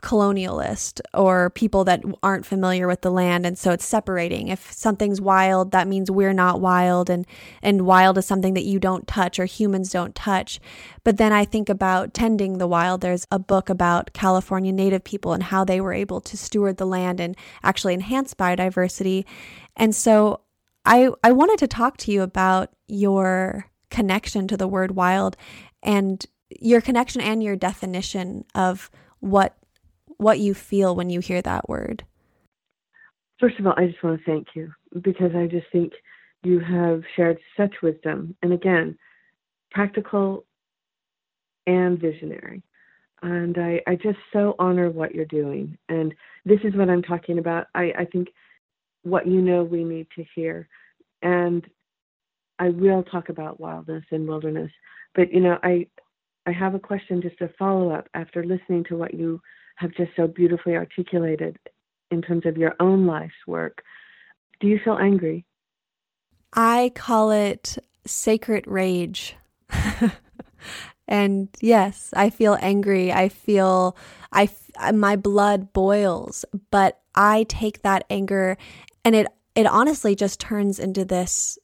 colonialist 0.00 1.00
or 1.14 1.50
people 1.50 1.84
that 1.84 2.02
aren't 2.22 2.46
familiar 2.46 2.86
with 2.86 3.02
the 3.02 3.10
land. 3.10 3.46
And 3.46 3.58
so 3.58 3.72
it's 3.72 3.84
separating. 3.84 4.48
If 4.48 4.72
something's 4.72 5.20
wild 5.20 5.72
that 5.72 5.88
means 5.88 6.10
we're 6.10 6.32
not 6.32 6.60
wild. 6.60 7.10
And 7.10 7.26
and 7.62 7.86
wild 7.86 8.18
is 8.18 8.26
something 8.26 8.54
that 8.54 8.64
you 8.64 8.78
don't 8.78 9.06
touch 9.06 9.38
or 9.38 9.44
humans 9.44 9.90
don't 9.90 10.14
touch. 10.14 10.60
But 11.04 11.16
then 11.16 11.32
i 11.32 11.44
think 11.44 11.68
about 11.68 12.14
tending 12.14 12.58
the 12.58 12.66
wild. 12.66 13.00
There's 13.00 13.26
a 13.30 13.38
book 13.38 13.68
about 13.68 14.12
california 14.12 14.72
native 14.72 15.04
people 15.04 15.32
and 15.32 15.42
how 15.42 15.64
they 15.64 15.80
were 15.80 15.92
able 15.92 16.20
to 16.22 16.36
steward 16.36 16.76
the 16.76 16.86
land 16.86 17.20
and 17.20 17.36
actually 17.62 17.94
enhance 17.94 18.34
biodiversity. 18.34 19.24
And 19.76 19.94
so 19.94 20.40
i 20.84 21.08
i 21.22 21.32
wanted 21.32 21.58
to 21.58 21.66
talk 21.66 21.96
to 21.98 22.12
you 22.12 22.22
about 22.22 22.70
your 22.86 23.66
connection 23.90 24.46
to 24.48 24.56
the 24.56 24.68
word 24.68 24.94
wild 24.94 25.36
and 25.82 26.26
your 26.60 26.80
connection 26.80 27.20
and 27.20 27.42
your 27.42 27.56
definition 27.56 28.44
of 28.54 28.90
what 29.20 29.56
what 30.18 30.38
you 30.38 30.54
feel 30.54 30.94
when 30.94 31.10
you 31.10 31.20
hear 31.20 31.40
that 31.42 31.68
word. 31.68 32.04
First 33.40 33.58
of 33.58 33.66
all, 33.66 33.74
I 33.76 33.86
just 33.86 34.02
want 34.02 34.18
to 34.18 34.24
thank 34.24 34.48
you 34.54 34.72
because 35.00 35.30
I 35.34 35.46
just 35.46 35.66
think 35.72 35.92
you 36.42 36.60
have 36.60 37.02
shared 37.16 37.38
such 37.56 37.74
wisdom. 37.82 38.36
And 38.42 38.52
again, 38.52 38.98
practical 39.70 40.44
and 41.66 41.98
visionary. 41.98 42.62
And 43.22 43.56
I, 43.58 43.80
I 43.86 43.94
just 43.96 44.18
so 44.32 44.54
honor 44.58 44.90
what 44.90 45.14
you're 45.14 45.24
doing. 45.24 45.76
And 45.88 46.14
this 46.44 46.60
is 46.64 46.74
what 46.74 46.88
I'm 46.88 47.02
talking 47.02 47.38
about. 47.38 47.66
I, 47.74 47.92
I 47.98 48.04
think 48.04 48.28
what 49.02 49.26
you 49.26 49.40
know 49.40 49.64
we 49.64 49.84
need 49.84 50.06
to 50.16 50.24
hear. 50.34 50.68
And 51.22 51.66
I 52.58 52.70
will 52.70 53.02
talk 53.02 53.28
about 53.28 53.60
wildness 53.60 54.04
and 54.10 54.26
wilderness. 54.26 54.70
But 55.14 55.32
you 55.32 55.40
know, 55.40 55.58
I 55.62 55.86
I 56.46 56.52
have 56.52 56.74
a 56.74 56.80
question 56.80 57.20
just 57.20 57.40
a 57.40 57.50
follow 57.58 57.90
up 57.90 58.08
after 58.14 58.44
listening 58.44 58.84
to 58.84 58.96
what 58.96 59.14
you 59.14 59.40
have 59.78 59.92
just 59.92 60.10
so 60.16 60.26
beautifully 60.26 60.74
articulated 60.74 61.56
in 62.10 62.20
terms 62.20 62.44
of 62.46 62.56
your 62.56 62.74
own 62.80 63.06
life's 63.06 63.46
work. 63.46 63.82
Do 64.60 64.66
you 64.66 64.80
feel 64.84 64.98
angry? 64.98 65.44
I 66.52 66.90
call 66.96 67.30
it 67.30 67.78
sacred 68.04 68.64
rage. 68.66 69.36
and 71.08 71.48
yes, 71.60 72.12
I 72.16 72.30
feel 72.30 72.58
angry. 72.60 73.12
I 73.12 73.28
feel 73.28 73.96
I 74.32 74.50
my 74.92 75.14
blood 75.14 75.72
boils, 75.72 76.44
but 76.70 77.00
I 77.14 77.44
take 77.48 77.82
that 77.82 78.04
anger 78.10 78.56
and 79.04 79.14
it 79.14 79.28
it 79.54 79.66
honestly 79.66 80.16
just 80.16 80.40
turns 80.40 80.80
into 80.80 81.04
this 81.04 81.58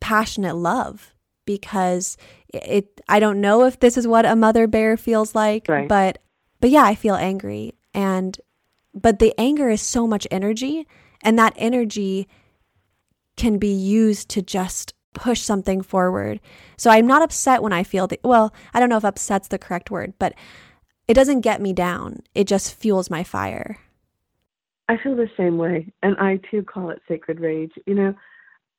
passionate 0.00 0.56
love 0.56 1.12
because 1.44 2.16
it 2.52 3.00
I 3.08 3.18
don't 3.18 3.40
know 3.40 3.64
if 3.64 3.80
this 3.80 3.96
is 3.96 4.06
what 4.06 4.26
a 4.26 4.36
mother 4.36 4.68
bear 4.68 4.96
feels 4.96 5.34
like, 5.34 5.66
right. 5.68 5.88
but 5.88 6.18
but 6.62 6.70
yeah, 6.70 6.84
I 6.84 6.94
feel 6.94 7.16
angry. 7.16 7.74
And, 7.92 8.40
but 8.94 9.18
the 9.18 9.34
anger 9.36 9.68
is 9.68 9.82
so 9.82 10.06
much 10.06 10.28
energy, 10.30 10.86
and 11.20 11.36
that 11.36 11.54
energy 11.56 12.28
can 13.36 13.58
be 13.58 13.74
used 13.74 14.28
to 14.30 14.42
just 14.42 14.94
push 15.12 15.40
something 15.40 15.82
forward. 15.82 16.40
So 16.76 16.88
I'm 16.88 17.06
not 17.06 17.20
upset 17.20 17.62
when 17.62 17.72
I 17.72 17.82
feel 17.82 18.06
the, 18.06 18.20
well, 18.22 18.54
I 18.72 18.78
don't 18.78 18.88
know 18.88 18.96
if 18.96 19.04
upset's 19.04 19.48
the 19.48 19.58
correct 19.58 19.90
word, 19.90 20.14
but 20.20 20.34
it 21.08 21.14
doesn't 21.14 21.40
get 21.40 21.60
me 21.60 21.72
down. 21.72 22.20
It 22.32 22.46
just 22.46 22.74
fuels 22.74 23.10
my 23.10 23.24
fire. 23.24 23.78
I 24.88 24.98
feel 25.02 25.16
the 25.16 25.30
same 25.36 25.58
way. 25.58 25.92
And 26.04 26.16
I 26.18 26.38
too 26.48 26.62
call 26.62 26.90
it 26.90 27.02
sacred 27.08 27.40
rage. 27.40 27.72
You 27.86 27.94
know, 27.94 28.14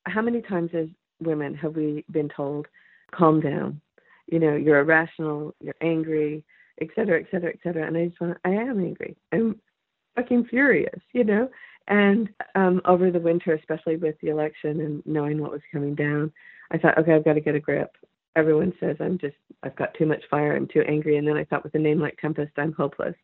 how 0.06 0.22
many 0.22 0.40
times 0.40 0.70
as 0.72 0.88
women 1.20 1.54
have 1.54 1.76
we 1.76 2.02
been 2.10 2.30
told, 2.34 2.66
calm 3.10 3.40
down? 3.40 3.82
You 4.26 4.38
know, 4.38 4.56
you're 4.56 4.80
irrational, 4.80 5.54
you're 5.60 5.74
angry, 5.82 6.44
et 6.80 6.88
cetera, 6.94 7.20
et 7.20 7.26
cetera, 7.30 7.50
et 7.50 7.58
cetera. 7.62 7.86
And 7.86 7.96
I 7.96 8.06
just 8.06 8.20
want, 8.20 8.38
I 8.44 8.50
am 8.50 8.80
angry. 8.80 9.16
I'm 9.32 9.60
fucking 10.16 10.46
furious, 10.46 11.00
you 11.12 11.24
know? 11.24 11.48
And 11.86 12.30
um, 12.54 12.80
over 12.84 13.10
the 13.10 13.20
winter, 13.20 13.52
especially 13.54 13.96
with 13.96 14.16
the 14.20 14.28
election 14.28 14.80
and 14.80 15.02
knowing 15.06 15.40
what 15.40 15.50
was 15.50 15.60
coming 15.70 15.94
down, 15.94 16.32
I 16.70 16.78
thought, 16.78 16.98
okay, 16.98 17.12
I've 17.12 17.24
got 17.24 17.34
to 17.34 17.40
get 17.40 17.54
a 17.54 17.60
grip. 17.60 17.96
Everyone 18.36 18.72
says 18.80 18.96
I'm 19.00 19.18
just, 19.18 19.36
I've 19.62 19.76
got 19.76 19.94
too 19.94 20.06
much 20.06 20.22
fire, 20.30 20.56
I'm 20.56 20.66
too 20.66 20.82
angry. 20.88 21.18
And 21.18 21.28
then 21.28 21.36
I 21.36 21.44
thought, 21.44 21.62
with 21.62 21.74
a 21.74 21.78
name 21.78 22.00
like 22.00 22.18
Tempest, 22.18 22.52
I'm 22.56 22.72
hopeless. 22.72 23.14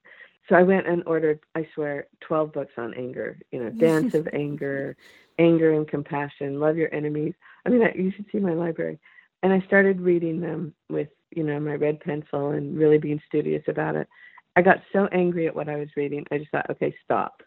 So 0.48 0.57
I 0.57 0.62
went 0.62 0.86
and 0.86 1.03
ordered, 1.07 1.40
I 1.55 1.66
swear, 1.74 2.07
12 2.20 2.53
books 2.53 2.72
on 2.76 2.94
anger, 2.94 3.38
you 3.51 3.62
know, 3.62 3.70
Dance 3.70 4.14
of 4.14 4.28
Anger, 4.32 4.96
Anger 5.38 5.72
and 5.72 5.88
Compassion, 5.88 6.61
Love 6.61 6.76
Your 6.76 6.92
Enemies. 6.94 7.34
I 7.64 7.70
mean, 7.70 7.82
I, 7.82 7.92
you 7.96 8.12
should 8.14 8.26
see 8.30 8.38
my 8.38 8.53
library. 8.53 8.98
And 9.42 9.53
I 9.53 9.61
started 9.66 10.01
reading 10.01 10.40
them 10.40 10.74
with 10.88 11.09
you 11.30 11.42
know, 11.44 11.58
my 11.60 11.74
red 11.74 12.00
pencil 12.00 12.50
and 12.50 12.76
really 12.76 12.98
being 12.98 13.20
studious 13.28 13.62
about 13.68 13.96
it. 13.96 14.08
I 14.56 14.62
got 14.62 14.82
so 14.92 15.06
angry 15.12 15.46
at 15.46 15.54
what 15.54 15.68
I 15.68 15.76
was 15.76 15.88
reading, 15.96 16.26
I 16.30 16.38
just 16.38 16.50
thought, 16.50 16.70
okay, 16.70 16.94
stop. 17.04 17.42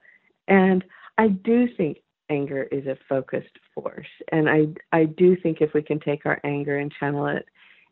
And 0.47 0.84
I 1.17 1.27
do 1.29 1.67
think 1.75 1.97
anger 2.29 2.63
is 2.71 2.88
a 2.88 2.97
focused 3.07 3.59
force. 3.75 4.07
And 4.31 4.49
I, 4.49 4.67
I 4.91 5.05
do 5.05 5.36
think 5.36 5.61
if 5.61 5.73
we 5.73 5.81
can 5.81 5.99
take 5.99 6.25
our 6.25 6.39
anger 6.43 6.79
and 6.79 6.91
channel 6.99 7.27
it 7.27 7.45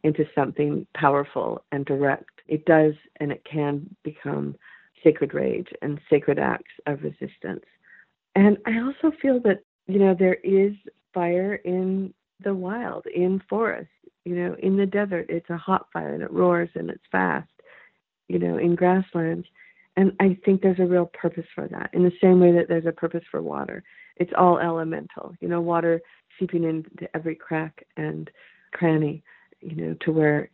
into 0.03 0.25
something 0.33 0.87
powerful 0.95 1.63
and 1.71 1.85
direct, 1.85 2.41
it 2.47 2.65
does 2.65 2.93
and 3.19 3.31
it 3.31 3.43
can 3.49 3.93
become 4.03 4.55
sacred 5.03 5.33
rage 5.33 5.67
and 5.81 5.99
sacred 6.09 6.39
acts 6.39 6.73
of 6.87 7.03
resistance. 7.03 7.65
And 8.35 8.57
I 8.65 8.79
also 8.79 9.15
feel 9.21 9.39
that, 9.41 9.63
you 9.87 9.99
know, 9.99 10.15
there 10.17 10.35
is 10.43 10.73
fire 11.13 11.55
in 11.55 12.13
the 12.43 12.53
wild, 12.53 13.05
in 13.07 13.41
forests 13.49 13.91
you 14.25 14.35
know, 14.35 14.55
in 14.61 14.77
the 14.77 14.85
desert, 14.85 15.27
it's 15.29 15.49
a 15.49 15.57
hot 15.57 15.87
fire 15.91 16.13
and 16.13 16.23
it 16.23 16.31
roars 16.31 16.69
and 16.75 16.89
it's 16.89 17.03
fast. 17.11 17.49
You 18.27 18.39
know, 18.39 18.57
in 18.57 18.75
grasslands, 18.75 19.45
and 19.97 20.13
I 20.21 20.37
think 20.45 20.61
there's 20.61 20.79
a 20.79 20.85
real 20.85 21.07
purpose 21.07 21.45
for 21.53 21.67
that. 21.67 21.89
In 21.93 22.03
the 22.03 22.13
same 22.21 22.39
way 22.39 22.53
that 22.53 22.67
there's 22.69 22.85
a 22.85 22.93
purpose 22.93 23.23
for 23.29 23.41
water, 23.41 23.83
it's 24.15 24.31
all 24.37 24.57
elemental. 24.57 25.35
You 25.41 25.49
know, 25.49 25.59
water 25.59 26.01
seeping 26.39 26.63
into 26.63 27.13
every 27.13 27.35
crack 27.35 27.85
and 27.97 28.29
cranny. 28.71 29.23
You 29.59 29.75
know, 29.75 29.95
to 30.01 30.11
where 30.11 30.49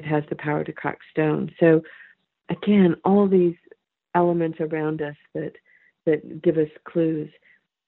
it 0.00 0.06
has 0.06 0.24
the 0.28 0.36
power 0.36 0.64
to 0.64 0.72
crack 0.72 0.98
stone. 1.10 1.50
So, 1.60 1.82
again, 2.50 2.96
all 3.04 3.28
these 3.28 3.56
elements 4.14 4.58
around 4.60 5.02
us 5.02 5.16
that 5.34 5.52
that 6.04 6.42
give 6.42 6.58
us 6.58 6.68
clues. 6.84 7.30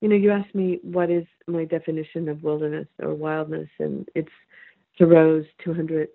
You 0.01 0.09
know, 0.09 0.17
you 0.17 0.31
asked 0.31 0.55
me 0.55 0.79
what 0.83 1.11
is 1.11 1.27
my 1.47 1.65
definition 1.65 2.29
of 2.29 2.43
wilderness 2.43 2.89
or 3.03 3.15
wildness, 3.15 3.69
and 3.79 4.09
it's 4.15 4.31
Thoreau's 5.01 5.47
200th 5.67 6.09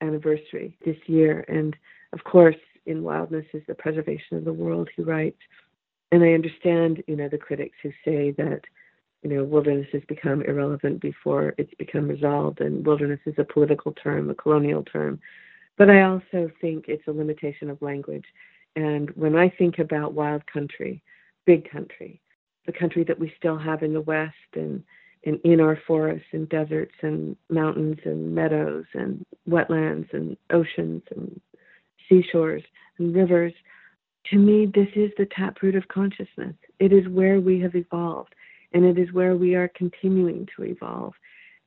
anniversary 0.00 0.78
this 0.84 0.96
year. 1.06 1.44
And 1.48 1.76
of 2.12 2.22
course, 2.22 2.56
in 2.86 3.02
Wildness 3.02 3.44
is 3.52 3.62
the 3.66 3.74
preservation 3.74 4.36
of 4.36 4.44
the 4.44 4.52
world, 4.52 4.88
he 4.94 5.02
writes. 5.02 5.40
And 6.12 6.22
I 6.22 6.32
understand, 6.32 7.02
you 7.06 7.16
know, 7.16 7.28
the 7.28 7.38
critics 7.38 7.76
who 7.82 7.90
say 8.04 8.30
that, 8.38 8.60
you 9.22 9.30
know, 9.30 9.44
wilderness 9.44 9.88
has 9.92 10.02
become 10.08 10.42
irrelevant 10.42 11.00
before 11.00 11.54
it's 11.58 11.74
become 11.74 12.08
resolved, 12.08 12.60
and 12.60 12.86
wilderness 12.86 13.20
is 13.26 13.34
a 13.36 13.44
political 13.44 13.92
term, 13.92 14.30
a 14.30 14.34
colonial 14.34 14.84
term. 14.84 15.20
But 15.76 15.90
I 15.90 16.02
also 16.02 16.50
think 16.60 16.86
it's 16.88 17.06
a 17.06 17.12
limitation 17.12 17.68
of 17.68 17.82
language. 17.82 18.26
And 18.76 19.10
when 19.10 19.36
I 19.36 19.50
think 19.50 19.78
about 19.78 20.14
wild 20.14 20.46
country, 20.46 21.02
big 21.46 21.70
country, 21.70 22.20
the 22.66 22.72
country 22.72 23.04
that 23.04 23.18
we 23.18 23.32
still 23.36 23.58
have 23.58 23.82
in 23.82 23.92
the 23.92 24.00
West 24.00 24.34
and 24.54 24.82
and 25.24 25.38
in 25.44 25.60
our 25.60 25.78
forests 25.86 26.26
and 26.32 26.48
deserts 26.48 26.94
and 27.02 27.36
mountains 27.48 27.98
and 28.04 28.34
meadows 28.34 28.84
and 28.94 29.24
wetlands 29.48 30.12
and 30.12 30.36
oceans 30.50 31.02
and 31.14 31.40
seashores 32.08 32.62
and 32.98 33.14
rivers. 33.14 33.52
To 34.30 34.36
me, 34.36 34.66
this 34.74 34.88
is 34.94 35.10
the 35.16 35.26
taproot 35.26 35.74
of 35.74 35.88
consciousness. 35.88 36.54
It 36.78 36.92
is 36.92 37.08
where 37.08 37.40
we 37.40 37.60
have 37.60 37.74
evolved, 37.74 38.34
and 38.72 38.84
it 38.84 38.98
is 38.98 39.12
where 39.12 39.36
we 39.36 39.54
are 39.54 39.68
continuing 39.68 40.46
to 40.56 40.64
evolve, 40.64 41.14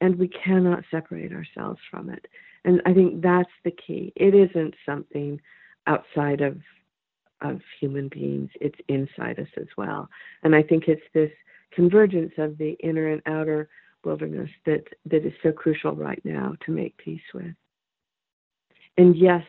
and 0.01 0.17
we 0.17 0.27
cannot 0.27 0.83
separate 0.91 1.31
ourselves 1.31 1.79
from 1.89 2.09
it. 2.09 2.25
And 2.65 2.81
I 2.85 2.93
think 2.93 3.21
that's 3.21 3.49
the 3.63 3.71
key. 3.71 4.13
It 4.15 4.33
isn't 4.35 4.75
something 4.85 5.39
outside 5.87 6.41
of 6.41 6.57
of 7.41 7.59
human 7.79 8.07
beings. 8.07 8.49
It's 8.61 8.79
inside 8.87 9.37
us 9.37 9.49
as 9.57 9.67
well. 9.77 10.09
And 10.43 10.55
I 10.55 10.63
think 10.63 10.87
it's 10.87 11.01
this 11.13 11.31
convergence 11.75 12.33
of 12.37 12.57
the 12.57 12.71
inner 12.83 13.09
and 13.09 13.21
outer 13.25 13.69
wilderness 14.03 14.49
that, 14.65 14.83
that 15.05 15.25
is 15.25 15.33
so 15.41 15.51
crucial 15.51 15.95
right 15.95 16.21
now 16.23 16.55
to 16.65 16.71
make 16.71 16.97
peace 16.97 17.21
with. 17.33 17.53
And 18.97 19.15
yes, 19.15 19.43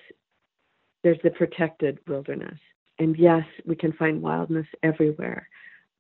there's 1.03 1.19
the 1.23 1.31
protected 1.31 1.99
wilderness. 2.07 2.59
And 2.99 3.17
yes, 3.19 3.45
we 3.67 3.77
can 3.77 3.93
find 3.93 4.23
wildness 4.23 4.67
everywhere. 4.83 5.49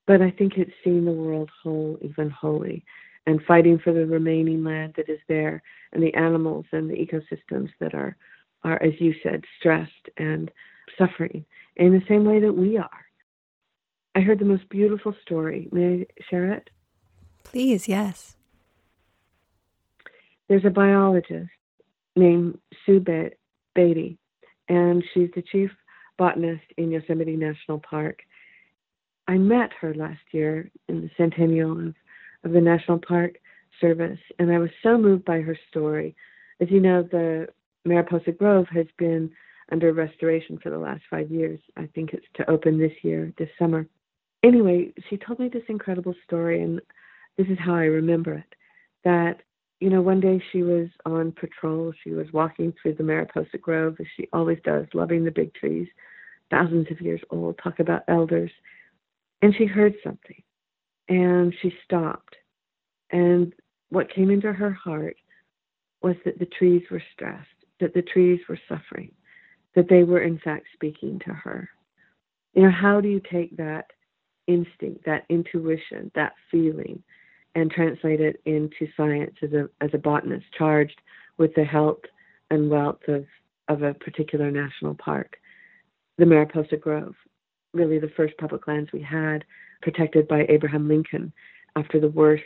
But 0.06 0.22
I 0.22 0.30
think 0.30 0.54
it's 0.56 0.70
seeing 0.82 1.04
the 1.04 1.12
world 1.12 1.50
whole, 1.62 1.98
even 2.02 2.30
holy, 2.30 2.84
and 3.26 3.40
fighting 3.46 3.78
for 3.78 3.92
the 3.92 4.06
remaining 4.06 4.62
land 4.62 4.94
that 4.96 5.08
is 5.08 5.20
there 5.28 5.62
and 5.92 6.02
the 6.02 6.14
animals 6.14 6.66
and 6.72 6.88
the 6.88 6.94
ecosystems 6.94 7.70
that 7.80 7.94
are, 7.94 8.16
are 8.64 8.82
as 8.82 8.92
you 8.98 9.14
said, 9.22 9.42
stressed 9.58 9.92
and 10.18 10.50
suffering 10.98 11.44
in 11.76 11.92
the 11.92 12.02
same 12.08 12.24
way 12.24 12.40
that 12.40 12.52
we 12.52 12.76
are. 12.76 13.06
I 14.14 14.20
heard 14.20 14.38
the 14.38 14.44
most 14.44 14.68
beautiful 14.68 15.14
story. 15.22 15.68
May 15.72 16.02
I 16.02 16.06
share 16.30 16.52
it? 16.52 16.70
Please, 17.42 17.88
yes. 17.88 18.36
There's 20.48 20.64
a 20.64 20.70
biologist 20.70 21.50
named 22.14 22.58
Sue 22.84 23.04
Beatty, 23.74 24.18
and 24.68 25.02
she's 25.12 25.30
the 25.34 25.42
chief 25.42 25.70
botanist 26.16 26.64
in 26.76 26.90
Yosemite 26.90 27.36
National 27.36 27.80
Park. 27.80 28.20
I 29.26 29.38
met 29.38 29.70
her 29.80 29.94
last 29.94 30.20
year 30.32 30.70
in 30.88 31.00
the 31.00 31.10
centennial 31.16 31.72
of, 31.88 31.94
of 32.44 32.52
the 32.52 32.60
National 32.60 32.98
Park 32.98 33.36
Service, 33.80 34.20
and 34.38 34.52
I 34.52 34.58
was 34.58 34.70
so 34.82 34.96
moved 34.96 35.24
by 35.24 35.40
her 35.40 35.58
story. 35.70 36.14
As 36.60 36.70
you 36.70 36.80
know, 36.80 37.02
the 37.02 37.48
Mariposa 37.84 38.32
Grove 38.32 38.66
has 38.72 38.86
been 38.96 39.30
under 39.72 39.92
restoration 39.92 40.58
for 40.62 40.70
the 40.70 40.78
last 40.78 41.02
five 41.10 41.30
years. 41.30 41.58
I 41.76 41.88
think 41.94 42.12
it's 42.12 42.26
to 42.34 42.48
open 42.50 42.78
this 42.78 42.92
year, 43.02 43.32
this 43.38 43.48
summer. 43.58 43.88
Anyway, 44.44 44.92
she 45.08 45.16
told 45.16 45.38
me 45.38 45.48
this 45.48 45.62
incredible 45.68 46.14
story, 46.26 46.62
and 46.62 46.78
this 47.38 47.46
is 47.48 47.56
how 47.58 47.74
I 47.74 47.84
remember 47.84 48.34
it 48.34 48.54
that, 49.02 49.40
you 49.80 49.88
know, 49.90 50.02
one 50.02 50.20
day 50.20 50.42
she 50.52 50.62
was 50.62 50.88
on 51.06 51.32
patrol. 51.32 51.92
She 52.02 52.10
was 52.10 52.26
walking 52.32 52.72
through 52.80 52.94
the 52.94 53.02
Mariposa 53.02 53.58
Grove, 53.58 53.96
as 54.00 54.06
she 54.16 54.28
always 54.32 54.58
does, 54.64 54.86
loving 54.92 55.24
the 55.24 55.30
big 55.30 55.52
trees, 55.54 55.88
thousands 56.50 56.86
of 56.90 57.00
years 57.00 57.20
old, 57.30 57.58
talk 57.62 57.80
about 57.80 58.02
elders. 58.08 58.50
And 59.40 59.54
she 59.56 59.64
heard 59.64 59.94
something, 60.04 60.42
and 61.08 61.54
she 61.62 61.72
stopped. 61.84 62.36
And 63.10 63.54
what 63.88 64.14
came 64.14 64.30
into 64.30 64.52
her 64.52 64.72
heart 64.72 65.16
was 66.02 66.16
that 66.26 66.38
the 66.38 66.48
trees 66.58 66.82
were 66.90 67.02
stressed, 67.14 67.48
that 67.80 67.94
the 67.94 68.02
trees 68.02 68.40
were 68.48 68.58
suffering, 68.68 69.12
that 69.74 69.88
they 69.88 70.04
were 70.04 70.20
in 70.20 70.38
fact 70.38 70.66
speaking 70.74 71.18
to 71.20 71.32
her. 71.32 71.68
You 72.52 72.64
know, 72.64 72.70
how 72.70 73.00
do 73.00 73.08
you 73.08 73.20
take 73.30 73.56
that 73.56 73.86
instinct, 74.46 75.04
that 75.06 75.24
intuition, 75.28 76.10
that 76.14 76.34
feeling, 76.50 77.02
and 77.54 77.70
translate 77.70 78.20
it 78.20 78.40
into 78.44 78.88
science 78.96 79.34
as 79.42 79.52
a 79.52 79.68
as 79.80 79.90
a 79.92 79.98
botanist 79.98 80.46
charged 80.56 81.00
with 81.38 81.54
the 81.54 81.64
health 81.64 82.00
and 82.50 82.70
wealth 82.70 83.00
of, 83.08 83.24
of 83.68 83.82
a 83.82 83.94
particular 83.94 84.50
national 84.50 84.94
park, 84.94 85.36
the 86.18 86.26
Mariposa 86.26 86.76
Grove, 86.76 87.14
really 87.72 87.98
the 87.98 88.12
first 88.16 88.36
public 88.38 88.66
lands 88.66 88.90
we 88.92 89.02
had, 89.02 89.44
protected 89.82 90.28
by 90.28 90.46
Abraham 90.48 90.88
Lincoln 90.88 91.32
after 91.76 91.98
the 91.98 92.08
worst 92.08 92.44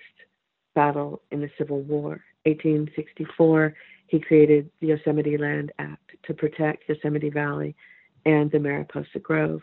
battle 0.75 1.23
in 1.31 1.41
the 1.41 1.51
Civil 1.59 1.83
War. 1.83 2.23
1864, 2.45 3.75
he 4.07 4.21
created 4.21 4.71
the 4.81 4.89
Yosemite 4.89 5.37
Land 5.37 5.73
Act 5.79 6.13
to 6.25 6.33
protect 6.33 6.89
Yosemite 6.89 7.31
Valley 7.31 7.77
and 8.25 8.51
the 8.51 8.59
Mariposa 8.59 9.19
Grove. 9.21 9.61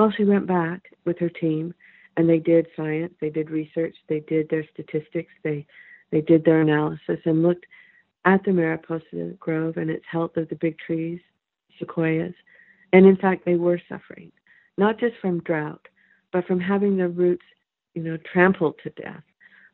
Well, 0.00 0.10
she 0.16 0.24
went 0.24 0.46
back 0.46 0.94
with 1.04 1.18
her 1.18 1.28
team 1.28 1.74
and 2.16 2.26
they 2.26 2.38
did 2.38 2.68
science, 2.74 3.12
they 3.20 3.28
did 3.28 3.50
research, 3.50 3.94
they 4.08 4.20
did 4.20 4.48
their 4.48 4.64
statistics, 4.72 5.30
they 5.44 5.66
they 6.10 6.22
did 6.22 6.42
their 6.42 6.62
analysis 6.62 7.18
and 7.26 7.42
looked 7.42 7.66
at 8.24 8.42
the 8.42 8.50
Mariposa 8.50 9.34
Grove 9.38 9.76
and 9.76 9.90
its 9.90 10.06
health 10.10 10.38
of 10.38 10.48
the 10.48 10.54
big 10.54 10.78
trees, 10.78 11.20
sequoias. 11.78 12.32
And 12.94 13.04
in 13.04 13.16
fact, 13.18 13.44
they 13.44 13.56
were 13.56 13.78
suffering, 13.90 14.32
not 14.78 14.98
just 14.98 15.16
from 15.20 15.40
drought, 15.40 15.86
but 16.32 16.46
from 16.46 16.60
having 16.60 16.96
their 16.96 17.10
roots, 17.10 17.44
you 17.92 18.02
know, 18.02 18.16
trampled 18.32 18.76
to 18.82 19.02
death 19.02 19.24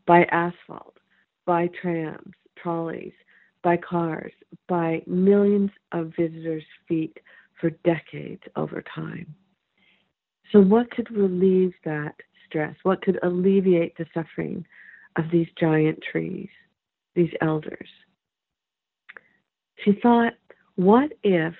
by 0.06 0.24
asphalt, 0.32 0.96
by 1.44 1.68
trams, 1.80 2.34
trolleys, 2.56 3.14
by 3.62 3.76
cars, 3.76 4.32
by 4.66 5.04
millions 5.06 5.70
of 5.92 6.14
visitors' 6.18 6.64
feet 6.88 7.16
for 7.60 7.70
decades 7.84 8.42
over 8.56 8.82
time. 8.92 9.32
So, 10.52 10.60
what 10.60 10.90
could 10.90 11.10
relieve 11.10 11.72
that 11.84 12.14
stress? 12.46 12.74
What 12.82 13.02
could 13.02 13.18
alleviate 13.22 13.96
the 13.96 14.06
suffering 14.14 14.64
of 15.16 15.24
these 15.32 15.48
giant 15.58 15.98
trees, 16.10 16.48
these 17.14 17.32
elders? 17.40 17.88
She 19.84 19.98
thought, 20.02 20.34
what 20.76 21.12
if 21.22 21.54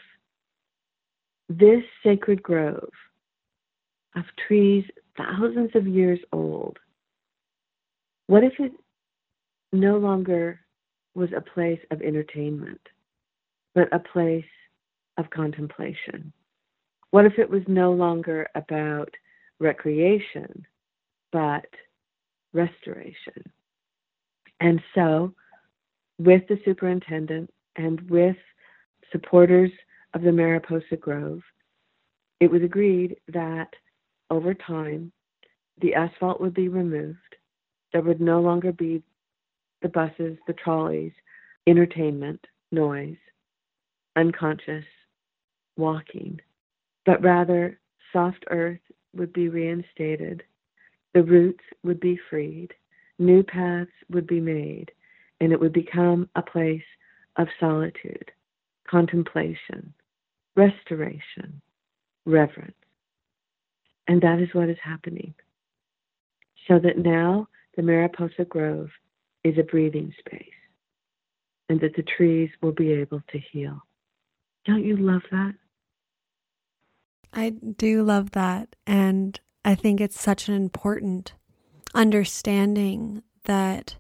this 1.48 1.82
sacred 2.02 2.42
grove 2.42 2.90
of 4.14 4.24
trees 4.46 4.84
thousands 5.16 5.70
of 5.74 5.86
years 5.86 6.18
old, 6.32 6.78
what 8.26 8.44
if 8.44 8.52
it 8.58 8.72
no 9.72 9.98
longer 9.98 10.60
was 11.14 11.28
a 11.36 11.40
place 11.40 11.80
of 11.90 12.02
entertainment, 12.02 12.80
but 13.74 13.92
a 13.92 13.98
place 13.98 14.44
of 15.16 15.30
contemplation? 15.30 16.32
What 17.16 17.24
if 17.24 17.38
it 17.38 17.48
was 17.48 17.62
no 17.66 17.92
longer 17.92 18.46
about 18.54 19.08
recreation, 19.58 20.66
but 21.32 21.64
restoration? 22.52 23.42
And 24.60 24.82
so, 24.94 25.32
with 26.18 26.42
the 26.46 26.60
superintendent 26.62 27.50
and 27.76 28.02
with 28.10 28.36
supporters 29.10 29.70
of 30.12 30.20
the 30.20 30.30
Mariposa 30.30 30.96
Grove, 31.00 31.40
it 32.40 32.50
was 32.50 32.60
agreed 32.60 33.16
that 33.28 33.70
over 34.30 34.52
time, 34.52 35.10
the 35.80 35.94
asphalt 35.94 36.38
would 36.42 36.52
be 36.52 36.68
removed. 36.68 37.36
There 37.94 38.02
would 38.02 38.20
no 38.20 38.42
longer 38.42 38.72
be 38.72 39.02
the 39.80 39.88
buses, 39.88 40.36
the 40.46 40.52
trolleys, 40.52 41.12
entertainment, 41.66 42.46
noise, 42.70 43.16
unconscious 44.16 44.84
walking 45.78 46.40
but 47.06 47.22
rather 47.22 47.80
soft 48.12 48.44
earth 48.50 48.80
would 49.14 49.32
be 49.32 49.48
reinstated, 49.48 50.42
the 51.14 51.22
roots 51.22 51.64
would 51.82 52.00
be 52.00 52.18
freed, 52.28 52.74
new 53.18 53.42
paths 53.42 53.90
would 54.10 54.26
be 54.26 54.40
made, 54.40 54.90
and 55.40 55.52
it 55.52 55.60
would 55.60 55.72
become 55.72 56.28
a 56.34 56.42
place 56.42 56.82
of 57.36 57.48
solitude, 57.58 58.30
contemplation, 58.88 59.94
restoration, 60.56 61.62
reverence. 62.26 62.74
And 64.08 64.20
that 64.22 64.40
is 64.40 64.48
what 64.52 64.68
is 64.68 64.78
happening. 64.82 65.34
So 66.68 66.78
that 66.80 66.98
now 66.98 67.48
the 67.76 67.82
Mariposa 67.82 68.44
Grove 68.44 68.90
is 69.44 69.56
a 69.58 69.62
breathing 69.62 70.12
space 70.18 70.42
and 71.68 71.80
that 71.80 71.94
the 71.96 72.04
trees 72.16 72.50
will 72.62 72.72
be 72.72 72.92
able 72.92 73.22
to 73.30 73.38
heal. 73.52 73.80
Don't 74.64 74.84
you 74.84 74.96
love 74.96 75.22
that? 75.30 75.54
I 77.32 77.50
do 77.50 78.02
love 78.02 78.32
that. 78.32 78.76
And 78.86 79.38
I 79.64 79.74
think 79.74 80.00
it's 80.00 80.20
such 80.20 80.48
an 80.48 80.54
important 80.54 81.34
understanding 81.94 83.22
that 83.44 83.96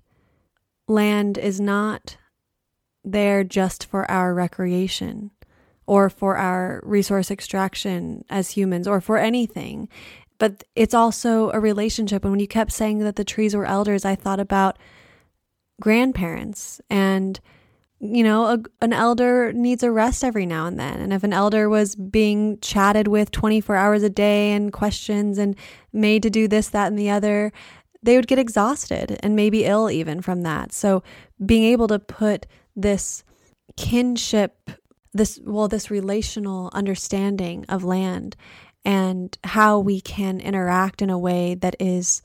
land 0.88 1.38
is 1.38 1.60
not 1.60 2.16
there 3.04 3.44
just 3.44 3.86
for 3.86 4.10
our 4.10 4.34
recreation 4.34 5.30
or 5.86 6.10
for 6.10 6.36
our 6.36 6.80
resource 6.84 7.30
extraction 7.30 8.24
as 8.28 8.50
humans 8.50 8.88
or 8.88 9.00
for 9.00 9.18
anything. 9.18 9.88
But 10.38 10.64
it's 10.74 10.94
also 10.94 11.50
a 11.50 11.60
relationship. 11.60 12.24
And 12.24 12.32
when 12.32 12.40
you 12.40 12.48
kept 12.48 12.72
saying 12.72 12.98
that 13.00 13.16
the 13.16 13.24
trees 13.24 13.54
were 13.54 13.64
elders, 13.64 14.04
I 14.04 14.14
thought 14.14 14.40
about 14.40 14.78
grandparents 15.80 16.80
and 16.90 17.40
you 17.98 18.22
know, 18.22 18.46
a, 18.46 18.58
an 18.82 18.92
elder 18.92 19.52
needs 19.52 19.82
a 19.82 19.90
rest 19.90 20.22
every 20.22 20.44
now 20.44 20.66
and 20.66 20.78
then. 20.78 21.00
And 21.00 21.12
if 21.12 21.24
an 21.24 21.32
elder 21.32 21.68
was 21.68 21.94
being 21.94 22.58
chatted 22.60 23.08
with 23.08 23.30
24 23.30 23.74
hours 23.74 24.02
a 24.02 24.10
day 24.10 24.52
and 24.52 24.72
questions 24.72 25.38
and 25.38 25.56
made 25.92 26.22
to 26.22 26.30
do 26.30 26.46
this, 26.46 26.68
that, 26.68 26.88
and 26.88 26.98
the 26.98 27.10
other, 27.10 27.52
they 28.02 28.16
would 28.16 28.26
get 28.26 28.38
exhausted 28.38 29.18
and 29.22 29.34
maybe 29.34 29.64
ill 29.64 29.90
even 29.90 30.20
from 30.20 30.42
that. 30.42 30.72
So 30.72 31.02
being 31.44 31.64
able 31.64 31.88
to 31.88 31.98
put 31.98 32.46
this 32.74 33.24
kinship, 33.76 34.70
this, 35.14 35.40
well, 35.44 35.68
this 35.68 35.90
relational 35.90 36.70
understanding 36.74 37.64
of 37.68 37.82
land 37.82 38.36
and 38.84 39.36
how 39.42 39.78
we 39.78 40.00
can 40.00 40.38
interact 40.38 41.00
in 41.00 41.10
a 41.10 41.18
way 41.18 41.54
that 41.54 41.74
is 41.80 42.22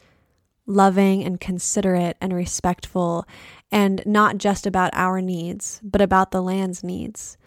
loving 0.67 1.23
and 1.23 1.39
considerate 1.39 2.17
and 2.21 2.33
respectful 2.33 3.25
and 3.71 4.03
not 4.05 4.37
just 4.37 4.67
about 4.67 4.91
our 4.93 5.21
needs, 5.21 5.79
but 5.83 6.01
about 6.01 6.31
the 6.31 6.41
land's 6.41 6.83
needs, 6.83 7.37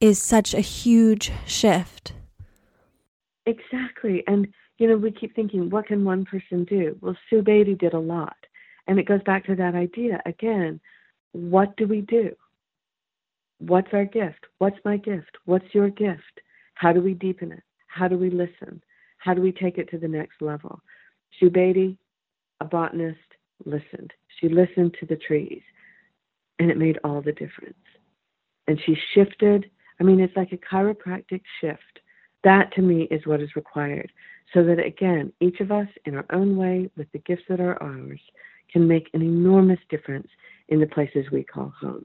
is 0.00 0.20
such 0.20 0.52
a 0.52 0.60
huge 0.60 1.30
shift 1.46 2.12
Exactly. 3.46 4.22
And, 4.26 4.48
you 4.78 4.86
know, 4.86 4.96
we 4.96 5.10
keep 5.10 5.34
thinking, 5.34 5.70
what 5.70 5.86
can 5.86 6.04
one 6.04 6.24
person 6.24 6.64
do? 6.64 6.96
Well, 7.00 7.16
Sue 7.28 7.42
Beatty 7.42 7.74
did 7.74 7.94
a 7.94 7.98
lot. 7.98 8.36
And 8.86 8.98
it 8.98 9.06
goes 9.06 9.22
back 9.24 9.44
to 9.46 9.54
that 9.56 9.74
idea 9.74 10.20
again 10.26 10.80
what 11.34 11.74
do 11.78 11.86
we 11.86 12.02
do? 12.02 12.36
What's 13.58 13.88
our 13.94 14.04
gift? 14.04 14.44
What's 14.58 14.76
my 14.84 14.98
gift? 14.98 15.38
What's 15.46 15.64
your 15.72 15.88
gift? 15.88 16.42
How 16.74 16.92
do 16.92 17.00
we 17.00 17.14
deepen 17.14 17.52
it? 17.52 17.62
How 17.86 18.06
do 18.06 18.18
we 18.18 18.28
listen? 18.28 18.82
How 19.16 19.32
do 19.32 19.40
we 19.40 19.50
take 19.50 19.78
it 19.78 19.88
to 19.92 19.98
the 19.98 20.08
next 20.08 20.42
level? 20.42 20.82
Sue 21.40 21.48
Beatty, 21.48 21.96
a 22.60 22.66
botanist, 22.66 23.18
listened. 23.64 24.12
She 24.40 24.48
listened 24.48 24.96
to 25.00 25.06
the 25.06 25.16
trees, 25.16 25.62
and 26.58 26.70
it 26.70 26.78
made 26.78 26.98
all 27.04 27.20
the 27.20 27.32
difference. 27.32 27.74
And 28.68 28.80
she 28.84 28.96
shifted. 29.14 29.70
I 30.00 30.04
mean, 30.04 30.20
it's 30.20 30.36
like 30.36 30.52
a 30.52 30.56
chiropractic 30.56 31.42
shift. 31.60 32.00
That 32.44 32.72
to 32.74 32.82
me 32.82 33.02
is 33.10 33.26
what 33.26 33.40
is 33.40 33.56
required. 33.56 34.10
So 34.52 34.62
that 34.64 34.78
again, 34.84 35.32
each 35.40 35.60
of 35.60 35.70
us 35.70 35.88
in 36.04 36.14
our 36.14 36.26
own 36.32 36.56
way, 36.56 36.90
with 36.96 37.10
the 37.12 37.18
gifts 37.20 37.44
that 37.48 37.60
are 37.60 37.80
ours, 37.82 38.20
can 38.70 38.86
make 38.86 39.08
an 39.14 39.22
enormous 39.22 39.78
difference 39.88 40.28
in 40.68 40.80
the 40.80 40.86
places 40.86 41.26
we 41.30 41.44
call 41.44 41.72
home. 41.78 42.04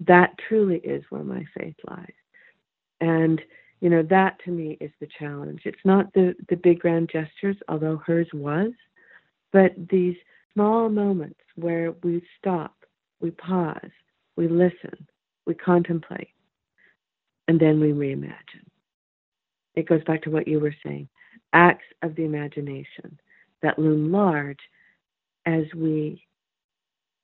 That 0.00 0.34
truly 0.48 0.78
is 0.78 1.04
where 1.10 1.24
my 1.24 1.44
faith 1.56 1.76
lies. 1.88 2.12
And, 3.00 3.40
you 3.80 3.90
know, 3.90 4.02
that 4.04 4.38
to 4.44 4.50
me 4.50 4.76
is 4.80 4.90
the 5.00 5.08
challenge. 5.18 5.62
It's 5.64 5.84
not 5.84 6.12
the, 6.12 6.34
the 6.48 6.56
big 6.56 6.80
grand 6.80 7.10
gestures, 7.12 7.56
although 7.68 8.02
hers 8.06 8.28
was, 8.32 8.72
but 9.52 9.72
these 9.90 10.16
small 10.54 10.88
moments 10.88 11.40
where 11.56 11.92
we 12.02 12.22
stop, 12.38 12.74
we 13.20 13.30
pause, 13.32 13.90
we 14.36 14.48
listen, 14.48 15.06
we 15.46 15.54
contemplate, 15.54 16.28
and 17.48 17.58
then 17.58 17.80
we 17.80 17.92
reimagine. 17.92 18.66
It 19.74 19.88
goes 19.88 20.02
back 20.04 20.22
to 20.22 20.30
what 20.30 20.48
you 20.48 20.60
were 20.60 20.74
saying 20.84 21.08
acts 21.52 21.84
of 22.02 22.14
the 22.14 22.24
imagination 22.24 23.18
that 23.62 23.78
loom 23.78 24.12
large 24.12 24.60
as 25.46 25.64
we 25.76 26.24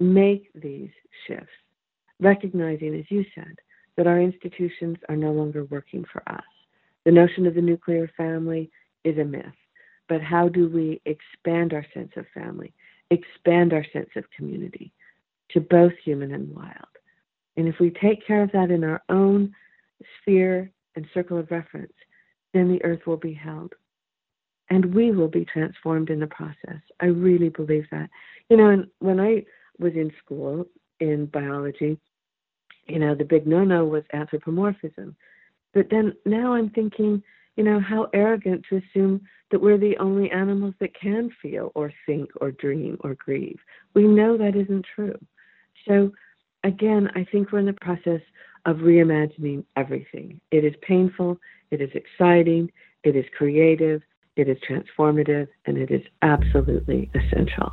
make 0.00 0.50
these 0.54 0.90
shifts, 1.26 1.46
recognizing, 2.20 2.94
as 2.98 3.04
you 3.08 3.24
said, 3.34 3.54
that 3.96 4.06
our 4.06 4.20
institutions 4.20 4.96
are 5.08 5.16
no 5.16 5.32
longer 5.32 5.64
working 5.66 6.04
for 6.12 6.22
us. 6.28 6.42
The 7.04 7.12
notion 7.12 7.46
of 7.46 7.54
the 7.54 7.62
nuclear 7.62 8.10
family 8.16 8.70
is 9.04 9.16
a 9.18 9.24
myth, 9.24 9.44
but 10.08 10.20
how 10.20 10.48
do 10.48 10.68
we 10.68 11.00
expand 11.04 11.72
our 11.72 11.86
sense 11.94 12.12
of 12.16 12.26
family, 12.34 12.74
expand 13.10 13.72
our 13.72 13.84
sense 13.92 14.10
of 14.16 14.24
community 14.36 14.92
to 15.50 15.60
both 15.60 15.92
human 16.04 16.32
and 16.32 16.54
wild? 16.54 16.72
And 17.56 17.68
if 17.68 17.78
we 17.80 17.90
take 17.90 18.26
care 18.26 18.42
of 18.42 18.52
that 18.52 18.70
in 18.70 18.84
our 18.84 19.02
own 19.08 19.54
sphere 20.20 20.70
and 20.94 21.06
circle 21.14 21.38
of 21.38 21.50
reference, 21.50 21.92
then 22.52 22.68
the 22.68 22.84
earth 22.84 23.06
will 23.06 23.16
be 23.16 23.32
held 23.32 23.72
and 24.70 24.94
we 24.94 25.12
will 25.12 25.28
be 25.28 25.44
transformed 25.44 26.10
in 26.10 26.20
the 26.20 26.26
process. 26.26 26.80
I 27.00 27.06
really 27.06 27.50
believe 27.50 27.86
that. 27.92 28.10
You 28.48 28.56
know, 28.56 28.70
and 28.70 28.86
when 28.98 29.20
I 29.20 29.44
was 29.78 29.92
in 29.94 30.12
school 30.24 30.66
in 31.00 31.26
biology, 31.26 31.98
you 32.86 32.98
know, 32.98 33.14
the 33.14 33.24
big 33.24 33.46
no 33.46 33.64
no 33.64 33.84
was 33.84 34.04
anthropomorphism. 34.12 35.16
But 35.74 35.88
then 35.90 36.14
now 36.24 36.54
I'm 36.54 36.70
thinking, 36.70 37.22
you 37.56 37.64
know, 37.64 37.80
how 37.80 38.08
arrogant 38.12 38.64
to 38.68 38.76
assume 38.76 39.22
that 39.50 39.60
we're 39.60 39.78
the 39.78 39.96
only 39.98 40.30
animals 40.30 40.74
that 40.80 40.98
can 40.98 41.30
feel 41.40 41.72
or 41.74 41.92
think 42.04 42.30
or 42.40 42.50
dream 42.52 42.96
or 43.00 43.14
grieve. 43.14 43.58
We 43.94 44.04
know 44.04 44.36
that 44.36 44.56
isn't 44.56 44.86
true. 44.94 45.18
So, 45.88 46.12
again, 46.64 47.08
I 47.14 47.24
think 47.30 47.52
we're 47.52 47.60
in 47.60 47.66
the 47.66 47.72
process 47.74 48.20
of 48.66 48.78
reimagining 48.78 49.64
everything. 49.76 50.40
It 50.50 50.64
is 50.64 50.74
painful, 50.82 51.38
it 51.70 51.80
is 51.80 51.90
exciting, 51.94 52.70
it 53.04 53.14
is 53.14 53.24
creative, 53.36 54.02
it 54.34 54.48
is 54.48 54.58
transformative, 54.68 55.48
and 55.66 55.78
it 55.78 55.90
is 55.90 56.02
absolutely 56.22 57.10
essential. 57.14 57.72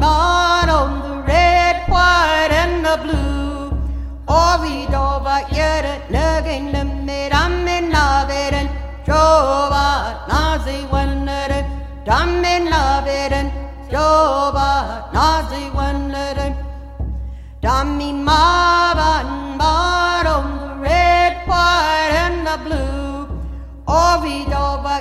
Jova 13.91 15.11
nazi 15.13 15.69
wondere. 15.75 16.55
Dammi 17.61 18.13
mavan 18.13 19.57
man 19.57 20.27
on 20.27 20.45
the 20.61 20.75
red, 20.81 21.33
white, 21.45 22.13
and 22.25 22.47
the 22.47 22.57
blue. 22.63 23.27
Ovi 23.85 24.45
doba 24.45 24.95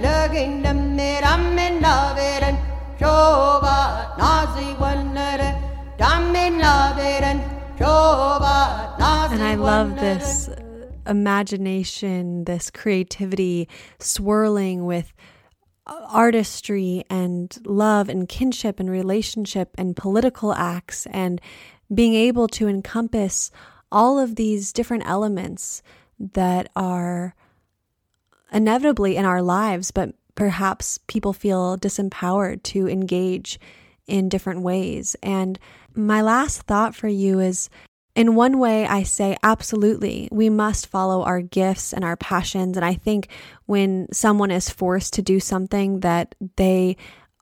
nugin 0.00 0.62
the 0.62 0.68
miram 0.68 1.58
in 1.66 1.82
naveren. 1.82 2.56
Jova 3.00 4.16
nazi 4.16 4.68
wondere. 4.82 5.50
Dam 5.98 6.36
in 6.36 6.60
naveren. 6.60 7.40
Jova 7.76 8.96
nazi 9.00 9.34
And 9.34 9.42
I 9.42 9.56
love 9.56 9.96
this 9.96 10.46
uh, 10.46 10.54
imagination, 11.08 12.44
this 12.44 12.70
creativity 12.70 13.68
swirling 13.98 14.84
with 14.84 15.12
artistry 15.86 17.04
and 17.10 17.58
love 17.64 18.08
and 18.08 18.28
kinship 18.28 18.78
and 18.78 18.90
relationship 18.90 19.74
and 19.76 19.96
political 19.96 20.52
acts 20.54 21.06
and 21.06 21.40
being 21.92 22.14
able 22.14 22.48
to 22.48 22.68
encompass 22.68 23.50
all 23.90 24.18
of 24.18 24.36
these 24.36 24.72
different 24.72 25.06
elements 25.06 25.82
that 26.18 26.70
are 26.76 27.34
inevitably 28.52 29.16
in 29.16 29.24
our 29.24 29.42
lives, 29.42 29.90
but 29.90 30.14
perhaps 30.34 30.98
people 31.08 31.32
feel 31.32 31.76
disempowered 31.76 32.62
to 32.62 32.88
engage 32.88 33.58
in 34.06 34.28
different 34.28 34.60
ways. 34.60 35.16
And 35.22 35.58
my 35.94 36.22
last 36.22 36.62
thought 36.62 36.94
for 36.94 37.08
you 37.08 37.40
is 37.40 37.68
in 38.14 38.34
one 38.34 38.58
way, 38.58 38.86
I 38.86 39.04
say 39.04 39.36
absolutely, 39.42 40.28
we 40.30 40.50
must 40.50 40.86
follow 40.86 41.22
our 41.22 41.40
gifts 41.40 41.92
and 41.92 42.04
our 42.04 42.16
passions. 42.16 42.76
And 42.76 42.84
I 42.84 42.94
think 42.94 43.28
when 43.66 44.06
someone 44.12 44.50
is 44.50 44.68
forced 44.68 45.14
to 45.14 45.22
do 45.22 45.40
something 45.40 46.00
that 46.00 46.34
they 46.56 46.96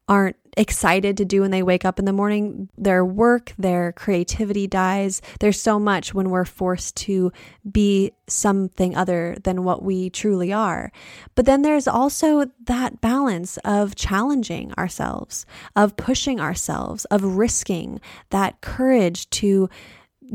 aren't 0.09 0.37
excited 0.57 1.17
to 1.17 1.25
do 1.25 1.43
when 1.43 1.53
they 1.53 1.63
wake 1.63 1.85
up 1.85 1.99
in 1.99 2.05
the 2.05 2.13
morning, 2.13 2.69
their 2.77 3.05
work, 3.05 3.53
their 3.57 3.93
creativity 3.93 4.67
dies. 4.67 5.23
There's 5.39 5.61
so 5.61 5.79
much 5.79 6.13
when 6.13 6.31
we're 6.31 6.45
forced 6.45 6.97
to 6.97 7.33
be 7.71 8.13
something 8.27 8.97
other 8.97 9.37
than 9.43 9.63
what 9.65 9.83
we 9.83 10.11
truly 10.11 10.53
are. 10.53 10.91
But 11.37 11.47
then 11.47 11.63
there's 11.63 11.87
also 11.87 12.51
that 12.65 13.01
balance 13.01 13.57
of 13.59 13.95
challenging 13.95 14.73
ourselves, 14.75 15.47
of 15.77 15.97
pushing 15.97 16.41
ourselves, 16.41 17.05
of 17.07 17.23
risking 17.37 18.01
that 18.31 18.61
courage 18.61 19.31
to 19.31 19.69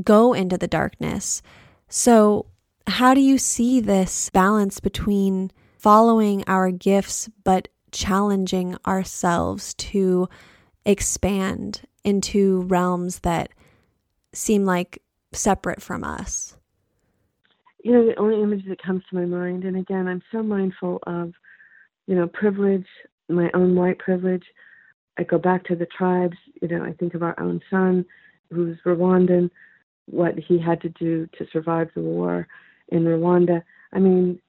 go 0.03 0.33
into 0.33 0.57
the 0.57 0.67
darkness. 0.67 1.41
So, 1.89 2.47
how 2.87 3.13
do 3.13 3.21
you 3.21 3.37
see 3.37 3.79
this 3.79 4.29
balance 4.29 4.79
between 4.79 5.51
following 5.77 6.43
our 6.47 6.71
gifts 6.71 7.29
but 7.43 7.67
challenging 7.91 8.77
ourselves 8.85 9.73
to 9.75 10.27
expand 10.85 11.81
into 12.03 12.61
realms 12.63 13.19
that 13.19 13.49
seem 14.33 14.65
like 14.65 15.01
separate 15.33 15.81
from 15.81 16.03
us? 16.03 16.55
You 17.83 17.93
know, 17.93 18.05
the 18.05 18.19
only 18.19 18.41
image 18.41 18.65
that 18.67 18.81
comes 18.81 19.03
to 19.09 19.15
my 19.15 19.25
mind, 19.25 19.63
and 19.63 19.77
again, 19.77 20.07
I'm 20.07 20.21
so 20.31 20.41
mindful 20.41 20.99
of, 21.05 21.33
you 22.07 22.15
know, 22.15 22.27
privilege, 22.27 22.87
my 23.29 23.49
own 23.53 23.75
white 23.75 23.99
privilege. 23.99 24.43
I 25.17 25.23
go 25.23 25.37
back 25.37 25.63
to 25.65 25.75
the 25.75 25.85
tribes, 25.85 26.37
you 26.61 26.67
know, 26.67 26.83
I 26.83 26.93
think 26.93 27.13
of 27.13 27.23
our 27.23 27.39
own 27.39 27.61
son 27.69 28.05
who's 28.51 28.77
Rwandan, 28.85 29.49
what 30.07 30.37
he 30.37 30.59
had 30.59 30.81
to 30.81 30.89
do 30.89 31.27
to 31.37 31.45
survive 31.51 31.89
the 31.95 32.01
war 32.01 32.47
in 32.89 33.03
Rwanda. 33.03 33.63
I 33.93 33.99
mean, 33.99 34.39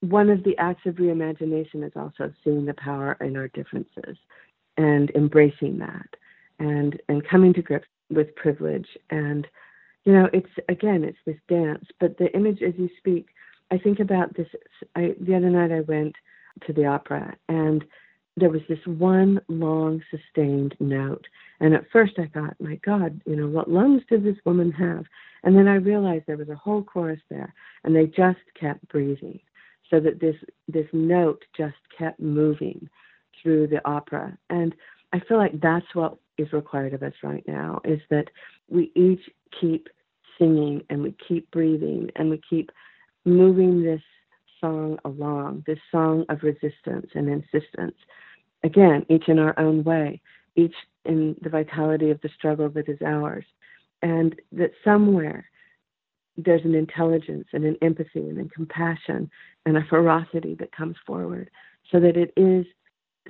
one 0.00 0.30
of 0.30 0.44
the 0.44 0.56
acts 0.58 0.86
of 0.86 0.96
reimagination 0.96 1.84
is 1.84 1.92
also 1.96 2.32
seeing 2.44 2.64
the 2.64 2.74
power 2.74 3.16
in 3.20 3.36
our 3.36 3.48
differences 3.48 4.16
and 4.76 5.10
embracing 5.10 5.78
that 5.78 6.08
and 6.58 7.00
and 7.08 7.26
coming 7.26 7.52
to 7.54 7.62
grips 7.62 7.88
with 8.10 8.34
privilege 8.36 8.88
and 9.10 9.46
you 10.04 10.12
know 10.12 10.28
it's 10.32 10.50
again 10.68 11.04
it's 11.04 11.18
this 11.26 11.36
dance 11.48 11.84
but 11.98 12.16
the 12.18 12.34
image 12.34 12.62
as 12.62 12.74
you 12.78 12.88
speak 12.98 13.28
i 13.70 13.78
think 13.78 14.00
about 14.00 14.34
this 14.36 14.48
I, 14.94 15.14
the 15.20 15.34
other 15.34 15.50
night 15.50 15.72
i 15.72 15.80
went 15.80 16.14
to 16.66 16.72
the 16.72 16.86
opera 16.86 17.34
and 17.48 17.84
there 18.36 18.50
was 18.50 18.62
this 18.68 18.84
one 18.86 19.40
long 19.48 20.02
sustained 20.10 20.74
note 20.78 21.26
And 21.60 21.74
at 21.74 21.90
first 21.92 22.14
I 22.18 22.30
thought, 22.32 22.56
my 22.60 22.76
God, 22.84 23.20
you 23.26 23.36
know, 23.36 23.48
what 23.48 23.70
lungs 23.70 24.02
did 24.08 24.24
this 24.24 24.36
woman 24.44 24.70
have? 24.72 25.04
And 25.42 25.56
then 25.56 25.68
I 25.68 25.76
realized 25.76 26.24
there 26.26 26.36
was 26.36 26.48
a 26.48 26.54
whole 26.54 26.82
chorus 26.82 27.20
there, 27.30 27.52
and 27.84 27.94
they 27.94 28.06
just 28.06 28.40
kept 28.58 28.86
breathing, 28.88 29.40
so 29.90 30.00
that 30.00 30.20
this 30.20 30.36
this 30.68 30.86
note 30.92 31.44
just 31.56 31.76
kept 31.96 32.20
moving 32.20 32.88
through 33.42 33.68
the 33.68 33.86
opera. 33.88 34.36
And 34.50 34.74
I 35.12 35.20
feel 35.20 35.38
like 35.38 35.60
that's 35.60 35.86
what 35.94 36.18
is 36.38 36.52
required 36.52 36.94
of 36.94 37.02
us 37.02 37.14
right 37.22 37.44
now 37.46 37.80
is 37.84 38.00
that 38.10 38.26
we 38.68 38.92
each 38.94 39.22
keep 39.60 39.88
singing 40.38 40.82
and 40.90 41.02
we 41.02 41.14
keep 41.26 41.50
breathing 41.50 42.10
and 42.16 42.28
we 42.28 42.40
keep 42.48 42.70
moving 43.24 43.82
this 43.82 44.02
song 44.60 44.98
along, 45.04 45.64
this 45.66 45.78
song 45.90 46.24
of 46.28 46.42
resistance 46.42 47.06
and 47.14 47.28
insistence. 47.28 47.96
Again, 48.64 49.06
each 49.08 49.28
in 49.28 49.38
our 49.38 49.58
own 49.58 49.84
way, 49.84 50.20
each 50.56 50.74
in 51.06 51.36
the 51.42 51.48
vitality 51.48 52.10
of 52.10 52.20
the 52.20 52.30
struggle 52.36 52.68
that 52.70 52.88
is 52.88 53.00
ours. 53.04 53.44
And 54.02 54.34
that 54.52 54.72
somewhere 54.84 55.48
there's 56.36 56.64
an 56.64 56.74
intelligence 56.74 57.46
and 57.52 57.64
an 57.64 57.76
empathy 57.80 58.28
and 58.28 58.38
a 58.38 58.48
compassion 58.54 59.30
and 59.64 59.76
a 59.76 59.84
ferocity 59.88 60.54
that 60.56 60.72
comes 60.72 60.96
forward 61.06 61.50
so 61.90 61.98
that 62.00 62.16
it 62.16 62.32
is 62.36 62.66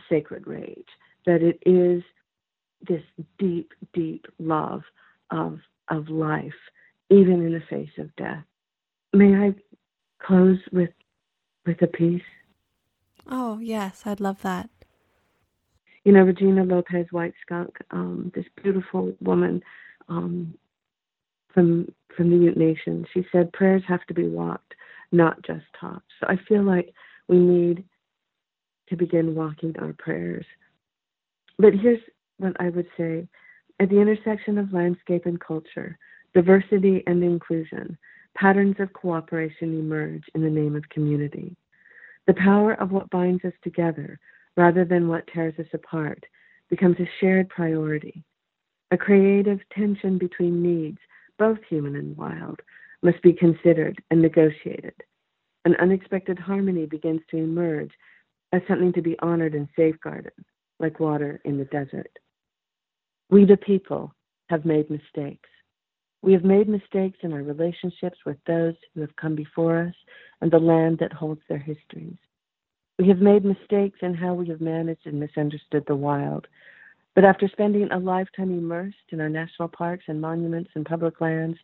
sacred 0.09 0.47
rage, 0.47 0.89
that 1.25 1.43
it 1.43 1.59
is 1.65 2.03
this 2.87 3.03
deep, 3.39 3.73
deep 3.93 4.27
love 4.39 4.83
of, 5.31 5.61
of 5.89 6.09
life, 6.09 6.53
even 7.11 7.43
in 7.43 7.53
the 7.53 7.63
face 7.71 7.91
of 7.99 8.15
death. 8.17 8.45
May 9.13 9.35
I 9.35 9.55
close 10.19 10.59
with, 10.73 10.91
with 11.65 11.81
a 11.83 11.87
piece? 11.87 12.23
Oh, 13.29 13.59
yes, 13.59 14.03
I'd 14.05 14.21
love 14.21 14.43
that. 14.43 14.69
You 16.07 16.13
know, 16.13 16.23
Regina 16.23 16.63
Lopez 16.63 17.07
Whiteskunk, 17.13 17.71
um, 17.91 18.31
this 18.33 18.45
beautiful 18.63 19.13
woman 19.21 19.61
um, 20.09 20.55
from 21.53 21.89
from 22.17 22.31
the 22.31 22.37
Ute 22.37 22.57
Nation, 22.57 23.05
she 23.13 23.27
said 23.33 23.53
prayers 23.53 23.83
have 23.89 24.07
to 24.07 24.15
be 24.15 24.29
walked, 24.29 24.73
not 25.11 25.43
just 25.43 25.65
talked. 25.79 26.07
So 26.21 26.29
I 26.29 26.39
feel 26.49 26.63
like 26.63 26.95
we 27.27 27.39
need 27.39 27.83
to 28.89 28.97
begin 28.97 29.35
walking 29.35 29.75
our 29.81 29.95
prayers. 29.95 30.47
But 31.59 31.75
here's 31.75 31.99
what 32.39 32.53
I 32.61 32.69
would 32.69 32.87
say 32.97 33.27
at 33.81 33.89
the 33.89 34.01
intersection 34.01 34.59
of 34.59 34.73
landscape 34.73 35.27
and 35.27 35.41
culture, 35.41 35.99
diversity 36.35 37.03
and 37.09 37.25
inclusion, 37.25 37.99
patterns 38.37 38.77
of 38.79 38.93
cooperation 38.93 39.77
emerge 39.81 40.23
in 40.37 40.43
the 40.43 40.51
name 40.51 40.77
of 40.77 40.89
community. 40.89 41.57
The 42.29 42.35
power 42.35 42.75
of 42.75 42.93
what 42.93 43.11
binds 43.11 43.45
us 43.45 43.55
together 43.65 44.21
rather 44.57 44.85
than 44.85 45.09
what 45.09 45.27
tears 45.33 45.55
us 45.59 45.67
apart 45.73 46.25
becomes 46.71 46.97
a 46.99 47.09
shared 47.21 47.49
priority. 47.49 48.25
A 48.91 48.97
creative 48.97 49.61
tension 49.75 50.19
between 50.19 50.63
needs, 50.63 50.99
both 51.39 51.59
human 51.69 51.97
and 51.97 52.17
wild, 52.17 52.61
must 53.03 53.23
be 53.23 53.33
considered 53.33 54.03
and 54.11 54.23
negotiated. 54.23 54.95
An 55.65 55.77
unexpected 55.77 56.39
harmony 56.39 56.87
begins 56.87 57.21
to 57.31 57.37
emerge 57.37 57.91
as 58.53 58.63
something 58.69 58.93
to 58.93 59.03
be 59.03 59.19
honored 59.21 59.55
and 59.55 59.69
safeguarded, 59.77 60.33
like 60.79 61.01
water 61.01 61.41
in 61.45 61.59
the 61.59 61.65
desert. 61.67 62.11
We, 63.31 63.45
the 63.45 63.57
people, 63.57 64.15
have 64.49 64.65
made 64.65 64.89
mistakes. 64.89 65.49
We 66.23 66.33
have 66.33 66.45
made 66.45 66.69
mistakes 66.69 67.19
in 67.23 67.33
our 67.33 67.43
relationships 67.43 68.19
with 68.25 68.37
those 68.47 68.75
who 68.95 69.01
have 69.01 69.15
come 69.17 69.35
before 69.35 69.81
us 69.81 69.95
and 70.41 70.51
the 70.51 70.59
land 70.59 70.99
that 71.01 71.13
holds 71.13 71.43
their 71.49 71.59
histories. 71.59 72.17
We 72.99 73.09
have 73.09 73.19
made 73.19 73.45
mistakes 73.45 73.99
in 74.03 74.15
how 74.15 74.35
we 74.35 74.49
have 74.49 74.61
managed 74.61 75.07
and 75.07 75.21
misunderstood 75.21 75.85
the 75.87 75.97
wild. 75.97 76.47
But 77.15 77.25
after 77.25 77.49
spending 77.49 77.91
a 77.91 77.99
lifetime 77.99 78.51
immersed 78.51 78.97
in 79.11 79.21
our 79.21 79.29
national 79.29 79.69
parks 79.69 80.05
and 80.09 80.21
monuments 80.21 80.71
and 80.75 80.85
public 80.85 81.21
lands, 81.21 81.59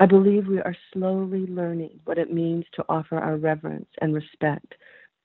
I 0.00 0.06
believe 0.06 0.46
we 0.46 0.60
are 0.60 0.76
slowly 0.92 1.46
learning 1.46 2.00
what 2.04 2.18
it 2.18 2.32
means 2.32 2.64
to 2.74 2.84
offer 2.88 3.18
our 3.18 3.36
reverence 3.36 3.88
and 4.00 4.14
respect 4.14 4.74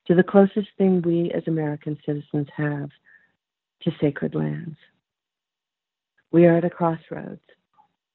to 0.08 0.16
the 0.16 0.24
closest 0.24 0.68
thing 0.78 1.02
we 1.02 1.32
as 1.32 1.44
American 1.48 1.98
citizens 2.06 2.48
have 2.56 2.90
to 3.82 3.92
sacred 4.00 4.36
lands. 4.36 4.78
We 6.32 6.46
are 6.46 6.58
at 6.58 6.66
a 6.66 6.70
crossroads. 6.70 7.42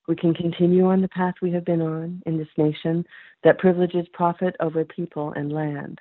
We 0.07 0.17
can 0.17 0.35
continue 0.35 0.87
on 0.87 1.01
the 1.01 1.09
path 1.09 1.35
we 1.41 1.53
have 1.53 1.65
been 1.65 1.81
on 1.81 2.23
in 2.27 2.37
this 2.37 2.49
nation 2.57 3.05
that 3.43 3.59
privileges 3.59 4.07
profit 4.13 4.55
over 4.61 4.85
people 4.85 5.33
and 5.33 5.53
land, 5.53 5.99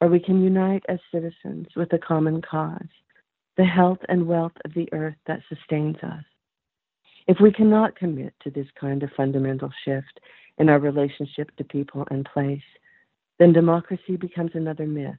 or 0.00 0.08
we 0.08 0.20
can 0.20 0.42
unite 0.42 0.84
as 0.88 0.98
citizens 1.12 1.66
with 1.76 1.92
a 1.92 1.98
common 1.98 2.40
cause, 2.42 2.88
the 3.56 3.64
health 3.64 3.98
and 4.08 4.26
wealth 4.26 4.52
of 4.64 4.72
the 4.74 4.88
earth 4.92 5.16
that 5.26 5.40
sustains 5.48 5.96
us. 6.02 6.24
If 7.26 7.38
we 7.40 7.52
cannot 7.52 7.96
commit 7.96 8.32
to 8.42 8.50
this 8.50 8.68
kind 8.80 9.02
of 9.02 9.10
fundamental 9.16 9.70
shift 9.84 10.20
in 10.58 10.68
our 10.68 10.78
relationship 10.78 11.54
to 11.56 11.64
people 11.64 12.06
and 12.10 12.28
place, 12.32 12.62
then 13.38 13.52
democracy 13.52 14.16
becomes 14.16 14.52
another 14.54 14.86
myth, 14.86 15.18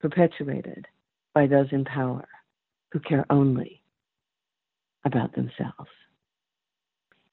perpetuated 0.00 0.86
by 1.34 1.46
those 1.46 1.66
in 1.72 1.84
power 1.84 2.28
who 2.92 3.00
care 3.00 3.26
only 3.30 3.82
about 5.04 5.34
themselves. 5.34 5.90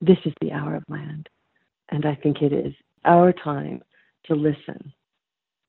This 0.02 0.18
is 0.26 0.34
the 0.40 0.54
hour 0.54 0.76
of 0.76 0.84
land, 0.88 1.30
and 1.90 2.06
I 2.06 2.16
think 2.16 2.42
it 2.42 2.54
is 2.54 2.74
our 3.04 3.34
time 3.34 3.82
to 4.26 4.36
listen 4.36 4.94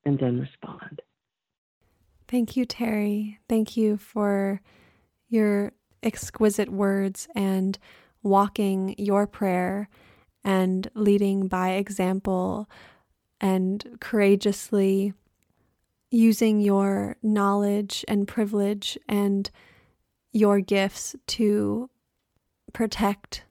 and 0.05 0.19
then 0.19 0.39
respond. 0.39 1.01
Thank 2.27 2.55
you, 2.55 2.65
Terry. 2.65 3.39
Thank 3.49 3.75
you 3.75 3.97
for 3.97 4.61
your 5.27 5.73
exquisite 6.03 6.69
words 6.69 7.27
and 7.35 7.77
walking 8.23 8.95
your 8.97 9.27
prayer 9.27 9.89
and 10.43 10.89
leading 10.95 11.47
by 11.47 11.71
example 11.71 12.69
and 13.39 13.97
courageously 13.99 15.13
using 16.09 16.59
your 16.59 17.17
knowledge 17.23 18.03
and 18.07 18.27
privilege 18.27 18.97
and 19.07 19.49
your 20.33 20.59
gifts 20.59 21.15
to 21.27 21.89
protect 22.73 23.43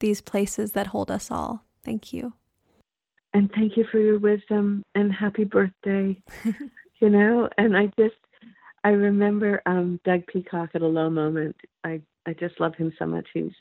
these 0.00 0.20
places 0.20 0.72
that 0.72 0.88
hold 0.88 1.10
us 1.10 1.30
all. 1.30 1.64
Thank 1.84 2.12
you. 2.12 2.34
And 3.34 3.50
thank 3.52 3.76
you 3.76 3.84
for 3.90 3.98
your 3.98 4.18
wisdom 4.18 4.82
and 4.94 5.12
happy 5.12 5.44
birthday. 5.44 6.16
you 7.00 7.10
know, 7.10 7.48
and 7.58 7.76
I 7.76 7.86
just 7.98 8.14
I 8.84 8.90
remember 8.90 9.60
um 9.66 10.00
Doug 10.04 10.26
Peacock 10.26 10.70
at 10.74 10.82
a 10.82 10.86
low 10.86 11.10
moment. 11.10 11.56
I 11.82 12.00
I 12.26 12.32
just 12.34 12.60
love 12.60 12.74
him 12.76 12.92
so 12.98 13.06
much. 13.06 13.26
He's 13.34 13.52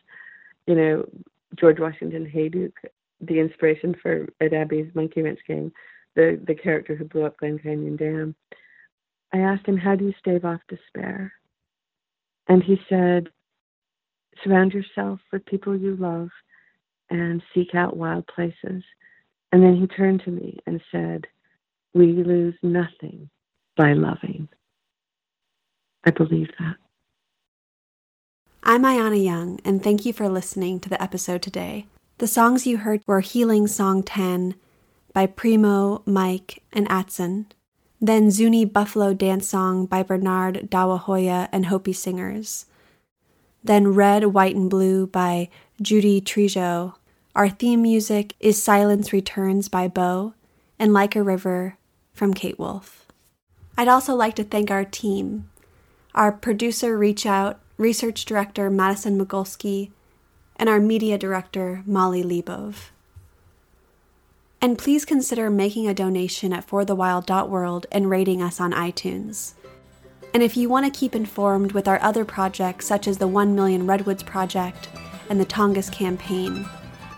you 0.67 0.75
know, 0.75 1.05
George 1.59 1.79
Washington 1.79 2.31
Hayduke 2.33 2.73
the 3.27 3.39
inspiration 3.39 3.95
for 4.01 4.27
Ed 4.41 4.53
Abbey's 4.53 4.93
Monkey 4.95 5.21
Wrench 5.21 5.39
Gang, 5.47 5.71
the 6.15 6.39
the 6.45 6.55
character 6.55 6.95
who 6.95 7.05
blew 7.05 7.25
up 7.25 7.37
Glen 7.37 7.59
Canyon 7.59 7.95
Dam. 7.95 8.35
I 9.33 9.39
asked 9.39 9.65
him, 9.65 9.77
"How 9.77 9.95
do 9.95 10.05
you 10.05 10.13
stave 10.19 10.45
off 10.45 10.61
despair?" 10.67 11.33
And 12.47 12.63
he 12.63 12.79
said, 12.89 13.29
"Surround 14.43 14.73
yourself 14.73 15.21
with 15.31 15.45
people 15.45 15.75
you 15.75 15.95
love, 15.95 16.29
and 17.09 17.41
seek 17.53 17.73
out 17.75 17.97
wild 17.97 18.27
places." 18.27 18.83
And 19.53 19.61
then 19.61 19.75
he 19.75 19.85
turned 19.85 20.23
to 20.23 20.31
me 20.31 20.57
and 20.65 20.81
said, 20.91 21.27
"We 21.93 22.11
lose 22.11 22.55
nothing 22.63 23.29
by 23.77 23.93
loving." 23.93 24.49
I 26.03 26.09
believe 26.09 26.49
that. 26.57 26.77
I'm 28.63 28.81
Ayana 28.81 29.23
Young, 29.23 29.59
and 29.63 29.83
thank 29.83 30.07
you 30.07 30.11
for 30.11 30.27
listening 30.27 30.79
to 30.79 30.89
the 30.89 30.99
episode 30.99 31.43
today. 31.43 31.85
The 32.17 32.25
songs 32.25 32.65
you 32.65 32.77
heard 32.77 33.03
were 33.05 33.19
Healing 33.19 33.67
Song 33.67 34.01
10 34.01 34.55
by 35.13 35.27
Primo, 35.27 36.01
Mike, 36.07 36.63
and 36.73 36.87
Atson, 36.89 37.45
then 38.01 38.31
Zuni 38.31 38.65
Buffalo 38.65 39.13
Dance 39.13 39.47
Song 39.47 39.85
by 39.85 40.01
Bernard 40.01 40.67
Dawahoya 40.71 41.47
and 41.51 41.67
Hopi 41.67 41.93
Singers, 41.93 42.65
then 43.63 43.93
Red, 43.93 44.33
White, 44.33 44.55
and 44.55 44.67
Blue 44.67 45.05
by 45.05 45.49
Judy 45.79 46.21
Trejo. 46.21 46.95
Our 47.35 47.49
theme 47.49 47.81
music 47.81 48.35
is 48.39 48.61
Silence 48.61 49.11
Returns 49.11 49.67
by 49.67 49.87
Bo, 49.87 50.35
and 50.77 50.93
Like 50.93 51.15
a 51.15 51.23
River 51.23 51.79
from 52.13 52.35
Kate 52.35 52.59
Wolf. 52.59 53.07
I'd 53.75 53.87
also 53.87 54.13
like 54.13 54.35
to 54.35 54.43
thank 54.43 54.69
our 54.69 54.85
team, 54.85 55.49
our 56.13 56.31
producer 56.31 56.95
Reach 56.95 57.25
Out, 57.25 57.59
research 57.75 58.25
director 58.25 58.69
Madison 58.69 59.17
Mogulski, 59.17 59.89
and 60.57 60.69
our 60.69 60.79
media 60.79 61.17
director, 61.17 61.81
Molly 61.87 62.21
Lebov. 62.21 62.91
And 64.61 64.77
please 64.77 65.03
consider 65.03 65.49
making 65.49 65.87
a 65.87 65.95
donation 65.95 66.53
at 66.53 66.67
forthewild.world 66.67 67.87
and 67.91 68.11
rating 68.11 68.43
us 68.43 68.61
on 68.61 68.73
iTunes. 68.73 69.53
And 70.35 70.43
if 70.43 70.55
you 70.55 70.69
want 70.69 70.85
to 70.85 70.99
keep 70.99 71.15
informed 71.15 71.71
with 71.71 71.87
our 71.87 71.99
other 72.03 72.25
projects, 72.25 72.85
such 72.85 73.07
as 73.07 73.17
the 73.17 73.27
1 73.27 73.55
Million 73.55 73.87
Redwoods 73.87 74.21
Project 74.21 74.87
and 75.31 75.41
the 75.41 75.47
Tongass 75.47 75.91
Campaign, 75.91 76.67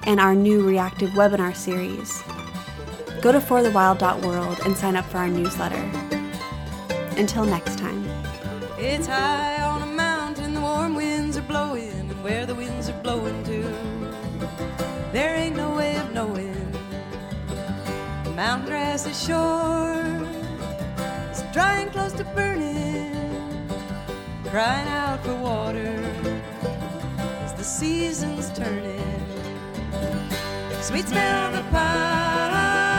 and 0.05 0.19
our 0.19 0.35
new 0.35 0.65
reactive 0.65 1.09
webinar 1.11 1.55
series, 1.55 2.23
go 3.21 3.31
to 3.31 3.39
forthewild.world 3.39 4.59
and 4.65 4.77
sign 4.77 4.95
up 4.95 5.05
for 5.05 5.17
our 5.17 5.27
newsletter. 5.27 5.81
Until 7.17 7.45
next 7.45 7.77
time. 7.79 8.05
It's 8.77 9.07
high 9.07 9.61
on 9.61 9.81
a 9.81 9.85
mountain, 9.85 10.53
the 10.53 10.61
warm 10.61 10.95
winds 10.95 11.37
are 11.37 11.41
blowing, 11.41 11.89
and 12.11 12.23
where 12.23 12.45
the 12.45 12.53
winds 12.53 12.89
are 12.89 13.01
blowing 13.01 13.43
to. 13.45 13.61
There 15.11 15.35
ain't 15.35 15.55
no 15.55 15.73
way 15.75 15.97
of 15.97 16.13
knowing. 16.13 16.53
The 18.25 18.31
mountain 18.31 18.67
grass 18.67 19.07
is 19.07 19.25
short, 19.25 20.27
it's 21.29 21.41
dry 21.53 21.79
and 21.79 21.91
close 21.91 22.13
to 22.13 22.25
burning, 22.35 23.69
crying 24.45 24.87
out 24.87 25.23
for 25.23 25.35
water 25.35 26.03
as 27.43 27.53
the 27.53 27.63
season's 27.63 28.51
turning. 28.51 29.24
Sweet 30.81 31.07
smell 31.07 31.47
of 31.47 31.53
the 31.53 31.63
pines, 31.71 32.95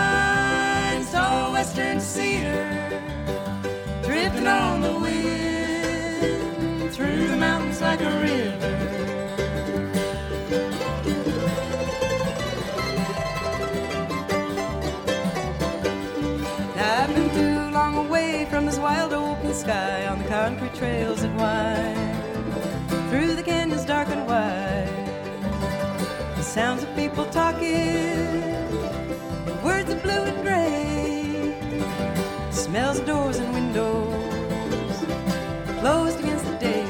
tall 1.12 1.52
western 1.52 2.00
cedar, 2.00 3.02
drifting 4.02 4.46
on 4.46 4.80
the 4.80 4.98
wind 4.98 6.92
through 6.92 7.28
the 7.28 7.36
mountains 7.36 7.80
like 7.80 8.00
a 8.00 8.10
river. 8.20 8.72
I've 16.78 17.14
been 17.14 17.30
too 17.30 17.70
long 17.72 17.96
away 18.06 18.46
from 18.50 18.66
this 18.66 18.78
wild 18.78 19.12
open 19.12 19.54
sky 19.54 20.06
on 20.08 20.18
the 20.18 20.28
concrete 20.28 20.74
trails 20.74 21.22
sounds 26.56 26.82
of 26.84 26.96
people 26.96 27.26
talking, 27.26 28.40
words 29.62 29.90
of 29.92 30.02
blue 30.02 30.24
and 30.32 30.42
gray, 30.42 31.52
smells 32.50 32.98
of 32.98 33.04
doors 33.04 33.36
and 33.36 33.52
windows. 33.52 35.04
Closed 35.80 36.18
against 36.18 36.46
the 36.46 36.56
day. 36.56 36.86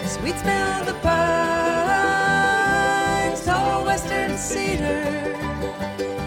The 0.00 0.08
sweet 0.08 0.38
smell 0.38 0.80
of 0.80 0.86
the 0.86 0.94
pines, 1.02 1.74
tall 3.44 3.84
western 3.84 4.38
cedar, 4.38 5.36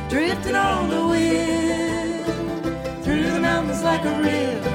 drifting 0.10 0.56
on 0.56 0.92
the 0.92 1.08
wind. 1.08 2.24
Through 3.04 3.32
the 3.32 3.40
mountains 3.40 3.82
like 3.82 4.06
a 4.06 4.22
river. 4.22 4.67